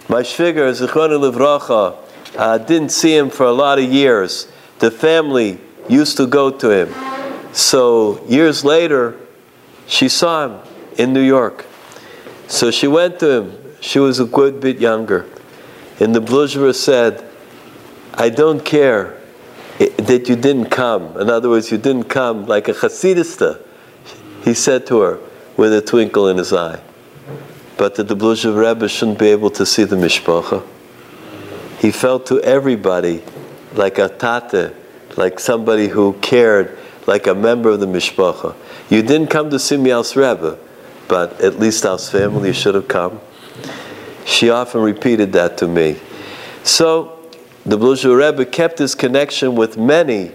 My 0.08 0.22
shviger, 0.22 0.72
Zechron 0.74 1.10
Livracha, 1.20 1.94
uh, 2.36 2.58
didn't 2.58 2.88
see 2.88 3.16
him 3.16 3.30
for 3.30 3.46
a 3.46 3.52
lot 3.52 3.78
of 3.78 3.84
years. 3.84 4.48
The 4.80 4.90
family 4.90 5.60
used 5.88 6.16
to 6.16 6.26
go 6.26 6.50
to 6.50 6.68
him. 6.68 6.94
So 7.52 8.24
years 8.26 8.64
later, 8.64 9.16
she 9.86 10.08
saw 10.08 10.48
him 10.48 10.58
in 10.98 11.12
New 11.12 11.22
York. 11.22 11.64
So 12.48 12.72
she 12.72 12.88
went 12.88 13.20
to 13.20 13.30
him. 13.30 13.76
She 13.80 14.00
was 14.00 14.18
a 14.18 14.24
good 14.24 14.58
bit 14.58 14.80
younger. 14.80 15.26
And 16.00 16.12
the 16.12 16.20
Bluzhra 16.20 16.74
said, 16.74 17.24
I 18.14 18.30
don't 18.30 18.64
care 18.64 19.16
that 19.78 20.28
you 20.28 20.34
didn't 20.34 20.70
come. 20.70 21.16
In 21.20 21.30
other 21.30 21.48
words, 21.48 21.70
you 21.70 21.78
didn't 21.78 22.08
come 22.08 22.46
like 22.46 22.66
a 22.66 22.72
Hasidista, 22.72 23.62
he 24.46 24.54
said 24.54 24.86
to 24.86 25.00
her 25.00 25.18
with 25.56 25.72
a 25.74 25.82
twinkle 25.82 26.28
in 26.28 26.38
his 26.38 26.52
eye. 26.52 26.80
But 27.76 27.96
the 27.96 28.04
Bluzhev 28.04 28.56
Rebbe 28.56 28.88
shouldn't 28.88 29.18
be 29.18 29.26
able 29.26 29.50
to 29.50 29.66
see 29.66 29.82
the 29.82 29.96
mishpacha. 29.96 30.64
He 31.80 31.90
felt 31.90 32.26
to 32.26 32.40
everybody 32.42 33.24
like 33.74 33.98
a 33.98 34.08
tate, 34.08 34.72
like 35.16 35.40
somebody 35.40 35.88
who 35.88 36.12
cared, 36.22 36.78
like 37.08 37.26
a 37.26 37.34
member 37.34 37.70
of 37.70 37.80
the 37.80 37.86
mishpacha. 37.86 38.54
You 38.88 39.02
didn't 39.02 39.26
come 39.30 39.50
to 39.50 39.58
see 39.58 39.76
me 39.76 39.90
as 39.90 40.14
Rebbe, 40.14 40.56
but 41.08 41.40
at 41.40 41.58
least 41.58 41.84
as 41.84 42.08
family 42.08 42.50
you 42.50 42.54
should 42.54 42.76
have 42.76 42.86
come. 42.86 43.20
She 44.24 44.48
often 44.48 44.80
repeated 44.80 45.32
that 45.32 45.58
to 45.58 45.66
me. 45.66 45.98
So 46.62 47.18
the 47.64 47.76
Bluzher 47.76 48.16
Rebbe 48.16 48.48
kept 48.48 48.78
his 48.78 48.94
connection 48.94 49.56
with 49.56 49.76
many 49.76 50.30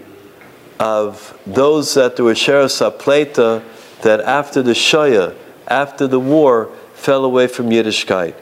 of 0.78 1.38
those 1.46 1.94
that 1.94 2.20
were 2.20 2.34
Sheres 2.34 2.78
Pleta 2.98 3.62
that 4.02 4.20
after 4.20 4.62
the 4.62 4.72
Shoya, 4.72 5.34
after 5.66 6.06
the 6.06 6.20
war, 6.20 6.70
fell 6.94 7.24
away 7.24 7.46
from 7.46 7.70
Yiddishkeit. 7.70 8.34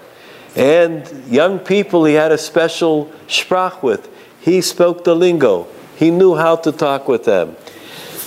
And 0.56 1.08
young 1.26 1.58
people 1.58 2.04
he 2.04 2.14
had 2.14 2.32
a 2.32 2.38
special 2.38 3.10
sprach 3.28 3.82
with. 3.82 4.08
He 4.40 4.60
spoke 4.60 5.04
the 5.04 5.14
lingo. 5.14 5.68
He 5.96 6.10
knew 6.10 6.34
how 6.34 6.56
to 6.56 6.72
talk 6.72 7.08
with 7.08 7.24
them. 7.24 7.56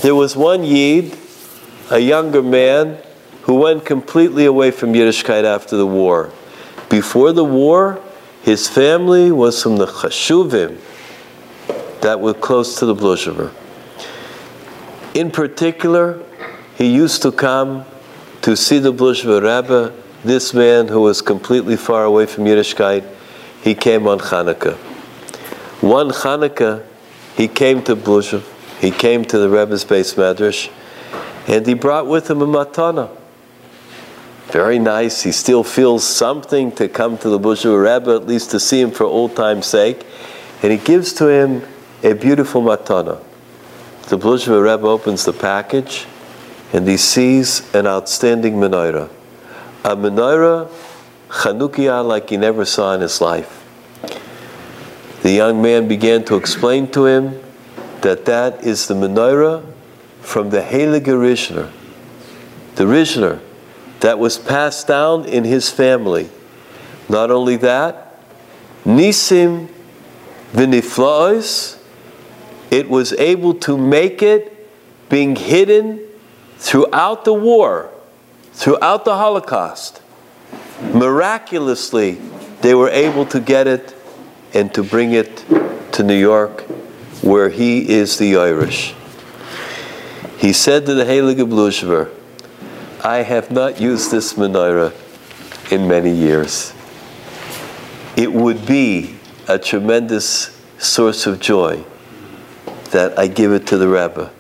There 0.02 0.16
was 0.16 0.36
one 0.36 0.64
Yid, 0.64 1.18
a 1.90 2.00
younger 2.00 2.42
man, 2.42 3.00
who 3.44 3.56
went 3.56 3.86
completely 3.86 4.46
away 4.46 4.72
from 4.72 4.94
Yiddishkeit 4.94 5.44
after 5.44 5.76
the 5.76 5.88
war. 5.88 6.32
Before 6.90 7.34
the 7.34 7.44
war, 7.44 8.02
his 8.42 8.70
family 8.70 9.32
was 9.32 9.62
from 9.62 9.78
the 9.78 9.88
Chashuvim 9.88 10.78
that 12.02 12.20
were 12.20 12.34
close 12.34 12.78
to 12.80 12.86
the 12.86 12.96
Bluzhever. 12.96 13.52
In 15.14 15.32
particular, 15.32 16.22
he 16.78 16.94
used 16.94 17.22
to 17.22 17.32
come 17.32 17.86
to 18.42 18.56
see 18.56 18.80
the 18.80 18.94
Bluzhever 18.94 19.42
Rebbe, 19.42 19.94
this 20.24 20.54
man 20.54 20.88
who 20.88 21.02
was 21.02 21.22
completely 21.22 21.76
far 21.76 22.04
away 22.04 22.26
from 22.26 22.46
Yiddishkeit. 22.46 23.08
He 23.62 23.76
came 23.76 24.08
on 24.08 24.20
Hanukkah. 24.20 24.76
One 25.82 26.10
Hanukkah, 26.10 26.84
he 27.36 27.48
came 27.48 27.84
to 27.84 27.96
Bluzhev, 27.96 28.44
he 28.80 28.92
came 28.92 29.26
to 29.26 29.38
the 29.38 29.50
Rebbe's 29.50 29.84
base 29.84 30.14
medrash, 30.16 30.70
and 31.48 31.66
he 31.66 31.74
brought 31.74 32.08
with 32.08 32.30
him 32.30 32.42
a 32.42 32.48
matana 32.48 33.10
very 34.54 34.78
nice. 34.78 35.24
He 35.24 35.32
still 35.32 35.64
feels 35.64 36.04
something 36.04 36.72
to 36.74 36.88
come 36.88 37.18
to 37.18 37.30
the 37.30 37.40
Bushu 37.40 37.76
Rebbe, 37.76 38.16
at 38.16 38.28
least 38.28 38.52
to 38.52 38.60
see 38.60 38.80
him 38.80 38.92
for 38.92 39.04
old 39.04 39.36
time's 39.36 39.66
sake. 39.66 40.06
And 40.62 40.72
he 40.72 40.78
gives 40.78 41.12
to 41.14 41.28
him 41.28 41.64
a 42.04 42.14
beautiful 42.14 42.62
matana. 42.62 43.20
The 44.10 44.18
Bushu 44.18 44.62
Rebbe 44.62 44.88
opens 44.88 45.26
the 45.26 45.34
package 45.34 46.06
and 46.74 46.88
he 46.88 46.98
sees 46.98 47.74
an 47.76 47.86
outstanding 47.86 48.56
menorah. 48.56 49.10
A 49.86 49.96
menorah 49.96 50.70
Chanukiah 51.30 52.06
like 52.06 52.32
he 52.32 52.38
never 52.38 52.66
saw 52.66 52.94
in 52.96 53.02
his 53.02 53.22
life. 53.22 53.60
The 55.22 55.32
young 55.32 55.62
man 55.62 55.88
began 55.88 56.26
to 56.26 56.36
explain 56.36 56.92
to 56.92 57.06
him 57.06 57.40
that 58.02 58.26
that 58.26 58.64
is 58.64 58.88
the 58.88 58.96
menorah 58.96 59.64
from 60.22 60.50
the 60.50 60.62
Heilige 60.62 61.06
Rizhiner. 61.06 61.72
The 62.76 62.86
Rizhiner 62.86 63.40
that 64.00 64.18
was 64.18 64.38
passed 64.38 64.88
down 64.88 65.26
in 65.26 65.44
his 65.44 65.70
family. 65.70 66.30
Not 67.08 67.30
only 67.30 67.56
that, 67.58 68.20
Nisim 68.84 69.70
Viniflaos, 70.52 71.80
it 72.72 72.90
was 72.90 73.14
able 73.14 73.54
to 73.54 73.78
make 73.78 74.22
it 74.22 74.50
being 75.10 75.36
hidden 75.36 76.00
throughout 76.64 77.26
the 77.26 77.34
war, 77.34 77.90
throughout 78.54 79.04
the 79.04 79.18
Holocaust. 79.18 80.02
Miraculously, 80.94 82.14
they 82.62 82.74
were 82.74 82.90
able 82.90 83.26
to 83.26 83.42
get 83.42 83.68
it 83.68 83.94
and 84.54 84.74
to 84.74 84.82
bring 84.82 85.12
it 85.12 85.44
to 85.92 86.04
New 86.04 86.18
York, 86.18 86.62
where 87.22 87.50
he 87.50 87.90
is 87.90 88.18
the 88.18 88.38
Irish. 88.38 88.96
He 90.38 90.54
said 90.54 90.86
to 90.86 90.94
the 90.94 91.04
Heilige 91.04 91.44
Blushver, 91.50 92.10
I 93.04 93.24
have 93.24 93.52
not 93.52 93.82
used 93.82 94.10
this 94.10 94.36
menorah 94.36 94.94
in 95.70 95.86
many 95.90 96.12
years. 96.12 96.74
It 98.16 98.32
would 98.32 98.66
be 98.66 99.18
a 99.50 99.60
tremendous 99.60 100.58
source 100.78 101.28
of 101.28 101.42
joy 101.42 101.84
that 102.92 103.20
I 103.20 103.28
give 103.28 103.52
it 103.52 103.68
to 103.68 103.78
the 103.78 103.90
Rebbe 103.90 104.32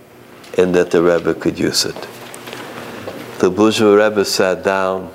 and 0.57 0.73
that 0.75 0.91
the 0.91 1.01
Rebbe 1.01 1.33
could 1.33 1.57
use 1.57 1.85
it. 1.85 1.95
The 3.39 3.51
Buzha 3.51 3.97
Rebbe 3.97 4.23
sat 4.25 4.63
down, 4.63 5.13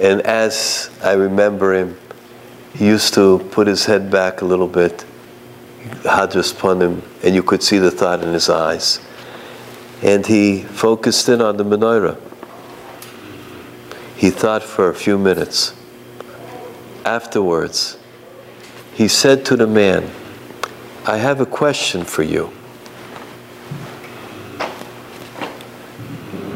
and 0.00 0.20
as 0.22 0.90
I 1.02 1.12
remember 1.12 1.74
him, 1.74 1.96
he 2.74 2.86
used 2.86 3.14
to 3.14 3.38
put 3.50 3.66
his 3.66 3.86
head 3.86 4.10
back 4.10 4.42
a 4.42 4.44
little 4.44 4.68
bit, 4.68 5.04
hadras 6.02 6.52
upon 6.52 6.80
him, 6.80 7.02
and 7.22 7.34
you 7.34 7.42
could 7.42 7.62
see 7.62 7.78
the 7.78 7.90
thought 7.90 8.22
in 8.22 8.32
his 8.32 8.48
eyes 8.48 9.00
and 10.02 10.26
he 10.26 10.62
focused 10.62 11.28
in 11.28 11.40
on 11.40 11.56
the 11.56 11.64
menorah. 11.64 12.18
He 14.16 14.30
thought 14.30 14.62
for 14.62 14.88
a 14.88 14.94
few 14.94 15.18
minutes. 15.18 15.74
Afterwards, 17.04 17.98
he 18.94 19.08
said 19.08 19.44
to 19.46 19.56
the 19.56 19.66
man, 19.66 20.10
I 21.06 21.16
have 21.18 21.40
a 21.40 21.46
question 21.46 22.04
for 22.04 22.22
you. 22.22 22.52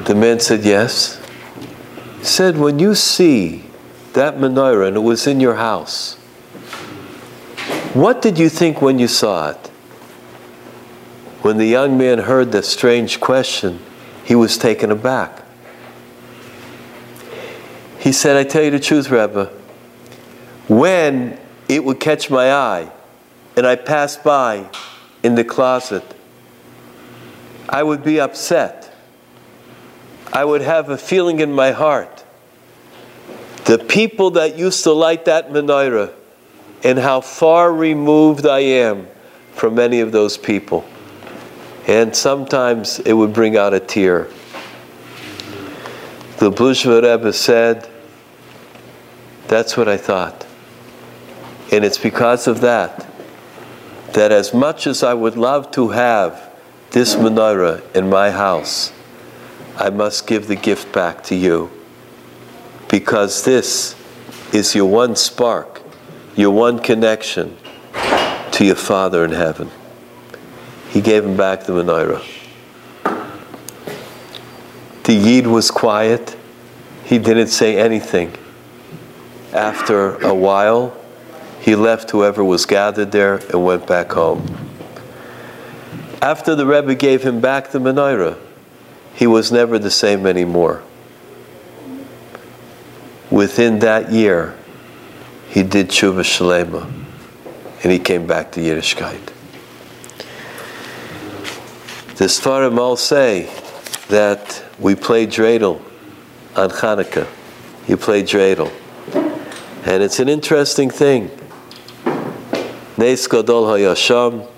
The 0.05 0.15
man 0.15 0.41
said, 0.41 0.65
Yes. 0.65 1.21
He 2.19 2.25
said, 2.25 2.57
when 2.57 2.79
you 2.79 2.95
see 2.95 3.65
that 4.15 4.37
menorah 4.37 4.89
and 4.89 4.97
it 4.97 5.01
was 5.01 5.27
in 5.27 5.41
your 5.41 5.57
house, 5.57 6.15
what 7.93 8.23
did 8.23 8.39
you 8.39 8.49
think 8.49 8.81
when 8.81 8.99
you 8.99 9.09
saw 9.09 9.51
it? 9.51 9.67
When 11.43 11.59
the 11.59 11.67
young 11.67 11.99
man 11.99 12.21
heard 12.21 12.51
the 12.51 12.63
strange 12.63 13.21
question, 13.21 13.79
he 14.25 14.35
was 14.35 14.57
taken 14.57 14.91
aback. 14.91 15.43
He 17.99 18.13
said, 18.13 18.37
I 18.37 18.45
tell 18.45 18.63
you 18.63 18.71
the 18.71 18.81
truth, 18.81 19.11
Rebbe, 19.11 19.47
when 20.69 21.39
it 21.69 21.85
would 21.85 22.01
catch 22.01 22.31
my 22.31 22.53
eye 22.53 22.91
and 23.57 23.67
I 23.67 23.77
passed 23.77 24.25
by 24.25 24.69
in 25.23 25.35
the 25.35 25.45
closet, 25.45 26.05
I 27.69 27.83
would 27.83 28.03
be 28.03 28.19
upset. 28.19 28.84
I 30.33 30.45
would 30.45 30.63
have 30.63 30.89
a 30.89 30.99
feeling 30.99 31.41
in 31.41 31.53
my 31.53 31.73
heart. 31.73 32.25
The 33.65 33.79
people 33.79 34.33
that 34.33 34.59
used 34.59 34.83
to 34.85 34.93
light 34.93 35.25
that 35.27 35.51
menorah 35.51 36.13
and 36.83 36.99
how 36.99 37.21
far 37.21 37.73
removed 37.73 38.47
I 38.47 38.61
am 38.61 39.07
from 39.53 39.75
many 39.75 40.01
of 40.01 40.13
those 40.13 40.37
people. 40.37 40.85
And 41.87 42.15
sometimes 42.15 42.99
it 43.01 43.13
would 43.13 43.33
bring 43.33 43.57
out 43.57 43.75
a 43.75 43.81
tear. 43.81 44.29
The 46.39 46.51
Blushva 46.51 47.03
Rebbe 47.03 47.33
said, 47.33 47.89
That's 49.49 49.77
what 49.77 49.89
I 49.89 49.97
thought. 49.97 50.47
And 51.73 51.85
it's 51.85 51.99
because 51.99 52.47
of 52.47 52.61
that 52.61 53.11
that 54.15 54.31
as 54.31 54.55
much 54.55 54.87
as 54.87 55.03
I 55.03 55.13
would 55.13 55.37
love 55.37 55.73
to 55.73 55.89
have 55.89 56.53
this 56.93 57.17
menorah 57.17 57.83
in 57.97 58.09
my 58.09 58.31
house, 58.31 58.93
I 59.77 59.91
must 59.91 60.27
give 60.27 60.47
the 60.47 60.57
gift 60.57 60.93
back 60.93 61.25
to 61.25 61.35
you. 61.35 61.71
Because 62.89 63.45
this 63.45 63.97
is 64.53 64.75
your 64.75 64.87
one 64.87 65.17
spark, 65.17 65.83
your 66.37 66.53
one 66.53 66.79
connection 66.79 67.57
to 68.53 68.65
your 68.65 68.77
Father 68.77 69.25
in 69.25 69.33
heaven. 69.33 69.71
He 70.91 71.01
gave 71.01 71.25
him 71.25 71.37
back 71.37 71.65
the 71.65 71.73
menorah. 71.73 72.23
The 75.05 75.13
Yid 75.13 75.49
was 75.49 75.71
quiet. 75.71 76.37
He 77.05 77.19
didn't 77.19 77.49
say 77.49 77.77
anything. 77.77 78.33
After 79.53 80.17
a 80.23 80.35
while, 80.35 80.97
he 81.61 81.75
left 81.75 82.11
whoever 82.11 82.45
was 82.45 82.65
gathered 82.65 83.11
there 83.11 83.37
and 83.37 83.65
went 83.65 83.87
back 83.87 84.13
home. 84.13 84.47
After 86.23 86.55
the 86.55 86.65
Rebbe 86.65 86.95
gave 86.95 87.23
him 87.23 87.41
back 87.41 87.71
the 87.71 87.79
menorah, 87.79 88.39
he 89.15 89.27
was 89.27 89.53
never 89.53 89.79
the 89.79 89.91
same 89.91 90.27
anymore. 90.27 90.83
Within 93.31 93.79
that 93.81 94.13
year, 94.13 94.57
he 95.49 95.63
did 95.63 95.89
tshuva 95.89 96.23
shalema, 96.23 96.85
and 97.83 97.93
he 97.93 97.99
came 97.99 98.27
back 98.27 98.53
to 98.53 98.61
Yiddishkeit. 98.61 99.33
The 102.17 102.27
Sfarim 102.27 102.79
all 102.79 102.97
say 102.97 103.51
that 104.09 104.65
we 104.79 104.95
play 104.95 105.27
dreidel 105.27 105.81
on 106.57 106.71
Hanukkah. 106.71 107.27
You 107.89 107.97
play 107.97 108.23
dreidel. 108.23 108.73
And 109.85 110.03
it's 110.03 110.21
an 110.21 110.29
interesting 110.29 110.91
thing. 110.91 111.31
Nes 112.97 113.27
Gadol 113.27 113.67
HaYasham, 113.67 114.49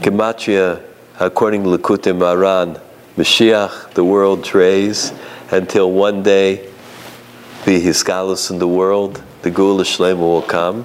Gematria, 0.00 0.82
according 1.20 1.62
to 1.64 1.68
Likutei 1.68 2.16
Moharan, 2.16 2.80
Mashiach, 3.16 3.94
the 3.94 4.04
world 4.04 4.44
trays 4.44 5.10
until 5.50 5.90
one 5.90 6.22
day 6.22 6.68
be 7.64 7.80
Hisgalus 7.80 8.50
in 8.50 8.58
the 8.58 8.68
world, 8.68 9.22
the 9.40 9.50
Gula 9.50 9.84
Shlema 9.84 10.18
will 10.18 10.42
come. 10.42 10.84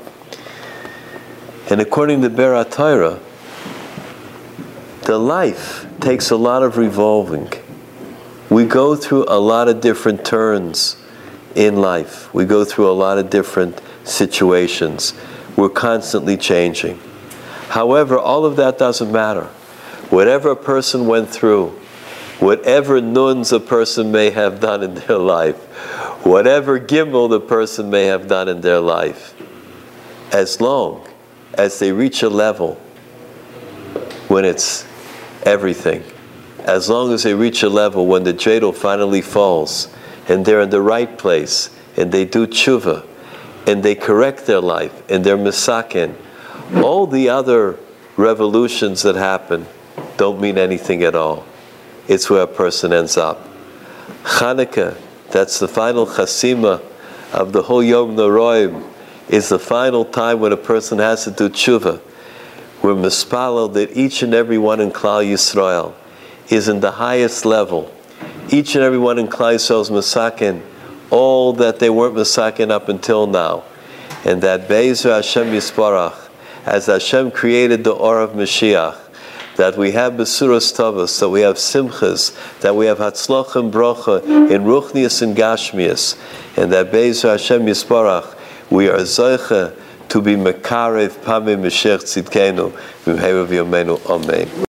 And 1.69 1.81
according 1.81 2.21
to 2.21 2.29
Berat 2.29 2.71
Torah, 2.71 3.19
the 5.03 5.17
life 5.17 5.85
takes 5.99 6.31
a 6.31 6.37
lot 6.37 6.63
of 6.63 6.77
revolving. 6.77 7.51
We 8.49 8.65
go 8.65 8.95
through 8.95 9.25
a 9.27 9.39
lot 9.39 9.67
of 9.67 9.81
different 9.81 10.23
turns 10.23 10.95
in 11.53 11.81
life. 11.81 12.33
We 12.33 12.45
go 12.45 12.63
through 12.63 12.89
a 12.89 12.93
lot 12.93 13.17
of 13.17 13.29
different 13.29 13.81
situations. 14.05 15.13
We're 15.57 15.69
constantly 15.69 16.37
changing. 16.37 16.97
However, 17.69 18.17
all 18.17 18.45
of 18.45 18.55
that 18.55 18.77
doesn't 18.77 19.11
matter. 19.11 19.45
Whatever 20.09 20.51
a 20.51 20.55
person 20.55 21.07
went 21.07 21.29
through, 21.29 21.80
whatever 22.41 22.99
nuns 22.99 23.51
a 23.51 23.59
person 23.59 24.11
may 24.11 24.31
have 24.31 24.59
done 24.59 24.81
in 24.81 24.95
their 24.95 25.19
life, 25.19 25.55
whatever 26.25 26.79
gimel 26.79 27.29
the 27.29 27.39
person 27.39 27.89
may 27.89 28.05
have 28.05 28.27
done 28.27 28.49
in 28.49 28.61
their 28.61 28.79
life, 28.79 29.35
as 30.33 30.59
long 30.59 31.07
as 31.53 31.77
they 31.77 31.91
reach 31.91 32.23
a 32.23 32.29
level 32.29 32.73
when 34.27 34.43
it's 34.43 34.87
everything, 35.43 36.03
as 36.63 36.89
long 36.89 37.13
as 37.13 37.21
they 37.21 37.35
reach 37.35 37.61
a 37.61 37.69
level 37.69 38.07
when 38.07 38.23
the 38.23 38.33
dreidel 38.33 38.73
finally 38.73 39.21
falls 39.21 39.93
and 40.27 40.43
they're 40.43 40.61
in 40.61 40.71
the 40.71 40.81
right 40.81 41.19
place 41.19 41.69
and 41.95 42.11
they 42.11 42.25
do 42.25 42.47
tshuva 42.47 43.05
and 43.67 43.83
they 43.83 43.93
correct 43.93 44.47
their 44.47 44.61
life 44.61 45.03
and 45.11 45.23
they're 45.23 45.37
misakin, 45.37 46.15
all 46.81 47.05
the 47.05 47.29
other 47.29 47.77
revolutions 48.17 49.03
that 49.03 49.15
happen 49.15 49.67
don't 50.17 50.41
mean 50.41 50.57
anything 50.57 51.03
at 51.03 51.13
all. 51.13 51.45
It's 52.11 52.29
where 52.29 52.41
a 52.41 52.47
person 52.47 52.91
ends 52.91 53.15
up. 53.15 53.47
Chanukah, 54.23 54.97
that's 55.29 55.59
the 55.59 55.67
final 55.69 56.05
chasima 56.05 56.81
of 57.31 57.53
the 57.53 57.61
whole 57.61 57.81
Yom 57.81 58.17
Noroim, 58.17 58.83
is 59.29 59.47
the 59.47 59.57
final 59.57 60.03
time 60.03 60.41
when 60.41 60.51
a 60.51 60.57
person 60.57 60.99
has 60.99 61.23
to 61.23 61.31
do 61.31 61.47
tshuva. 61.47 62.01
We're 62.83 62.95
mispalel 62.95 63.73
that 63.75 63.95
each 63.95 64.23
and 64.23 64.33
every 64.33 64.57
one 64.57 64.81
in 64.81 64.91
Klal 64.91 65.25
Yisrael 65.25 65.93
is 66.49 66.67
in 66.67 66.81
the 66.81 66.91
highest 66.91 67.45
level. 67.45 67.89
Each 68.49 68.75
and 68.75 68.83
every 68.83 68.97
one 68.97 69.17
in 69.17 69.29
Klal 69.29 69.55
Yisrael 69.55 69.79
is 69.79 69.89
misakin, 69.89 70.61
all 71.11 71.53
that 71.53 71.79
they 71.79 71.89
weren't 71.89 72.15
misakin 72.15 72.71
up 72.71 72.89
until 72.89 73.25
now. 73.25 73.63
And 74.25 74.41
that 74.41 74.67
Be'ezer 74.67 75.13
Hashem 75.13 75.47
Yisparach, 75.47 76.27
as 76.65 76.87
Hashem 76.87 77.31
created 77.31 77.85
the 77.85 77.93
Or 77.93 78.19
of 78.19 78.31
Mashiach, 78.31 78.97
that 79.57 79.77
we 79.77 79.91
have 79.91 80.13
Besuras 80.13 80.73
Tavas, 80.73 81.19
that 81.19 81.29
we 81.29 81.41
have 81.41 81.55
Simchas, 81.55 82.59
that 82.61 82.75
we 82.75 82.85
have 82.85 82.99
Hatzloch 82.99 83.55
and 83.55 83.71
Brocha 83.71 84.23
in 84.49 84.63
Ruchnias 84.63 85.21
and 85.21 85.35
Gashmias, 85.35 86.17
and 86.57 86.71
that 86.71 86.91
Be'ezer 86.91 87.31
Hashem 87.31 87.65
Yisparach, 87.65 88.35
we 88.69 88.89
are 88.89 88.99
Zoicha 88.99 89.75
to 90.09 90.21
be 90.21 90.35
Mekarev 90.35 91.11
Pamim 91.23 91.61
Meshech 91.61 92.01
Tzidkenu, 92.01 92.71
B'mheirav 93.05 93.47
Yomenu, 93.47 94.05
Amen. 94.09 94.70